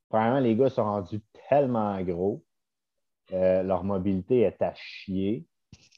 premièrement, 0.10 0.40
les 0.40 0.56
gars 0.56 0.70
sont 0.70 0.84
rendus 0.84 1.22
tellement 1.50 2.02
gros 2.02 2.44
euh, 3.34 3.64
leur 3.64 3.84
mobilité 3.84 4.42
est 4.42 4.62
à 4.62 4.74
chier. 4.76 5.46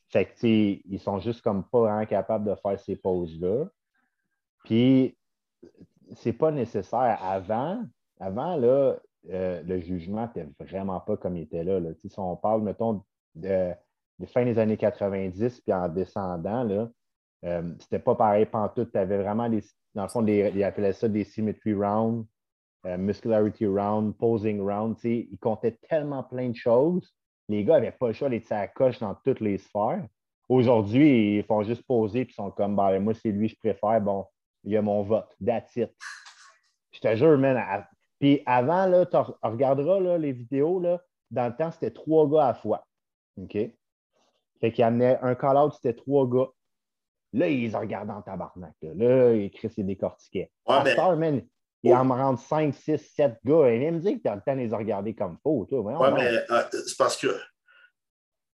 Fait 0.09 0.25
que, 0.25 0.45
ils 0.45 0.99
sont 0.99 1.19
juste 1.19 1.41
comme 1.41 1.65
pas 1.65 1.79
vraiment 1.81 2.05
capables 2.05 2.49
de 2.49 2.55
faire 2.55 2.79
ces 2.79 2.95
pauses-là. 2.95 3.65
Puis, 4.63 5.17
c'est 6.15 6.33
pas 6.33 6.51
nécessaire. 6.51 7.19
Avant, 7.21 7.83
avant 8.19 8.55
là, 8.55 8.95
euh, 9.29 9.61
le 9.63 9.79
jugement 9.79 10.31
n'était 10.33 10.47
vraiment 10.59 11.01
pas 11.01 11.17
comme 11.17 11.35
il 11.35 11.43
était 11.43 11.63
là. 11.63 11.79
Si 11.99 12.09
on 12.17 12.37
parle, 12.37 12.61
mettons, 12.61 13.03
de, 13.35 13.73
fin 14.27 14.45
des 14.45 14.57
années 14.57 14.77
90, 14.77 15.61
puis 15.61 15.73
en 15.73 15.89
descendant, 15.89 16.63
là, 16.63 16.89
euh, 17.43 17.73
c'était 17.79 17.99
pas 17.99 18.15
pareil 18.15 18.45
pantoute. 18.45 18.91
Tu 18.93 18.97
avais 18.97 19.17
vraiment, 19.17 19.49
des, 19.49 19.61
dans 19.93 20.03
le 20.03 20.09
fond, 20.09 20.25
ils 20.25 20.63
appelaient 20.63 20.93
ça 20.93 21.09
des 21.09 21.25
symmetry 21.25 21.73
rounds, 21.73 22.25
muscularity 22.85 23.65
round, 23.65 24.15
posing 24.17 24.61
round. 24.61 24.95
Ils 25.03 25.37
comptaient 25.39 25.77
tellement 25.89 26.23
plein 26.23 26.49
de 26.49 26.55
choses 26.55 27.16
les 27.49 27.63
gars 27.63 27.75
n'avaient 27.75 27.91
pas 27.91 28.07
le 28.07 28.13
choix 28.13 28.29
d'être 28.29 28.45
sa 28.45 28.67
coche 28.67 28.99
dans 28.99 29.15
toutes 29.15 29.39
les 29.39 29.57
sphères. 29.57 30.05
Aujourd'hui, 30.49 31.37
ils 31.37 31.43
font 31.43 31.63
juste 31.63 31.83
poser 31.83 32.21
et 32.21 32.31
sont 32.31 32.51
comme 32.51 32.75
ben, 32.75 32.99
moi, 32.99 33.13
c'est 33.13 33.31
lui 33.31 33.49
je 33.49 33.57
préfère. 33.57 33.99
Bon, 34.01 34.25
il 34.63 34.71
y 34.71 34.77
a 34.77 34.81
mon 34.81 35.03
vote. 35.03 35.35
That's 35.45 35.75
it. 35.75 35.91
Je 36.91 36.99
te 36.99 37.15
jure, 37.15 37.37
man. 37.37 37.85
Puis 38.19 38.41
avant, 38.45 38.85
là, 38.85 39.05
tu 39.05 39.17
regarderas 39.43 39.99
là, 39.99 40.17
les 40.17 40.31
vidéos. 40.31 40.79
Là, 40.79 41.01
dans 41.31 41.47
le 41.47 41.55
temps, 41.55 41.71
c'était 41.71 41.91
trois 41.91 42.27
gars 42.27 42.45
à 42.45 42.47
la 42.47 42.53
fois. 42.53 42.87
OK? 43.37 43.57
Fait 44.59 44.71
qu'il 44.71 44.83
amenait 44.83 45.19
un 45.21 45.35
call-out, 45.35 45.73
c'était 45.73 45.93
trois 45.93 46.27
gars. 46.27 46.47
Là, 47.33 47.47
ils 47.49 47.75
regardent 47.75 48.09
en 48.09 48.21
tabarnak. 48.21 48.73
Là, 48.81 48.93
là 48.95 49.33
écrit 49.33 49.69
ses 49.69 49.83
décortiquait. 49.83 50.51
Ouais, 50.67 51.15
mais... 51.17 51.45
Il 51.87 51.93
en 51.93 52.05
me 52.05 52.13
rendre 52.13 52.39
5, 52.39 52.73
6, 52.73 52.97
7 52.97 53.39
gars. 53.45 53.67
Et 53.67 53.91
me 53.91 53.99
dit 53.99 54.17
que 54.17 54.23
tu 54.23 54.29
as 54.29 54.35
le 54.35 54.41
temps 54.41 54.55
de 54.55 54.61
les 54.61 54.75
regarder 54.75 55.15
comme 55.15 55.37
faux. 55.43 55.67
Oui, 55.71 55.93
mais 56.15 56.45
euh, 56.49 56.63
c'est 56.71 56.97
parce 56.97 57.17
que 57.17 57.35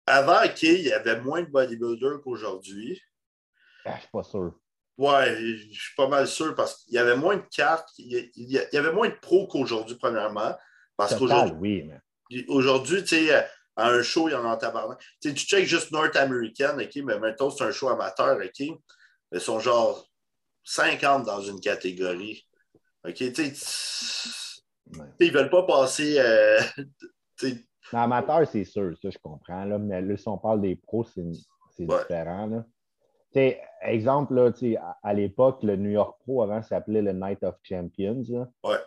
avant, 0.06 0.44
OK, 0.44 0.62
il 0.62 0.82
y 0.82 0.92
avait 0.92 1.20
moins 1.20 1.42
de 1.42 1.50
bodybuilders 1.50 2.20
qu'aujourd'hui. 2.22 3.00
Ah, 3.84 3.90
je 3.90 3.94
ne 3.94 4.00
suis 4.00 4.10
pas 4.12 4.22
sûr. 4.22 4.54
Ouais, 4.96 5.34
je 5.36 5.80
suis 5.80 5.94
pas 5.96 6.08
mal 6.08 6.28
sûr 6.28 6.54
parce 6.54 6.84
qu'il 6.84 6.94
y 6.94 6.98
avait 6.98 7.16
moins 7.16 7.36
de 7.36 7.44
cartes, 7.50 7.90
il 7.98 8.30
y 8.36 8.76
avait 8.76 8.92
moins 8.92 9.08
de 9.08 9.16
pros 9.20 9.48
qu'aujourd'hui, 9.48 9.96
premièrement. 9.96 10.54
Parce 10.96 11.16
qu'aujourd'hui, 11.16 11.56
oui, 11.58 11.82
mais... 12.30 12.44
aujourd'hui, 12.48 13.02
tu 13.02 13.26
sais, 13.26 13.34
à 13.76 13.88
un 13.88 14.02
show, 14.02 14.28
il 14.28 14.32
y 14.32 14.34
en 14.34 14.44
a 14.44 14.54
en 14.54 14.56
tabarnak. 14.56 15.00
Tu 15.20 15.30
sais, 15.30 15.34
tu 15.34 15.46
check 15.46 15.66
juste 15.66 15.90
North 15.90 16.14
American, 16.14 16.78
OK, 16.78 16.94
mais 16.96 17.18
maintenant, 17.18 17.50
c'est 17.50 17.64
un 17.64 17.72
show 17.72 17.88
amateur, 17.88 18.36
OK, 18.36 18.60
ils 19.32 19.40
sont 19.40 19.58
genre 19.58 20.08
50 20.62 21.24
dans 21.24 21.40
une 21.40 21.60
catégorie. 21.60 22.46
OK, 23.06 23.14
tu 23.14 23.34
sais, 23.34 23.52
ils 25.20 25.32
ne 25.32 25.32
veulent 25.32 25.50
pas 25.50 25.64
passer. 25.64 26.18
Euh, 26.18 26.58
Amateur, 27.92 28.46
c'est 28.46 28.64
sûr, 28.64 28.96
ça, 29.00 29.10
je 29.10 29.18
comprends. 29.18 29.64
Là, 29.64 29.78
mais 29.78 30.00
là, 30.00 30.16
si 30.16 30.28
on 30.28 30.38
parle 30.38 30.60
des 30.60 30.76
pros, 30.76 31.04
c'est 31.04 31.22
différent. 31.78 32.46
Là. 32.46 32.64
exemple, 33.82 34.34
là, 34.34 34.50
à, 34.80 34.98
à 35.02 35.12
l'époque, 35.12 35.62
le 35.62 35.76
New 35.76 35.90
York 35.90 36.18
Pro 36.20 36.42
avant 36.42 36.62
s'appelait 36.62 37.02
le 37.02 37.12
Night 37.12 37.42
of 37.42 37.56
Champions. 37.62 38.48
Ouais. 38.64 38.78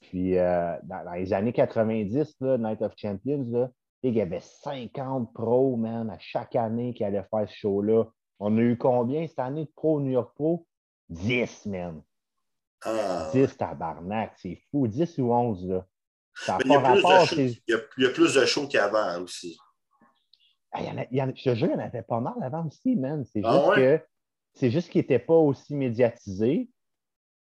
Puis 0.00 0.38
euh, 0.38 0.76
dans, 0.84 1.12
les 1.12 1.32
années 1.32 1.52
90, 1.52 2.36
là, 2.40 2.58
Night 2.58 2.82
of 2.82 2.92
Champions, 2.96 3.46
là, 3.50 3.70
il 4.02 4.14
y 4.14 4.20
avait 4.20 4.40
50 4.40 5.32
pros, 5.34 5.76
man, 5.76 6.08
à 6.10 6.18
chaque 6.18 6.56
année 6.56 6.94
qui 6.94 7.04
allaient 7.04 7.26
faire 7.30 7.48
ce 7.48 7.54
show-là. 7.54 8.04
On 8.38 8.56
a 8.56 8.60
eu 8.60 8.78
combien 8.78 9.26
cette 9.26 9.38
année 9.38 9.66
de 9.66 9.70
pros 9.76 10.00
New 10.00 10.12
York 10.12 10.34
Pro? 10.34 10.66
10, 11.10 11.66
man. 11.66 12.02
10 12.84 12.88
ah. 12.88 13.46
tabarnak, 13.58 14.32
c'est 14.36 14.58
fou. 14.70 14.88
10 14.88 15.18
ou 15.18 15.32
11, 15.32 15.68
là. 15.68 15.86
il, 16.64 16.70
y 17.98 18.06
a 18.06 18.10
plus 18.10 18.34
de 18.34 18.44
shows 18.46 18.68
qu'avant 18.68 19.22
aussi. 19.22 19.58
Ah, 20.72 20.80
il 20.80 21.16
y 21.16 21.22
en 21.22 21.28
a, 21.28 21.34
je 21.34 21.42
te 21.42 21.54
jure, 21.54 21.68
il 21.68 21.72
y 21.72 21.74
en 21.74 21.84
avait 21.84 22.02
pas 22.02 22.20
mal 22.20 22.34
avant 22.42 22.66
aussi, 22.66 22.96
man. 22.96 23.24
C'est 23.24 23.42
ah 23.44 23.52
juste 23.52 23.74
que 23.74 24.00
c'est 24.54 24.70
juste 24.70 24.90
qu'il 24.90 25.00
n'était 25.00 25.18
pas 25.18 25.34
aussi 25.34 25.74
médiatisé, 25.74 26.70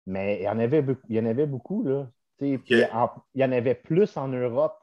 mais 0.07 0.41
il 0.41 0.45
y 0.45 0.49
en 0.49 0.59
avait, 0.59 0.85
il 1.09 1.17
y 1.17 1.21
en 1.21 1.27
avait 1.27 1.47
beaucoup, 1.47 1.85
là. 1.85 2.09
il 2.41 2.61
y 3.35 3.45
en 3.45 3.53
avait 3.53 3.75
plus 3.75 4.17
en 4.17 4.29
Europe 4.29 4.79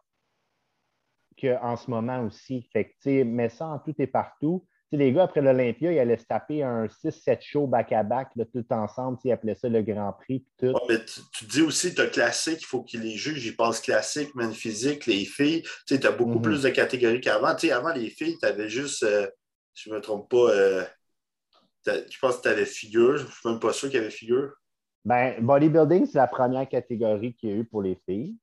qu'en 1.39 1.77
ce 1.77 1.89
moment 1.89 2.23
aussi. 2.25 2.67
Fait 2.73 2.95
que, 3.03 3.23
mets 3.23 3.49
ça 3.49 3.67
en 3.67 3.79
tout 3.79 3.95
et 3.99 4.07
partout 4.07 4.67
les 4.97 5.13
gars, 5.13 5.23
après 5.23 5.41
l'Olympia, 5.41 5.91
ils 5.91 5.99
allaient 5.99 6.17
se 6.17 6.25
taper 6.25 6.63
un 6.63 6.85
6-7 6.85 7.41
shows 7.41 7.67
back-à-back, 7.67 8.29
tout 8.53 8.65
ensemble. 8.71 9.17
Ils 9.23 9.31
appelaient 9.31 9.55
ça 9.55 9.69
le 9.69 9.81
Grand 9.81 10.13
Prix. 10.13 10.45
Tout. 10.57 10.73
mais 10.89 10.97
tu, 11.05 11.45
dis 11.45 11.61
aussi, 11.61 11.95
tu 11.95 12.01
as 12.01 12.07
classique, 12.07 12.59
il 12.61 12.65
faut 12.65 12.83
qu'ils 12.83 13.01
les 13.01 13.15
jugent. 13.15 13.45
Ils 13.45 13.55
pensent 13.55 13.79
classique, 13.79 14.35
man 14.35 14.53
physique, 14.53 15.05
les 15.05 15.23
filles. 15.23 15.63
Tu 15.87 15.95
as 15.95 16.11
beaucoup 16.11 16.35
mhm. 16.35 16.41
plus 16.41 16.63
de 16.63 16.69
catégories 16.69 17.21
qu'avant. 17.21 17.55
Avant, 17.71 17.93
les 17.93 18.09
filles, 18.09 18.37
tu 18.37 18.45
avais 18.45 18.67
juste, 18.67 19.03
euh, 19.03 19.27
si 19.73 19.85
je 19.85 19.91
ne 19.91 19.95
me 19.95 20.01
trompe 20.01 20.29
pas, 20.29 20.49
euh, 20.49 20.83
je 21.85 22.19
pense 22.19 22.37
que 22.37 22.41
tu 22.43 22.49
avais 22.49 22.65
figure. 22.65 23.17
Je 23.17 23.23
ne 23.23 23.29
suis 23.29 23.49
même 23.49 23.59
pas 23.59 23.71
sûr 23.71 23.89
qu'il 23.89 23.97
y 23.97 24.01
avait 24.01 24.11
figure. 24.11 24.51
Ben, 25.05 25.41
bodybuilding, 25.41 26.05
c'est 26.05 26.17
la 26.17 26.27
première 26.27 26.67
catégorie 26.67 27.33
qu'il 27.33 27.49
y 27.49 27.53
a 27.53 27.55
eu 27.55 27.65
pour 27.65 27.81
les 27.81 27.97
filles. 28.05 28.35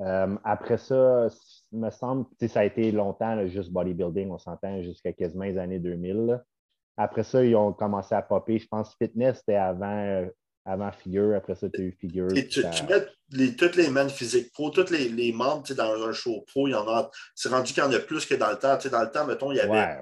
Euh, 0.00 0.36
après 0.44 0.78
ça, 0.78 1.28
il 1.72 1.78
me 1.78 1.90
semble, 1.90 2.26
ça 2.48 2.60
a 2.60 2.64
été 2.64 2.92
longtemps 2.92 3.46
juste 3.46 3.70
bodybuilding, 3.70 4.30
on 4.30 4.38
s'entend 4.38 4.82
jusqu'à 4.82 5.12
quasiment 5.12 5.44
les 5.44 5.58
années 5.58 5.78
2000. 5.78 6.42
Après 6.98 7.22
ça, 7.22 7.44
ils 7.44 7.56
ont 7.56 7.72
commencé 7.72 8.14
à 8.14 8.22
popper. 8.22 8.58
Je 8.58 8.68
pense 8.68 8.90
que 8.90 9.06
fitness, 9.06 9.38
c'était 9.38 9.56
avant, 9.56 9.98
euh, 9.98 10.26
avant 10.64 10.90
figure. 10.92 11.34
Après 11.36 11.54
ça, 11.54 11.68
tu 11.68 11.80
as 11.80 11.84
eu 11.84 11.92
figure. 11.92 12.28
tu, 12.28 12.62
mets 12.88 13.06
les, 13.30 13.54
toutes 13.54 13.76
les 13.76 13.90
men 13.90 14.08
physiques 14.08 14.52
pro, 14.52 14.70
tous 14.70 14.90
les, 14.90 15.08
les 15.08 15.32
membres 15.32 15.66
dans 15.74 16.06
un 16.06 16.12
show 16.12 16.42
pro, 16.46 16.68
il 16.68 16.72
y 16.72 16.74
en 16.74 16.88
a. 16.88 17.10
C'est 17.34 17.50
rendu 17.50 17.72
qu'il 17.72 17.82
y 17.82 17.86
en 17.86 17.92
a 17.92 17.98
plus 17.98 18.24
que 18.24 18.34
dans 18.34 18.50
le 18.50 18.56
temps. 18.56 18.78
dans 18.90 19.02
le 19.02 19.10
temps, 19.10 19.26
mettons, 19.26 19.52
il 19.52 19.56
y 19.56 19.60
avait 19.60 19.98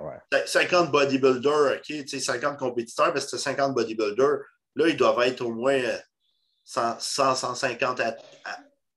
50 0.46 0.90
bodybuilders, 0.90 1.78
OK, 1.78 2.06
50 2.06 2.58
compétiteurs, 2.58 3.12
mais 3.12 3.20
c'était 3.20 3.38
50 3.38 3.74
bodybuilders. 3.74 4.38
Là, 4.76 4.88
ils 4.88 4.96
doivent 4.96 5.20
être 5.22 5.40
au 5.40 5.52
moins 5.52 5.80
100, 6.64 6.98
150 7.00 8.00
à 8.00 8.16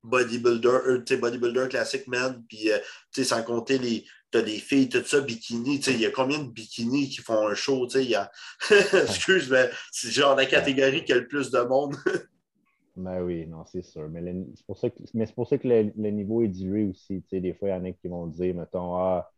bodybuilder, 0.07 0.67
euh, 0.67 1.17
bodybuilder 1.19 1.67
classique, 1.69 2.07
man, 2.07 2.43
puis 2.47 2.71
euh, 2.71 2.79
sans 3.23 3.43
compter 3.43 3.77
les, 3.77 4.05
tu 4.31 4.37
as 4.37 4.41
des 4.41 4.57
filles, 4.57 4.89
tout 4.89 5.03
ça, 5.03 5.21
bikini. 5.21 5.75
Il 5.75 6.01
y 6.01 6.05
a 6.05 6.11
combien 6.11 6.39
de 6.39 6.49
bikinis 6.49 7.09
qui 7.09 7.21
font 7.21 7.47
un 7.47 7.53
show? 7.53 7.87
Y 7.87 8.15
a... 8.15 8.31
Excuse, 8.71 9.49
mais 9.49 9.69
c'est 9.91 10.11
genre 10.11 10.35
la 10.35 10.45
catégorie 10.45 11.03
qui 11.03 11.13
a 11.13 11.15
le 11.15 11.27
plus 11.27 11.51
de 11.51 11.59
monde. 11.61 11.95
ben 12.95 13.21
oui, 13.21 13.45
non, 13.47 13.65
c'est 13.65 13.83
sûr. 13.83 14.09
Mais 14.09 14.21
c'est 14.55 14.65
pour 14.65 14.77
ça 14.77 14.89
que, 14.89 14.97
mais 15.13 15.25
c'est 15.25 15.35
pour 15.35 15.47
ça 15.47 15.57
que 15.57 15.67
le, 15.67 16.09
niveau 16.09 16.41
est 16.41 16.49
dilué 16.49 16.85
aussi. 16.85 17.23
Des 17.31 17.53
fois, 17.53 17.69
il 17.69 17.71
y 17.71 17.75
en 17.75 17.85
a 17.85 17.91
qui 17.91 18.07
vont 18.07 18.27
dire, 18.27 18.55
mettons, 18.55 18.95
ah, 18.95 19.31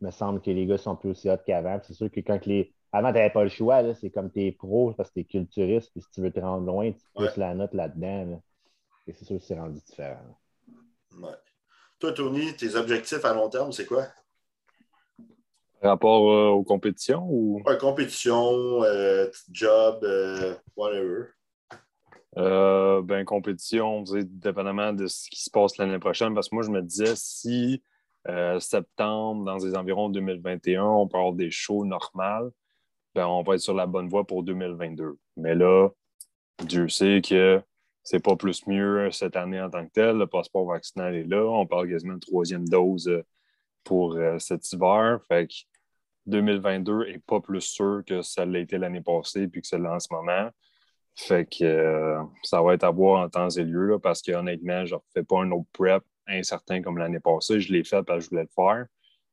il 0.00 0.06
me 0.06 0.10
semble 0.10 0.40
que 0.40 0.50
les 0.50 0.66
gars 0.66 0.78
sont 0.78 0.96
plus 0.96 1.10
aussi 1.10 1.30
hot 1.30 1.38
qu'avant. 1.46 1.78
C'est 1.82 1.94
sûr 1.94 2.10
que 2.10 2.20
quand 2.20 2.44
les. 2.46 2.72
Avant, 2.92 3.08
tu 3.08 3.14
n'avais 3.14 3.30
pas 3.30 3.42
le 3.42 3.50
choix, 3.50 3.92
c'est 3.94 4.10
comme 4.10 4.30
tu 4.30 4.44
es 4.44 4.52
pro 4.52 4.92
parce 4.92 5.10
que 5.10 5.14
tu 5.14 5.20
es 5.20 5.24
culturiste, 5.24 5.90
puis 5.90 6.00
si 6.00 6.10
tu 6.12 6.20
veux 6.20 6.30
te 6.30 6.38
rendre 6.38 6.64
loin, 6.64 6.92
tu 6.92 7.00
pousses 7.12 7.36
la 7.36 7.52
note 7.54 7.74
là-dedans. 7.74 8.40
Et 9.06 9.12
c'est 9.12 9.24
sûr 9.24 9.38
que 9.38 9.44
c'est 9.44 9.58
rendu 9.58 9.80
différent. 9.80 10.38
Ouais. 11.18 11.34
Toi, 11.98 12.12
Tony, 12.12 12.54
tes 12.56 12.74
objectifs 12.74 13.24
à 13.24 13.34
long 13.34 13.48
terme, 13.48 13.72
c'est 13.72 13.86
quoi? 13.86 14.06
Rapport 15.82 16.32
euh, 16.32 16.48
aux 16.48 16.64
compétitions 16.64 17.26
ou? 17.28 17.62
Ouais, 17.66 17.76
compétition, 17.76 18.82
euh, 18.82 19.30
job, 19.50 20.02
euh, 20.02 20.54
whatever. 20.76 21.26
ben, 22.34 23.24
compétition, 23.24 24.02
dépendamment 24.02 24.92
de 24.94 25.06
ce 25.06 25.28
qui 25.28 25.42
se 25.42 25.50
passe 25.50 25.76
l'année 25.76 25.98
prochaine, 25.98 26.34
parce 26.34 26.48
que 26.48 26.54
moi, 26.54 26.64
je 26.64 26.70
me 26.70 26.82
disais, 26.82 27.14
si 27.16 27.82
septembre, 28.58 29.44
dans 29.44 29.58
les 29.58 29.76
environs 29.76 30.08
2021, 30.08 30.82
on 30.82 31.06
peut 31.06 31.18
avoir 31.18 31.34
des 31.34 31.50
shows 31.50 31.84
normales, 31.84 32.50
ben, 33.14 33.26
on 33.26 33.42
va 33.42 33.54
être 33.54 33.60
sur 33.60 33.74
la 33.74 33.86
bonne 33.86 34.08
voie 34.08 34.26
pour 34.26 34.42
2022. 34.42 35.18
Mais 35.36 35.54
là, 35.54 35.90
Dieu 36.64 36.88
sait 36.88 37.20
que 37.20 37.62
c'est 38.04 38.22
pas 38.22 38.36
plus 38.36 38.66
mieux 38.66 39.10
cette 39.10 39.34
année 39.34 39.60
en 39.60 39.70
tant 39.70 39.84
que 39.84 39.90
tel. 39.90 40.18
Le 40.18 40.26
passeport 40.26 40.66
vaccinal 40.66 41.14
est 41.14 41.24
là. 41.24 41.42
On 41.42 41.66
parle 41.66 41.88
quasiment 41.88 42.14
de 42.14 42.20
troisième 42.20 42.68
dose 42.68 43.08
euh, 43.08 43.24
pour 43.82 44.16
euh, 44.16 44.38
cet 44.38 44.70
hiver. 44.72 45.20
Fait 45.26 45.46
que 45.46 45.54
2022 46.26 47.06
n'est 47.06 47.18
pas 47.18 47.40
plus 47.40 47.62
sûr 47.62 48.02
que 48.06 48.20
ça 48.20 48.44
l'a 48.44 48.58
été 48.58 48.76
l'année 48.76 49.00
passée 49.00 49.48
puis 49.48 49.62
que 49.62 49.66
c'est 49.66 49.78
là 49.78 49.94
en 49.94 50.00
ce 50.00 50.08
moment. 50.10 50.50
Fait 51.16 51.46
que 51.46 51.64
euh, 51.64 52.22
ça 52.42 52.60
va 52.60 52.74
être 52.74 52.84
à 52.84 52.90
voir 52.90 53.24
en 53.24 53.28
temps 53.30 53.48
et 53.48 53.64
lieu 53.64 53.98
parce 54.02 54.20
qu'honnêtement, 54.20 54.84
je 54.84 54.94
ne 54.94 55.00
refais 55.00 55.24
pas 55.24 55.40
un 55.40 55.50
autre 55.52 55.68
prep 55.72 56.04
incertain 56.26 56.82
comme 56.82 56.98
l'année 56.98 57.20
passée. 57.20 57.60
Je 57.60 57.72
l'ai 57.72 57.84
fait 57.84 58.02
parce 58.02 58.18
que 58.18 58.24
je 58.24 58.30
voulais 58.30 58.42
le 58.42 58.48
faire. 58.54 58.86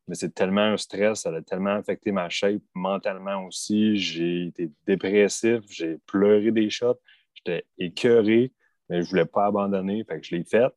Mais 0.07 0.15
c'est 0.15 0.33
tellement 0.33 0.61
un 0.61 0.77
stress, 0.77 1.21
ça 1.21 1.29
a 1.35 1.41
tellement 1.41 1.75
affecté 1.75 2.11
ma 2.11 2.29
shape 2.29 2.61
mentalement 2.73 3.45
aussi. 3.45 3.97
J'ai 3.97 4.47
été 4.47 4.71
dépressif, 4.85 5.61
j'ai 5.69 5.97
pleuré 6.05 6.51
des 6.51 6.69
shots, 6.69 6.99
j'étais 7.33 7.65
écœuré 7.77 8.51
mais 8.91 8.97
je 8.97 9.05
ne 9.05 9.09
voulais 9.09 9.25
pas 9.25 9.45
abandonner, 9.45 10.03
fait 10.03 10.19
que 10.19 10.27
je 10.27 10.35
l'ai 10.35 10.43
fait. 10.43 10.69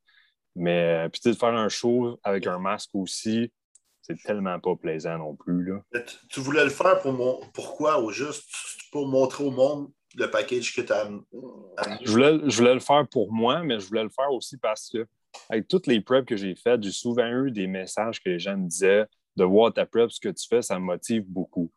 Mais 0.54 1.04
euh, 1.04 1.08
puis 1.08 1.20
de 1.24 1.36
faire 1.36 1.52
un 1.52 1.68
show 1.68 2.16
avec 2.22 2.46
un 2.46 2.60
masque 2.60 2.90
aussi, 2.94 3.52
c'est 4.02 4.16
tellement 4.22 4.60
pas 4.60 4.76
plaisant 4.76 5.18
non 5.18 5.34
plus. 5.34 5.64
Là. 5.64 6.04
Tu 6.30 6.38
voulais 6.38 6.62
le 6.62 6.70
faire 6.70 7.00
pour 7.00 7.12
mon... 7.12 7.40
pourquoi? 7.52 8.00
Au 8.00 8.12
juste 8.12 8.48
pour 8.92 9.08
montrer 9.08 9.42
au 9.42 9.50
monde 9.50 9.90
le 10.14 10.30
package 10.30 10.76
que 10.76 10.80
tu 10.80 10.92
as 10.92 11.10
je 12.04 12.10
voulais, 12.12 12.38
je 12.44 12.56
voulais 12.56 12.74
le 12.74 12.80
faire 12.80 13.04
pour 13.10 13.32
moi, 13.32 13.64
mais 13.64 13.80
je 13.80 13.86
voulais 13.88 14.04
le 14.04 14.10
faire 14.10 14.30
aussi 14.30 14.56
parce 14.58 14.88
que 14.88 15.04
avec 15.50 15.66
toutes 15.66 15.88
les 15.88 16.00
preps 16.00 16.28
que 16.28 16.36
j'ai 16.36 16.54
faites, 16.54 16.80
j'ai 16.84 16.92
souvent 16.92 17.26
eu 17.26 17.50
des 17.50 17.66
messages 17.66 18.22
que 18.22 18.28
les 18.28 18.38
gens 18.38 18.56
me 18.56 18.68
disaient 18.68 19.06
de 19.34 19.42
voir 19.42 19.74
ta 19.74 19.86
prep, 19.86 20.12
ce 20.12 20.20
que 20.20 20.28
tu 20.28 20.46
fais, 20.48 20.62
ça 20.62 20.78
me 20.78 20.84
motive 20.84 21.24
beaucoup. 21.26 21.72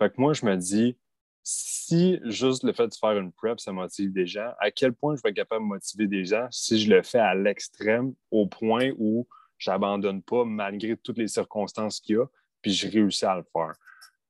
Fait 0.00 0.08
que 0.08 0.20
moi, 0.20 0.32
je 0.34 0.46
me 0.46 0.56
dis, 0.56 0.96
si 1.42 2.20
juste 2.24 2.62
le 2.64 2.72
fait 2.72 2.88
de 2.88 2.94
faire 2.94 3.18
une 3.18 3.32
prep, 3.32 3.58
ça 3.60 3.72
motive 3.72 4.12
des 4.12 4.26
gens, 4.26 4.52
à 4.58 4.70
quel 4.70 4.92
point 4.92 5.16
je 5.16 5.22
vais 5.22 5.30
être 5.30 5.36
capable 5.36 5.64
de 5.64 5.68
motiver 5.68 6.06
des 6.06 6.24
gens 6.24 6.46
si 6.50 6.78
je 6.78 6.90
le 6.90 7.02
fais 7.02 7.18
à 7.18 7.34
l'extrême, 7.34 8.14
au 8.30 8.46
point 8.46 8.90
où 8.98 9.26
je 9.58 9.70
n'abandonne 9.70 10.22
pas 10.22 10.44
malgré 10.44 10.96
toutes 10.96 11.18
les 11.18 11.28
circonstances 11.28 12.00
qu'il 12.00 12.16
y 12.16 12.18
a, 12.18 12.26
puis 12.62 12.72
je 12.72 12.88
réussis 12.88 13.24
à 13.24 13.36
le 13.36 13.44
faire. 13.52 13.72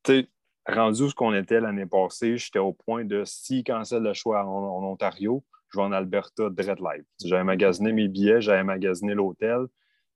Tu 0.02 0.28
rendu 0.66 1.08
ce 1.08 1.14
qu'on 1.14 1.34
était 1.34 1.60
l'année 1.60 1.86
passée, 1.86 2.36
j'étais 2.36 2.58
au 2.58 2.72
point 2.72 3.04
de 3.04 3.24
si 3.24 3.64
cancelle 3.64 4.02
le 4.02 4.14
choix 4.14 4.44
en, 4.44 4.84
Ontario, 4.84 5.44
je 5.72 5.78
vais 5.78 5.84
en 5.84 5.92
Alberta 5.92 6.50
direct 6.50 6.80
live. 6.80 7.04
J'avais 7.24 7.44
magasiné 7.44 7.92
mes 7.92 8.08
billets, 8.08 8.40
j'avais 8.40 8.64
magasiné 8.64 9.14
l'hôtel. 9.14 9.66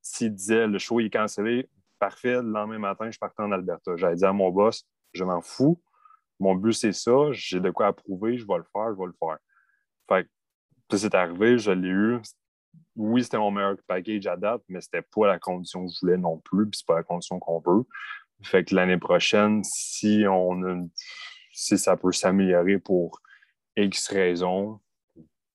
S'il 0.00 0.34
disait 0.34 0.66
le 0.66 0.78
show 0.78 1.00
est 1.00 1.10
cancellé, 1.10 1.68
parfait, 1.98 2.34
le 2.34 2.50
lendemain 2.50 2.78
matin, 2.78 3.10
je 3.10 3.18
partais 3.18 3.42
en 3.42 3.52
Alberta. 3.52 3.96
J'avais 3.96 4.16
dit 4.16 4.24
à 4.24 4.32
mon 4.32 4.50
boss, 4.50 4.86
je 5.12 5.24
m'en 5.24 5.40
fous, 5.40 5.80
mon 6.40 6.54
but, 6.54 6.72
c'est 6.72 6.92
ça. 6.92 7.32
J'ai 7.32 7.60
de 7.60 7.70
quoi 7.70 7.88
approuver. 7.88 8.36
Je 8.38 8.46
vais 8.46 8.58
le 8.58 8.64
faire. 8.72 8.92
Je 8.94 8.98
vais 8.98 9.06
le 9.06 9.14
faire. 9.18 9.38
Fait 10.08 10.28
que, 10.88 10.96
c'est 10.96 11.14
arrivé. 11.14 11.58
Je 11.58 11.70
l'ai 11.70 11.88
eu. 11.88 12.18
Oui, 12.96 13.22
c'était 13.22 13.38
mon 13.38 13.50
meilleur 13.50 13.76
package 13.86 14.26
à 14.26 14.36
date, 14.36 14.62
mais 14.68 14.80
c'était 14.80 15.02
pas 15.02 15.26
la 15.26 15.38
condition 15.38 15.86
que 15.86 15.92
je 15.92 15.98
voulais 16.00 16.16
non 16.16 16.38
plus. 16.38 16.68
Puis 16.68 16.78
c'est 16.78 16.86
pas 16.86 16.96
la 16.96 17.02
condition 17.02 17.38
qu'on 17.38 17.60
veut. 17.60 17.84
Fait 18.42 18.64
que 18.64 18.74
l'année 18.74 18.98
prochaine, 18.98 19.62
si 19.64 20.24
on 20.28 20.88
si 21.52 21.78
ça 21.78 21.96
peut 21.96 22.12
s'améliorer 22.12 22.78
pour 22.78 23.20
X 23.76 24.08
raisons, 24.08 24.80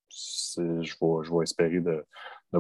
je 0.10 0.62
vais, 0.62 1.24
je 1.24 1.36
vais 1.36 1.44
espérer 1.44 1.80
de, 1.82 2.06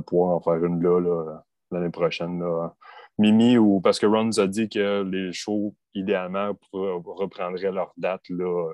pouvoir 0.06 0.36
en 0.36 0.42
faire 0.42 0.64
une 0.64 0.82
là, 0.82 1.42
l'année 1.72 1.90
prochaine. 1.90 2.40
Là. 2.40 2.76
Mimi, 3.20 3.58
ou 3.58 3.82
parce 3.82 4.00
que 4.00 4.06
Ron 4.06 4.24
nous 4.24 4.40
a 4.40 4.48
dit 4.48 4.70
que 4.70 5.04
les 5.04 5.34
shows, 5.34 5.76
idéalement, 5.94 6.58
reprendraient 6.72 7.72
leur 7.72 7.92
date 7.98 8.24
là, 8.30 8.72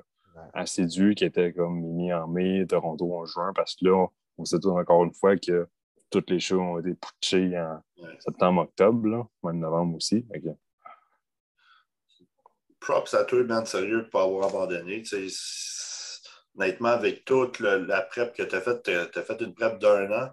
assidue, 0.54 1.16
qui 1.16 1.24
était 1.24 1.52
comme 1.52 1.80
Mimi 1.80 2.12
en 2.12 2.28
mai, 2.28 2.64
Toronto 2.66 3.12
en 3.12 3.26
juin, 3.26 3.52
parce 3.54 3.74
que 3.74 3.86
là, 3.86 4.06
on 4.38 4.44
sait 4.44 4.60
tout 4.60 4.70
encore 4.70 5.02
une 5.02 5.12
fois 5.12 5.36
que 5.36 5.66
toutes 6.10 6.30
les 6.30 6.38
shows 6.38 6.60
ont 6.60 6.78
été 6.78 6.94
putchés 6.94 7.58
en 7.58 7.82
septembre, 8.20 8.62
octobre, 8.62 9.28
même 9.42 9.58
novembre 9.58 9.96
aussi. 9.96 10.24
Props 12.78 13.14
à 13.14 13.24
toi, 13.24 13.42
Ben, 13.42 13.64
sérieux, 13.64 14.02
de 14.02 14.08
pas 14.08 14.22
avoir 14.22 14.48
abandonné. 14.48 15.02
honnêtement, 16.56 16.88
avec 16.90 17.24
toute 17.24 17.58
la 17.58 18.02
prep 18.02 18.32
que 18.32 18.44
tu 18.44 18.54
as 18.54 18.60
faite, 18.60 18.84
tu 18.84 19.18
as 19.18 19.22
fait 19.22 19.40
une 19.40 19.54
prep 19.54 19.80
d'un 19.80 20.12
an. 20.12 20.30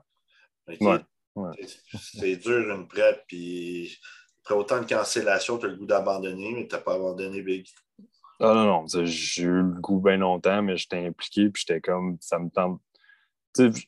C'est 1.92 2.36
dur 2.38 2.70
une 2.70 2.88
prep, 2.88 3.24
puis 3.28 3.98
après 4.44 4.56
autant 4.56 4.82
de 4.82 4.86
cancellations, 4.86 5.58
tu 5.58 5.66
as 5.66 5.70
le 5.70 5.78
goût 5.78 5.86
d'abandonner, 5.86 6.54
mais 6.54 6.68
tu 6.68 6.76
n'as 6.76 6.82
pas 6.82 6.96
abandonné 6.96 7.42
Big. 7.42 7.68
Ah 8.40 8.54
non, 8.54 8.66
non, 8.66 8.86
j'ai 9.06 9.44
eu 9.44 9.62
le 9.62 9.80
goût 9.80 10.02
bien 10.02 10.18
longtemps, 10.18 10.62
mais 10.62 10.76
j'étais 10.76 11.06
impliqué, 11.06 11.50
puis 11.50 11.64
j'étais 11.66 11.80
comme, 11.80 12.18
ça 12.20 12.40
me 12.40 12.50
tente. 12.50 12.82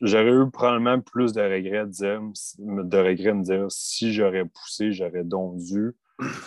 J'aurais 0.00 0.30
eu 0.30 0.50
probablement 0.50 1.00
plus 1.00 1.32
de 1.32 1.42
regrets 1.42 1.86
de, 1.86 1.90
dire, 1.90 2.20
de 2.58 2.98
regrets 2.98 3.34
me 3.34 3.42
dire 3.42 3.66
si 3.68 4.12
j'aurais 4.12 4.44
poussé, 4.44 4.92
j'aurais 4.92 5.24
donc 5.24 5.58
dû 5.58 5.92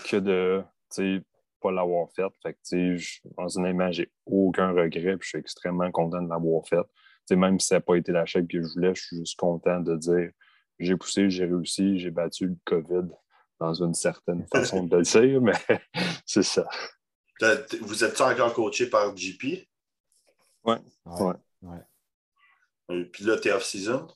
que 0.09 0.17
de 0.17 0.63
ne 0.97 1.19
pas 1.61 1.71
l'avoir 1.71 2.07
fait. 2.15 2.31
Fait 2.41 2.53
que, 2.53 2.95
je, 2.95 3.91
j'ai 3.91 4.11
aucun 4.25 4.71
regret, 4.71 5.17
puis 5.17 5.25
je 5.25 5.29
suis 5.29 5.37
extrêmement 5.37 5.91
content 5.91 6.21
de 6.21 6.29
l'avoir 6.29 6.65
fait. 6.67 7.35
même 7.35 7.59
si 7.59 7.67
ça 7.67 7.75
n'a 7.75 7.81
pas 7.81 7.95
été 7.95 8.11
la 8.11 8.25
chèque 8.25 8.47
que 8.47 8.61
je 8.61 8.67
voulais, 8.73 8.95
je 8.95 9.03
suis 9.03 9.17
juste 9.17 9.37
content 9.37 9.81
de 9.81 9.95
dire 9.97 10.31
j'ai 10.79 10.95
poussé, 10.95 11.29
j'ai 11.29 11.45
réussi, 11.45 11.99
j'ai 11.99 12.11
battu 12.11 12.47
le 12.47 12.57
COVID 12.65 13.09
dans 13.59 13.73
une 13.73 13.93
certaine 13.93 14.45
façon 14.47 14.83
de 14.83 14.97
le 14.97 15.03
dire, 15.03 15.41
mais 15.41 15.53
c'est 16.25 16.43
ça. 16.43 16.67
Vous 17.81 18.03
êtes 18.03 18.19
encore 18.21 18.53
coaché 18.53 18.89
par 18.89 19.13
GP? 19.13 19.67
Oui. 20.63 20.75
Ouais. 21.05 21.33
ouais. 21.61 21.81
Euh, 22.91 23.05
puis 23.11 23.23
là, 23.23 23.37
tu 23.37 23.47
es 23.47 23.51
off-season? 23.51 24.07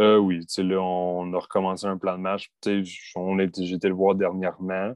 Euh, 0.00 0.16
oui, 0.16 0.44
là, 0.58 0.80
on 0.80 1.32
a 1.34 1.38
recommencé 1.38 1.86
un 1.86 1.96
plan 1.96 2.16
de 2.16 2.22
match. 2.22 2.50
J'ai 2.64 3.74
été 3.74 3.88
le 3.88 3.94
voir 3.94 4.14
dernièrement, 4.14 4.92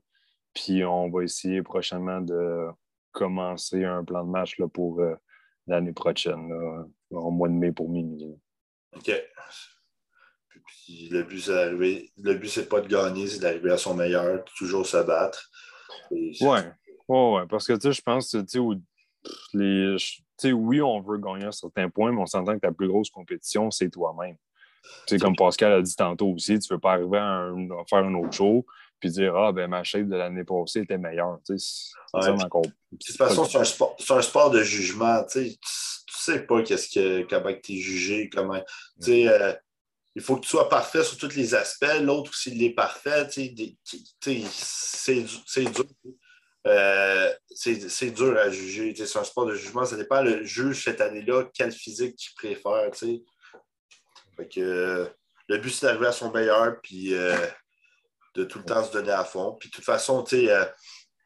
puis 0.55 0.85
on 0.85 1.09
va 1.09 1.23
essayer 1.23 1.63
prochainement 1.63 2.21
de 2.21 2.69
commencer 3.13 3.85
un 3.85 4.05
plan 4.05 4.25
de 4.25 4.31
match 4.31 4.59
là, 4.59 4.69
pour 4.69 5.01
euh, 5.01 5.15
l'année 5.67 5.93
prochaine, 5.93 6.49
là, 6.49 6.85
au 7.11 7.31
mois 7.31 7.49
de 7.49 7.55
mai 7.55 7.73
pour 7.73 7.89
minuit. 7.89 8.39
OK 8.97 9.13
le 11.11 11.23
but, 11.23 11.41
c'est 11.41 11.53
d'arriver. 11.53 12.11
Le 12.19 12.35
but, 12.35 12.49
c'est 12.49 12.69
pas 12.69 12.81
de 12.81 12.89
gagner, 12.89 13.27
c'est 13.27 13.41
d'arriver 13.41 13.73
à 13.73 13.79
son 13.79 13.95
meilleur, 13.95 14.45
toujours 14.57 14.87
se 14.87 14.97
battre. 14.99 15.51
Oui, 16.11 16.37
ouais. 16.41 16.73
ouais, 17.09 17.47
parce 17.49 17.67
que 17.67 17.75
je 17.79 18.01
pense 18.01 18.33
que 18.33 18.39
les, 19.55 19.97
oui, 20.53 20.81
on 20.81 21.01
veut 21.01 21.19
gagner 21.19 21.47
à 21.47 21.53
certains 21.53 21.89
points, 21.91 22.13
mais 22.13 22.21
on 22.21 22.27
s'entend 22.27 22.55
que 22.55 22.61
ta 22.61 22.73
plus 22.73 22.89
grosse 22.89 23.11
compétition, 23.11 23.71
c'est 23.71 23.91
toi-même. 23.91 24.37
Comme 25.21 25.37
Pascal 25.37 25.73
a 25.73 25.83
dit 25.83 25.95
tantôt 25.95 26.29
aussi, 26.29 26.59
tu 26.59 26.73
ne 26.73 26.77
veux 26.77 26.81
pas 26.81 26.93
arriver 26.93 27.19
à, 27.19 27.51
faire 27.89 27.99
un 27.99 28.15
autre 28.15 28.33
show 28.33 28.65
puis 29.01 29.11
dire 29.11 29.37
Ah, 29.37 29.53
ben 29.53 29.69
ma 29.69 29.85
shape 29.85 30.09
de 30.09 30.17
l'année 30.17 30.45
passée 30.45 30.81
était 30.81 30.99
meilleure. 30.99 31.39
C'est 31.45 31.59
ça 31.59 32.33
encore. 32.33 32.63
De 32.63 32.99
toute 32.99 33.17
façon, 33.17 33.45
c'est 33.45 33.59
un, 33.59 33.65
sport, 33.65 33.97
un 34.09 34.23
sport 34.23 34.51
de 34.51 34.63
jugement. 34.63 35.25
Tu 35.31 35.39
ne 35.41 35.51
sais 36.09 36.47
pas 36.47 36.63
qu'est-ce 36.63 36.89
que, 36.89 37.23
comment 37.29 37.53
tu 37.63 37.75
es 37.75 37.77
jugé, 37.77 38.31
comment. 38.33 38.61
Euh, 39.09 39.55
il 40.15 40.23
faut 40.23 40.37
que 40.37 40.41
tu 40.41 40.49
sois 40.49 40.69
parfait 40.69 41.05
sur 41.05 41.17
tous 41.17 41.37
les 41.37 41.55
aspects. 41.55 42.01
L'autre 42.01 42.31
aussi, 42.31 42.51
il 42.51 42.63
est 42.63 42.75
parfait. 42.75 43.29
C'est 43.31 43.49
dur. 43.49 43.75
Euh, 46.67 47.33
c'est 47.55 48.11
dur 48.11 48.37
à 48.37 48.51
juger. 48.51 48.95
C'est 48.97 49.19
un 49.19 49.25
sport 49.25 49.47
de 49.47 49.55
jugement. 49.55 49.85
Ça 49.85 49.97
dépend 49.97 50.23
le 50.23 50.45
juge 50.45 50.85
cette 50.85 51.01
année-là, 51.01 51.45
quel 51.55 51.73
physique 51.73 52.17
tu 52.17 52.33
préfères. 52.35 52.91
Fait 54.37 54.49
que, 54.49 55.11
le 55.49 55.59
but, 55.59 55.71
c'est 55.71 55.87
d'arriver 55.87 56.09
à 56.09 56.13
son 56.13 56.31
meilleur 56.31 56.81
puis 56.83 57.15
euh, 57.15 57.37
de 58.35 58.45
tout 58.45 58.59
le 58.59 58.65
temps 58.65 58.85
se 58.85 58.93
donner 58.93 59.13
à 59.13 59.25
fond. 59.25 59.57
Puis 59.59 59.71
de 59.71 59.75
toute 59.75 59.85
façon, 59.85 60.25
euh, 60.33 60.67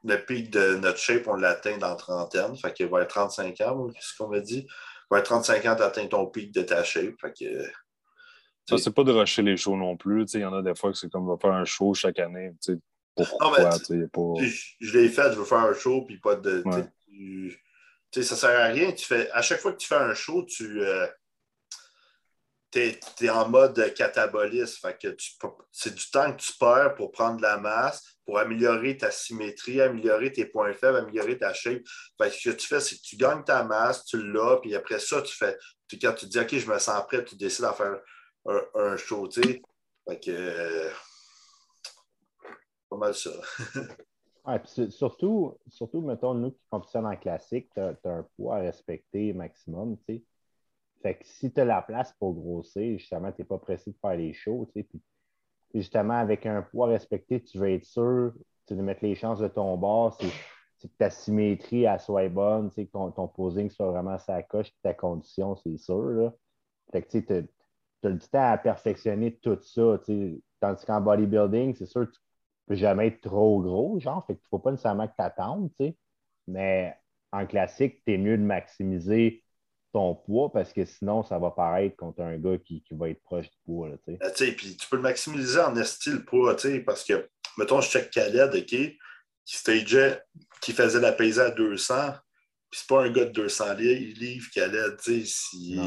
le 0.05 0.17
pic 0.17 0.51
de 0.51 0.77
notre 0.77 0.99
shape, 0.99 1.27
on 1.27 1.35
l'atteint 1.35 1.79
dans 1.79 1.97
trentaine. 1.97 2.57
Fait 2.57 2.73
qu'il 2.73 2.89
va 2.89 3.03
être 3.03 3.09
35 3.09 3.61
ans, 3.63 3.89
ce 4.01 4.17
qu'on 4.17 4.29
m'a 4.29 4.41
dit? 4.41 4.67
Va 5.11 5.19
être 5.19 5.27
35 5.27 5.67
ans, 5.67 5.77
tu 5.77 5.83
atteins 5.83 6.07
ton 6.07 6.27
pic 6.27 6.53
de 6.53 6.63
ta 6.63 6.85
shape. 6.85 7.15
Fait 7.21 7.33
que. 7.33 7.71
Ça, 8.69 8.79
c'est 8.79 8.95
pas 8.95 9.05
de 9.05 9.13
rusher 9.13 9.43
les 9.43 9.57
shows 9.57 9.77
non 9.77 9.97
plus. 9.97 10.25
Il 10.35 10.41
y 10.41 10.45
en 10.45 10.55
a 10.55 10.63
des 10.63 10.75
fois 10.75 10.93
que 10.93 10.99
c'est 10.99 11.11
comme 11.11 11.29
va 11.29 11.37
faire 11.37 11.53
un 11.53 11.65
show 11.65 11.95
chaque 11.95 12.19
année. 12.19 12.53
Pourquoi? 13.15 13.49
Non, 13.49 13.57
mais, 13.91 14.07
pas... 14.07 14.45
Je, 14.81 14.99
l'ai 14.99 15.09
fait, 15.09 15.33
je 15.33 15.39
veux 15.39 15.45
faire 15.45 15.59
un 15.59 15.75
show, 15.75 16.03
puis 16.03 16.19
pas 16.19 16.37
de. 16.37 16.63
Ouais. 16.65 16.85
Tu 17.09 17.61
sais, 18.11 18.23
ça 18.23 18.37
sert 18.37 18.59
à 18.59 18.67
rien. 18.67 18.93
Tu 18.93 19.05
fais, 19.05 19.31
à 19.33 19.43
chaque 19.43 19.61
fois 19.61 19.73
que 19.73 19.79
tu 19.79 19.89
fais 19.89 19.97
un 19.97 20.15
show, 20.15 20.45
tu. 20.45 20.81
Euh, 20.81 21.07
es, 22.75 23.29
en 23.29 23.49
mode 23.49 23.93
catabolisme. 23.95 24.89
c'est 25.71 25.95
du 25.95 26.11
temps 26.11 26.33
que 26.33 26.41
tu 26.41 26.53
perds 26.59 26.95
pour 26.95 27.13
prendre 27.13 27.37
de 27.37 27.43
la 27.43 27.59
masse, 27.59 28.03
pour 28.25 28.39
améliorer 28.39 28.97
ta 28.97 29.11
symétrie, 29.11 29.81
améliorer 29.81 30.33
tes 30.33 30.47
points 30.47 30.73
faibles, 30.73 30.99
améliorer 30.99 31.37
ta 31.39 31.53
shape. 31.53 31.83
Fait 32.17 32.31
ce 32.31 32.51
que 32.51 32.57
tu 32.57 32.67
fais, 32.67 32.81
c'est 32.81 32.97
que 32.97 33.03
tu 33.03 33.17
gagnes 33.17 33.45
ta 33.45 33.63
masse, 33.65 34.07
tu 34.07 34.23
l'as, 34.23 34.59
puis 34.63 34.75
après 34.75 34.99
ça, 34.99 35.21
tu 35.21 35.35
fais. 35.37 35.59
quand 36.01 36.15
tu 36.15 36.27
dis 36.27 36.39
OK, 36.39 36.57
je 36.57 36.71
me 36.71 36.79
sens 36.79 37.03
prêt, 37.07 37.25
tu 37.25 37.37
décides 37.37 37.65
d'en 37.65 37.75
faire 37.75 37.99
un, 38.47 38.63
un 38.75 38.97
show. 38.97 39.29
Fait 39.31 40.21
que. 40.21 40.31
Euh, 40.31 40.91
pas 42.91 42.97
mal 42.97 43.15
ça. 43.15 43.31
ouais, 44.47 44.59
puis 44.59 44.91
surtout, 44.93 45.57
surtout, 45.69 46.01
mettons, 46.01 46.35
nous 46.35 46.51
qui 46.51 46.63
compétitionnons 46.71 47.11
en 47.11 47.17
classique, 47.17 47.71
tu 47.75 47.81
as, 47.81 47.97
un 48.05 48.27
poids 48.37 48.57
à 48.57 48.61
respecter 48.61 49.33
maximum. 49.33 49.97
sais. 50.07 50.23
Fait 51.03 51.17
que 51.17 51.27
si 51.27 51.53
tu 51.53 51.61
as 51.61 51.65
la 51.65 51.83
place 51.83 52.15
pour 52.19 52.35
grossir, 52.35 52.99
justement, 52.99 53.33
tu 53.33 53.43
n'es 53.43 53.47
pas 53.47 53.59
pressé 53.59 53.91
de 53.91 53.97
faire 53.97 54.17
les 54.17 54.33
shows. 54.33 54.69
Puis, 54.73 54.87
justement, 55.75 56.15
avec 56.15 56.47
un 56.47 56.63
poids 56.63 56.87
respecté, 56.89 57.43
tu 57.43 57.59
veux 57.59 57.71
être 57.71 57.85
sûr 57.85 58.33
de 58.71 58.83
mettre 58.83 59.05
les 59.05 59.15
chances 59.15 59.39
de 59.39 59.49
ton 59.49 59.77
bord, 59.77 60.17
c'est 60.19 60.89
que 60.89 60.95
ta 60.99 61.11
symétrie 61.11 61.87
soit 61.99 62.29
bonne, 62.29 62.71
que 62.71 62.83
ton, 62.83 63.29
posing 63.29 63.71
soit 63.71 63.91
vraiment 63.91 64.19
sa 64.19 64.43
coche, 64.43 64.71
que 64.71 64.79
ta 64.83 64.95
condition, 64.95 65.57
c'est 65.57 65.77
sûr. 65.79 66.05
Là. 66.05 66.33
Fait 66.91 67.03
que 67.03 67.19
tu 67.19 67.49
as, 68.05 68.11
du 68.11 68.29
temps 68.29 68.53
à 68.53 68.59
perfectionner 68.59 69.37
tout 69.37 69.59
ça. 69.63 69.99
Tandis 70.61 70.85
qu'en 70.87 71.01
bodybuilding, 71.01 71.75
c'est 71.75 71.87
sûr 71.87 72.07
que 72.07 72.13
tu 72.13 72.21
ne 72.69 72.75
peux 72.75 72.81
jamais 72.81 73.09
être 73.09 73.21
trop 73.21 73.61
gros, 73.61 73.99
genre, 73.99 74.25
fait 74.27 74.35
que 74.35 74.41
tu 74.41 74.47
ne 74.47 74.49
faut 74.51 74.59
pas 74.59 74.71
nécessairement 74.71 75.09
que 75.09 75.15
tu 75.17 75.25
attendes, 75.25 75.71
mais 76.47 76.97
en 77.33 77.47
classique, 77.47 78.03
tu 78.05 78.15
es 78.15 78.19
mieux 78.19 78.37
de 78.37 78.43
maximiser 78.43 79.43
ton 79.93 80.15
poids 80.15 80.51
parce 80.53 80.73
que 80.73 80.85
sinon, 80.85 81.23
ça 81.23 81.39
va 81.39 81.51
paraître 81.51 81.97
contre 81.97 82.23
un 82.23 82.39
gars 82.39 82.59
qui, 82.59 82.83
qui 82.83 82.95
va 82.95 83.11
être 83.11 83.23
proche 83.23 83.51
du 83.51 83.57
poids. 83.65 83.89
Là, 83.89 83.97
puis 84.07 84.77
tu 84.77 84.89
peux 84.89 84.97
le 84.97 85.03
maximiser 85.03 85.61
en 85.61 85.75
style 85.85 86.25
poids, 86.25 86.57
parce 86.87 87.05
que, 87.05 87.29
mettons, 87.59 87.81
je 87.81 87.91
check 87.91 88.11
Khaled, 88.11 88.55
OK, 88.55 88.67
qui 89.45 89.57
stageait, 89.57 90.23
qui 90.61 90.73
faisait 90.73 91.01
la 91.01 91.13
pesée 91.13 91.41
à 91.41 91.51
200, 91.51 92.13
puis 92.71 92.81
c'est 92.81 92.89
pas 92.89 93.05
un 93.05 93.11
gars 93.11 93.25
de 93.25 93.33
200 93.33 93.75
livres, 93.75 94.49
Khaled, 94.55 94.97
tu 95.03 95.21
sais, 95.21 95.27
si... 95.27 95.81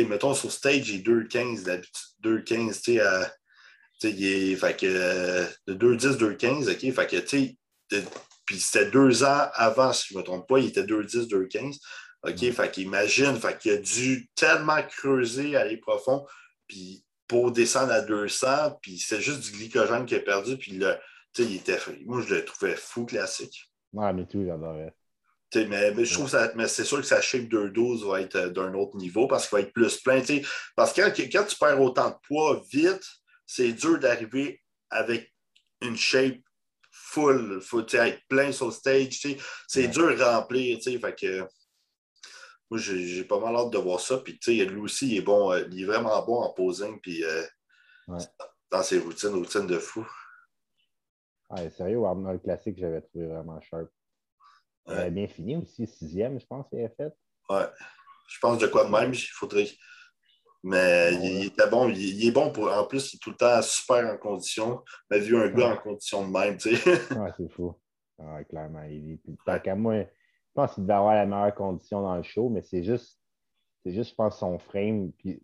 sais, 0.00 0.04
mettons, 0.04 0.34
sur 0.34 0.50
stage, 0.50 0.88
il 0.88 1.00
est 1.00 1.06
2,15 1.06 1.64
d'habitude. 1.64 1.94
2,15, 2.24 2.74
tu 2.74 2.94
sais, 2.94 3.00
à... 3.00 3.34
il 4.02 4.24
est... 4.24 4.56
Fait 4.56 4.76
que... 4.76 5.46
De 5.66 5.74
2,10, 5.74 6.16
2,15, 6.18 6.70
OK? 6.70 6.94
Fait 6.94 7.06
que, 7.06 7.16
tu 7.16 7.56
sais... 7.90 8.04
Puis 8.46 8.58
c'était 8.58 8.90
deux 8.90 9.22
ans 9.22 9.48
avant, 9.54 9.92
si 9.92 10.08
je 10.08 10.14
ne 10.14 10.18
me 10.18 10.24
trompe 10.24 10.48
pas, 10.48 10.58
il 10.58 10.66
était 10.66 10.82
2,10, 10.82 11.28
2,15. 11.28 11.78
OK? 12.24 12.52
Fait 12.52 12.70
qu'imagine, 12.70 13.36
fait 13.36 13.58
qu'il 13.58 13.72
a 13.72 13.76
dû 13.78 14.30
tellement 14.34 14.82
creuser, 14.82 15.56
aller 15.56 15.76
profond, 15.76 16.26
puis 16.66 17.04
pour 17.26 17.50
descendre 17.52 17.92
à 17.92 18.00
200, 18.00 18.78
puis 18.82 18.98
c'est 18.98 19.20
juste 19.20 19.40
du 19.40 19.52
glycogène 19.52 20.06
qu'il 20.06 20.18
a 20.18 20.20
perdu, 20.20 20.56
puis 20.56 20.72
le, 20.72 20.96
il 21.38 21.56
était, 21.56 21.78
moi, 22.04 22.22
je 22.26 22.34
le 22.34 22.44
trouvais 22.44 22.76
fou 22.76 23.06
classique. 23.06 23.72
Ouais, 23.92 24.12
mais 24.12 24.26
tout, 24.26 24.44
j'adorais. 24.44 24.94
Mais, 25.54 25.92
mais, 25.92 26.04
je 26.04 26.14
trouve 26.14 26.28
ça, 26.28 26.50
mais 26.54 26.66
c'est 26.68 26.84
sûr 26.84 26.98
que 26.98 27.06
sa 27.06 27.20
shape 27.20 27.44
2-12 27.44 28.08
va 28.08 28.20
être 28.20 28.36
euh, 28.36 28.50
d'un 28.50 28.72
autre 28.74 28.96
niveau 28.96 29.26
parce 29.26 29.48
qu'il 29.48 29.58
va 29.58 29.62
être 29.62 29.72
plus 29.72 29.98
plein. 29.98 30.22
Parce 30.76 30.92
que 30.92 31.02
quand, 31.30 31.44
tu 31.44 31.56
perds 31.56 31.80
autant 31.80 32.10
de 32.10 32.16
poids 32.26 32.62
vite, 32.70 33.06
c'est 33.46 33.72
dur 33.72 33.98
d'arriver 33.98 34.60
avec 34.90 35.32
une 35.82 35.96
shape 35.96 36.38
full. 36.90 37.56
Il 37.56 37.60
faut 37.60 37.86
être 37.86 38.20
plein 38.28 38.52
sur 38.52 38.66
le 38.66 38.72
stage. 38.72 39.20
C'est 39.68 39.88
dur 39.88 40.22
à 40.22 40.38
remplir. 40.38 40.78
Fait 40.82 41.14
que, 41.14 41.40
moi, 42.70 42.78
j'ai 42.80 43.24
pas 43.24 43.38
mal 43.38 43.54
hâte 43.54 43.70
de 43.70 43.78
voir 43.78 44.00
ça. 44.00 44.18
Puis, 44.18 44.38
lui 44.46 44.80
aussi, 44.80 45.08
il 45.08 45.18
est 45.18 45.22
bon, 45.22 45.52
euh, 45.52 45.64
il 45.70 45.82
est 45.82 45.86
vraiment 45.86 46.24
bon 46.24 46.40
en 46.40 46.50
posing, 46.54 46.98
puis 47.00 47.22
euh, 47.24 47.44
dans 48.70 48.82
ses 48.82 48.98
routines, 48.98 49.34
routines 49.34 49.66
de 49.66 49.78
fou. 49.78 50.06
Ouais, 51.50 51.68
sérieux, 51.68 52.02
Arnold 52.06 52.40
Classique, 52.42 52.78
j'avais 52.78 53.02
trouvé 53.02 53.26
vraiment 53.26 53.60
sharp. 53.60 53.90
Avait 54.86 55.10
bien 55.10 55.28
fini 55.28 55.56
aussi, 55.56 55.86
sixième, 55.86 56.40
je 56.40 56.46
pense, 56.46 56.66
il 56.72 56.84
a 56.84 56.88
fait. 56.88 57.12
Ouais. 57.48 57.66
Je 58.28 58.38
pense 58.40 58.58
de 58.58 58.66
quoi 58.66 58.84
de 58.84 58.90
même, 58.90 59.12
il 59.12 59.30
faudrait. 59.32 59.68
Mais 60.64 61.12
il, 61.14 61.46
était 61.46 61.68
bon, 61.68 61.88
il, 61.88 62.26
est 62.26 62.30
bon 62.30 62.50
pour. 62.52 62.72
En 62.72 62.86
plus, 62.86 63.12
il 63.12 63.16
est 63.16 63.18
tout 63.18 63.30
le 63.30 63.36
temps 63.36 63.60
super 63.62 64.06
en 64.12 64.16
condition. 64.16 64.82
Mais 65.10 65.18
vu 65.18 65.36
un 65.36 65.48
gars 65.48 65.72
en 65.72 65.76
condition 65.76 66.26
de 66.26 66.32
même, 66.32 66.56
tu 66.56 66.76
sais. 66.76 66.90
ouais, 67.16 67.30
c'est 67.36 67.50
fou. 67.50 67.74
Ouais, 68.18 68.44
clairement. 68.44 68.82
Il, 68.84 69.18
tant 69.44 69.58
qu'à 69.58 69.74
moi, 69.74 70.02
je 70.02 70.06
pense 70.54 70.74
qu'il 70.74 70.84
devait 70.84 70.94
avoir 70.94 71.14
la 71.14 71.26
meilleure 71.26 71.54
condition 71.54 72.02
dans 72.02 72.16
le 72.16 72.22
show, 72.22 72.48
mais 72.48 72.62
c'est 72.62 72.84
juste, 72.84 73.18
c'est 73.82 73.92
juste, 73.92 74.10
je 74.10 74.14
pense, 74.14 74.38
son 74.38 74.58
frame. 74.58 75.10
Puis, 75.18 75.42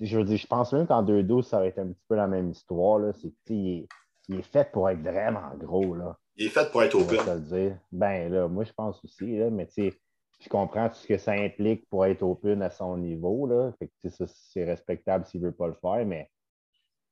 je 0.00 0.18
veux 0.18 0.24
dire, 0.24 0.36
je 0.36 0.46
pense 0.46 0.72
même 0.72 0.86
qu'en 0.86 1.04
2-12, 1.04 1.42
ça 1.42 1.58
aurait 1.58 1.68
été 1.68 1.80
un 1.80 1.88
petit 1.88 2.04
peu 2.08 2.16
la 2.16 2.26
même 2.26 2.50
histoire. 2.50 2.98
Là. 2.98 3.12
C'est, 3.12 3.32
il, 3.48 3.68
est, 3.68 3.88
il 4.28 4.40
est 4.40 4.42
fait 4.50 4.70
pour 4.72 4.90
être 4.90 5.00
vraiment 5.00 5.54
gros. 5.56 5.94
Là. 5.94 6.18
Il 6.36 6.46
est 6.46 6.50
fait 6.50 6.70
pour 6.70 6.82
être 6.82 6.94
open. 6.94 7.40
Dire. 7.44 7.78
Ben 7.92 8.30
là, 8.30 8.48
moi, 8.48 8.64
je 8.64 8.72
pense 8.72 9.02
aussi, 9.04 9.36
là, 9.36 9.50
mais 9.50 9.66
tu 9.66 9.90
sais, 9.90 9.94
je 10.40 10.48
comprends 10.48 10.88
tout 10.88 10.96
ce 10.96 11.06
que 11.06 11.18
ça 11.18 11.32
implique 11.32 11.88
pour 11.88 12.04
être 12.04 12.22
open 12.22 12.62
à 12.62 12.70
son 12.70 12.98
niveau. 12.98 13.46
Là. 13.46 13.72
Fait 13.78 13.90
que, 14.02 14.08
ça, 14.10 14.26
c'est 14.26 14.64
respectable 14.64 15.24
s'il 15.26 15.40
ne 15.40 15.46
veut 15.46 15.54
pas 15.54 15.66
le 15.66 15.74
faire, 15.74 16.04
mais 16.04 16.30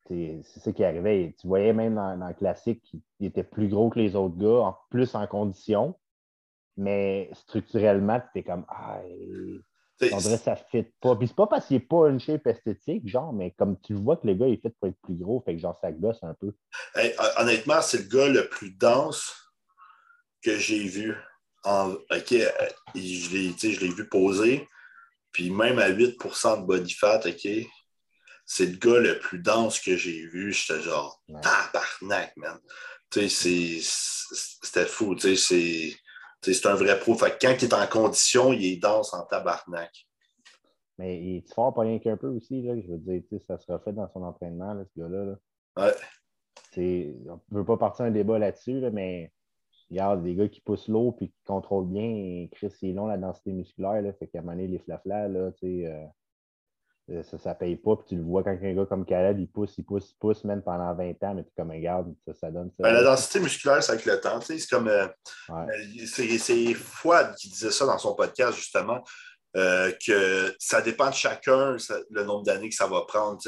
c'est 0.06 0.42
ça 0.42 0.72
qui 0.72 0.84
arrivait. 0.84 1.34
Tu 1.40 1.46
voyais 1.46 1.72
même 1.72 1.94
dans, 1.94 2.18
dans 2.18 2.28
le 2.28 2.34
classique 2.34 2.82
qu'il 2.82 3.26
était 3.26 3.42
plus 3.42 3.68
gros 3.68 3.88
que 3.88 3.98
les 3.98 4.14
autres 4.14 4.36
gars, 4.36 4.66
en 4.66 4.76
plus 4.90 5.14
en 5.14 5.26
condition 5.26 5.94
mais 6.76 7.30
structurellement, 7.32 8.20
tu 8.32 8.40
es 8.40 8.42
comme 8.42 8.64
Ah, 8.68 9.00
on 10.00 10.16
dirait 10.18 10.38
que 10.38 10.44
ça 10.44 10.52
ne 10.52 10.82
fit 10.82 10.88
pas. 11.00 11.16
Puis 11.16 11.28
c'est 11.28 11.36
pas 11.36 11.46
parce 11.46 11.66
qu'il 11.66 11.76
n'est 11.76 11.84
pas 11.84 12.08
une 12.08 12.20
shape 12.20 12.46
esthétique, 12.46 13.08
genre, 13.08 13.32
mais 13.32 13.52
comme 13.52 13.80
tu 13.80 13.94
vois 13.94 14.16
que 14.16 14.26
le 14.26 14.34
gars 14.34 14.46
est 14.46 14.60
fait 14.60 14.74
pour 14.80 14.88
être 14.88 15.00
plus 15.02 15.14
gros, 15.14 15.42
fait 15.44 15.54
que 15.54 15.60
genre 15.60 15.78
ça 15.80 15.92
gosse 15.92 16.22
un 16.22 16.34
peu. 16.34 16.52
honnêtement, 17.38 17.80
c'est 17.80 17.98
le 17.98 18.04
gars 18.04 18.28
le 18.28 18.48
plus 18.48 18.70
dense 18.70 19.32
que 20.42 20.56
j'ai 20.58 20.86
vu. 20.86 21.16
En, 21.64 21.92
OK, 21.92 22.32
euh, 22.32 22.50
je 22.94 23.80
l'ai 23.80 23.94
vu 23.94 24.08
poser. 24.08 24.68
Puis 25.32 25.50
même 25.50 25.78
à 25.78 25.90
8% 25.90 26.60
de 26.60 26.66
body 26.66 26.94
fat, 26.94 27.22
OK, 27.26 27.48
c'est 28.46 28.66
le 28.66 28.76
gars 28.76 29.00
le 29.00 29.18
plus 29.18 29.38
dense 29.38 29.80
que 29.80 29.96
j'ai 29.96 30.26
vu. 30.26 30.52
J'étais 30.52 30.82
genre, 30.82 31.22
tabarnak, 31.42 32.36
man. 32.36 32.58
Tu 33.10 33.28
sais, 33.28 33.78
c'était 34.62 34.86
fou. 34.86 35.14
Tu 35.14 35.36
sais, 35.36 35.36
c'est 35.36 35.96
c'est 36.52 36.66
un 36.66 36.74
vrai 36.74 36.98
pro. 36.98 37.14
Fait 37.14 37.36
quand 37.40 37.54
il 37.60 37.64
est 37.64 37.74
en 37.74 37.86
condition, 37.86 38.52
il 38.52 38.64
est 38.64 38.76
dense 38.76 39.14
en 39.14 39.24
tabarnak. 39.24 39.90
Mais 40.98 41.20
il 41.20 41.36
est 41.38 41.54
fort 41.54 41.74
pas 41.74 41.82
rien 41.82 41.98
qu'un 41.98 42.16
peu 42.16 42.28
aussi. 42.28 42.62
Là, 42.62 42.74
je 42.80 42.86
veux 42.86 42.98
dire, 42.98 43.22
ça 43.46 43.58
se 43.58 43.70
refait 43.70 43.92
dans 43.92 44.08
son 44.12 44.22
entraînement, 44.22 44.80
ce 44.94 45.00
gars-là. 45.00 45.24
Là. 45.24 45.36
Ouais. 45.76 45.94
On 46.76 47.40
ne 47.50 47.58
veut 47.58 47.64
pas 47.64 47.76
partir 47.76 48.04
un 48.04 48.10
débat 48.10 48.38
là-dessus, 48.38 48.80
là, 48.80 48.90
mais 48.90 49.32
regarde, 49.90 50.22
des 50.22 50.34
gars 50.34 50.48
qui 50.48 50.60
poussent 50.60 50.88
l'eau 50.88 51.16
et 51.20 51.28
qui 51.28 51.34
contrôlent 51.44 51.88
bien, 51.88 52.46
Chris, 52.52 52.70
c'est 52.70 52.92
long 52.92 53.06
la 53.06 53.18
densité 53.18 53.52
musculaire. 53.52 54.02
Là, 54.02 54.12
fait 54.12 54.28
qu'à 54.28 54.38
un 54.38 54.42
moment 54.42 54.52
donné, 54.52 54.68
les 54.68 54.78
flaflas, 54.78 55.28
là, 55.28 55.50
tu 55.52 55.66
sais. 55.66 55.86
Euh, 55.86 56.04
ça 57.08 57.50
ne 57.50 57.54
paye 57.54 57.76
pas. 57.76 57.96
Puis 57.96 58.06
tu 58.08 58.16
le 58.16 58.22
vois 58.22 58.42
quand 58.42 58.56
un 58.62 58.74
gars 58.74 58.86
comme 58.86 59.04
Caleb, 59.04 59.38
il 59.38 59.48
pousse, 59.48 59.74
il 59.78 59.84
pousse, 59.84 60.10
il 60.10 60.16
pousse, 60.18 60.44
même 60.44 60.62
pendant 60.62 60.94
20 60.94 61.10
ans, 61.22 61.34
mais 61.34 61.44
tu 61.44 61.50
comme, 61.56 61.70
regarde, 61.70 62.14
ça, 62.26 62.34
ça 62.34 62.50
donne 62.50 62.70
ça. 62.70 62.82
Ben, 62.82 62.92
la 62.92 63.02
densité 63.02 63.40
musculaire, 63.40 63.82
c'est 63.82 63.92
avec 63.92 64.06
le 64.06 64.20
temps. 64.20 64.40
C'est 64.40 64.66
comme. 64.68 64.88
Euh, 64.88 65.06
euh, 65.50 66.06
c'est 66.06 66.74
Fouad 66.74 67.34
qui 67.36 67.48
disait 67.50 67.70
ça 67.70 67.86
dans 67.86 67.98
son 67.98 68.14
podcast, 68.14 68.56
justement, 68.56 69.02
que 69.54 70.54
ça 70.58 70.80
dépend 70.80 71.10
de 71.10 71.14
chacun, 71.14 71.76
le 72.10 72.24
nombre 72.24 72.44
d'années 72.44 72.68
que 72.68 72.74
ça 72.74 72.86
va 72.86 73.02
prendre. 73.06 73.38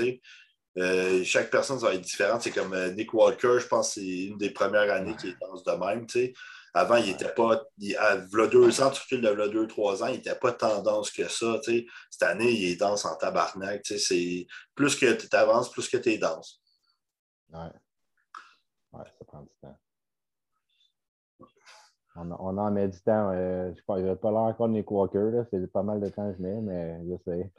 chaque 1.24 1.50
personne 1.50 1.78
va 1.78 1.94
être 1.94 2.02
différente. 2.02 2.42
C'est 2.42 2.50
comme 2.50 2.76
Nick 2.94 3.12
Walker, 3.14 3.58
je 3.58 3.66
pense 3.66 3.94
c'est 3.94 4.06
une 4.06 4.38
des 4.38 4.50
premières 4.50 4.92
années 4.92 5.16
qui 5.16 5.28
est 5.28 5.36
dense 5.40 5.64
de 5.64 5.72
même. 5.72 6.06
Avant, 6.76 6.96
il 6.96 7.06
n'était 7.06 7.32
pas. 7.32 7.62
Il, 7.78 7.96
à 7.96 8.18
deux 8.18 8.82
ans, 8.82 8.90
tu 8.90 9.00
recules 9.00 9.22
de 9.22 9.48
deux, 9.48 9.66
trois 9.66 10.02
ans, 10.02 10.08
il 10.08 10.16
n'était 10.16 10.34
pas 10.34 10.52
tendance 10.52 11.10
que 11.10 11.26
ça. 11.26 11.58
Cette 11.62 12.22
année, 12.22 12.52
il 12.52 12.70
est 12.70 12.76
dense 12.76 13.06
en 13.06 13.16
tabarnak. 13.16 13.80
C'est 13.86 14.46
plus 14.74 14.94
que 14.94 15.14
tu 15.14 15.34
avances, 15.34 15.70
plus 15.70 15.88
que 15.88 15.96
tu 15.96 16.10
es 16.10 16.18
dense. 16.18 16.60
Ouais. 17.50 17.70
Ouais, 18.92 19.04
ça 19.18 19.24
prend 19.24 19.40
du 19.40 19.48
temps. 19.62 19.78
On, 22.16 22.30
on 22.32 22.58
en 22.58 22.70
met 22.70 22.88
du 22.88 23.00
temps. 23.00 23.30
Euh, 23.30 23.72
je 23.74 23.92
ne 23.92 24.08
vais 24.08 24.16
pas 24.16 24.30
l'air 24.30 24.40
encore 24.40 24.68
de 24.68 24.74
Nick 24.74 24.90
Walker. 24.90 25.44
C'est 25.50 25.72
pas 25.72 25.82
mal 25.82 25.98
de 25.98 26.10
temps 26.10 26.30
que 26.30 26.36
je 26.36 26.42
mets, 26.42 26.60
mais 26.60 27.00
je 27.08 27.16
sais. 27.24 27.52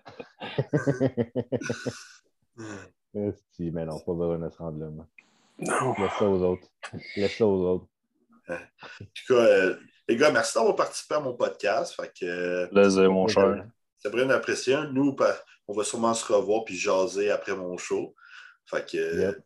si, 3.53 3.71
mais 3.71 3.85
non, 3.85 3.99
pas 3.99 4.13
besoin 4.13 4.37
de 4.37 4.49
se 4.49 4.57
rendre 4.59 4.79
là. 4.79 4.91
Non. 4.91 5.93
Laisse 5.97 6.13
ça 6.19 6.29
aux 6.29 6.43
autres. 6.43 6.67
Laisse 7.15 7.35
ça 7.35 7.47
aux 7.47 7.65
autres. 7.65 7.87
En 8.49 8.55
tout 8.99 9.33
cas, 9.33 9.33
euh, 9.41 9.75
les 10.07 10.15
gars, 10.15 10.31
merci 10.31 10.53
d'avoir 10.55 10.75
participé 10.75 11.15
à 11.15 11.19
mon 11.19 11.33
podcast. 11.33 11.93
Fait 11.95 12.11
que, 12.19 12.25
euh, 12.25 12.67
Plaisir, 12.67 13.11
mon 13.11 13.27
cher. 13.27 13.65
c'est 13.97 14.09
vraiment 14.09 14.33
apprécié. 14.33 14.77
Nous, 14.91 15.15
on 15.67 15.73
va 15.73 15.83
sûrement 15.83 16.13
se 16.13 16.31
revoir 16.31 16.63
puis 16.63 16.75
jaser 16.75 17.29
après 17.29 17.55
mon 17.55 17.77
show. 17.77 18.15
Fait 18.65 18.89
que, 18.89 18.97
euh, 18.97 19.31
Yep. 19.31 19.37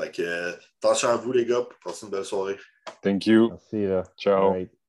fait 0.00 0.10
que 0.12 0.52
attention 0.78 1.08
à 1.08 1.16
vous, 1.16 1.32
les 1.32 1.44
gars, 1.46 1.62
pour 1.62 1.78
passer 1.84 2.06
une 2.06 2.12
belle 2.12 2.24
soirée. 2.24 2.58
Thank 3.02 3.26
you. 3.26 3.48
Merci, 3.50 3.86
là. 3.86 4.02
Ciao. 4.16 4.44
All 4.44 4.52
right. 4.52 4.85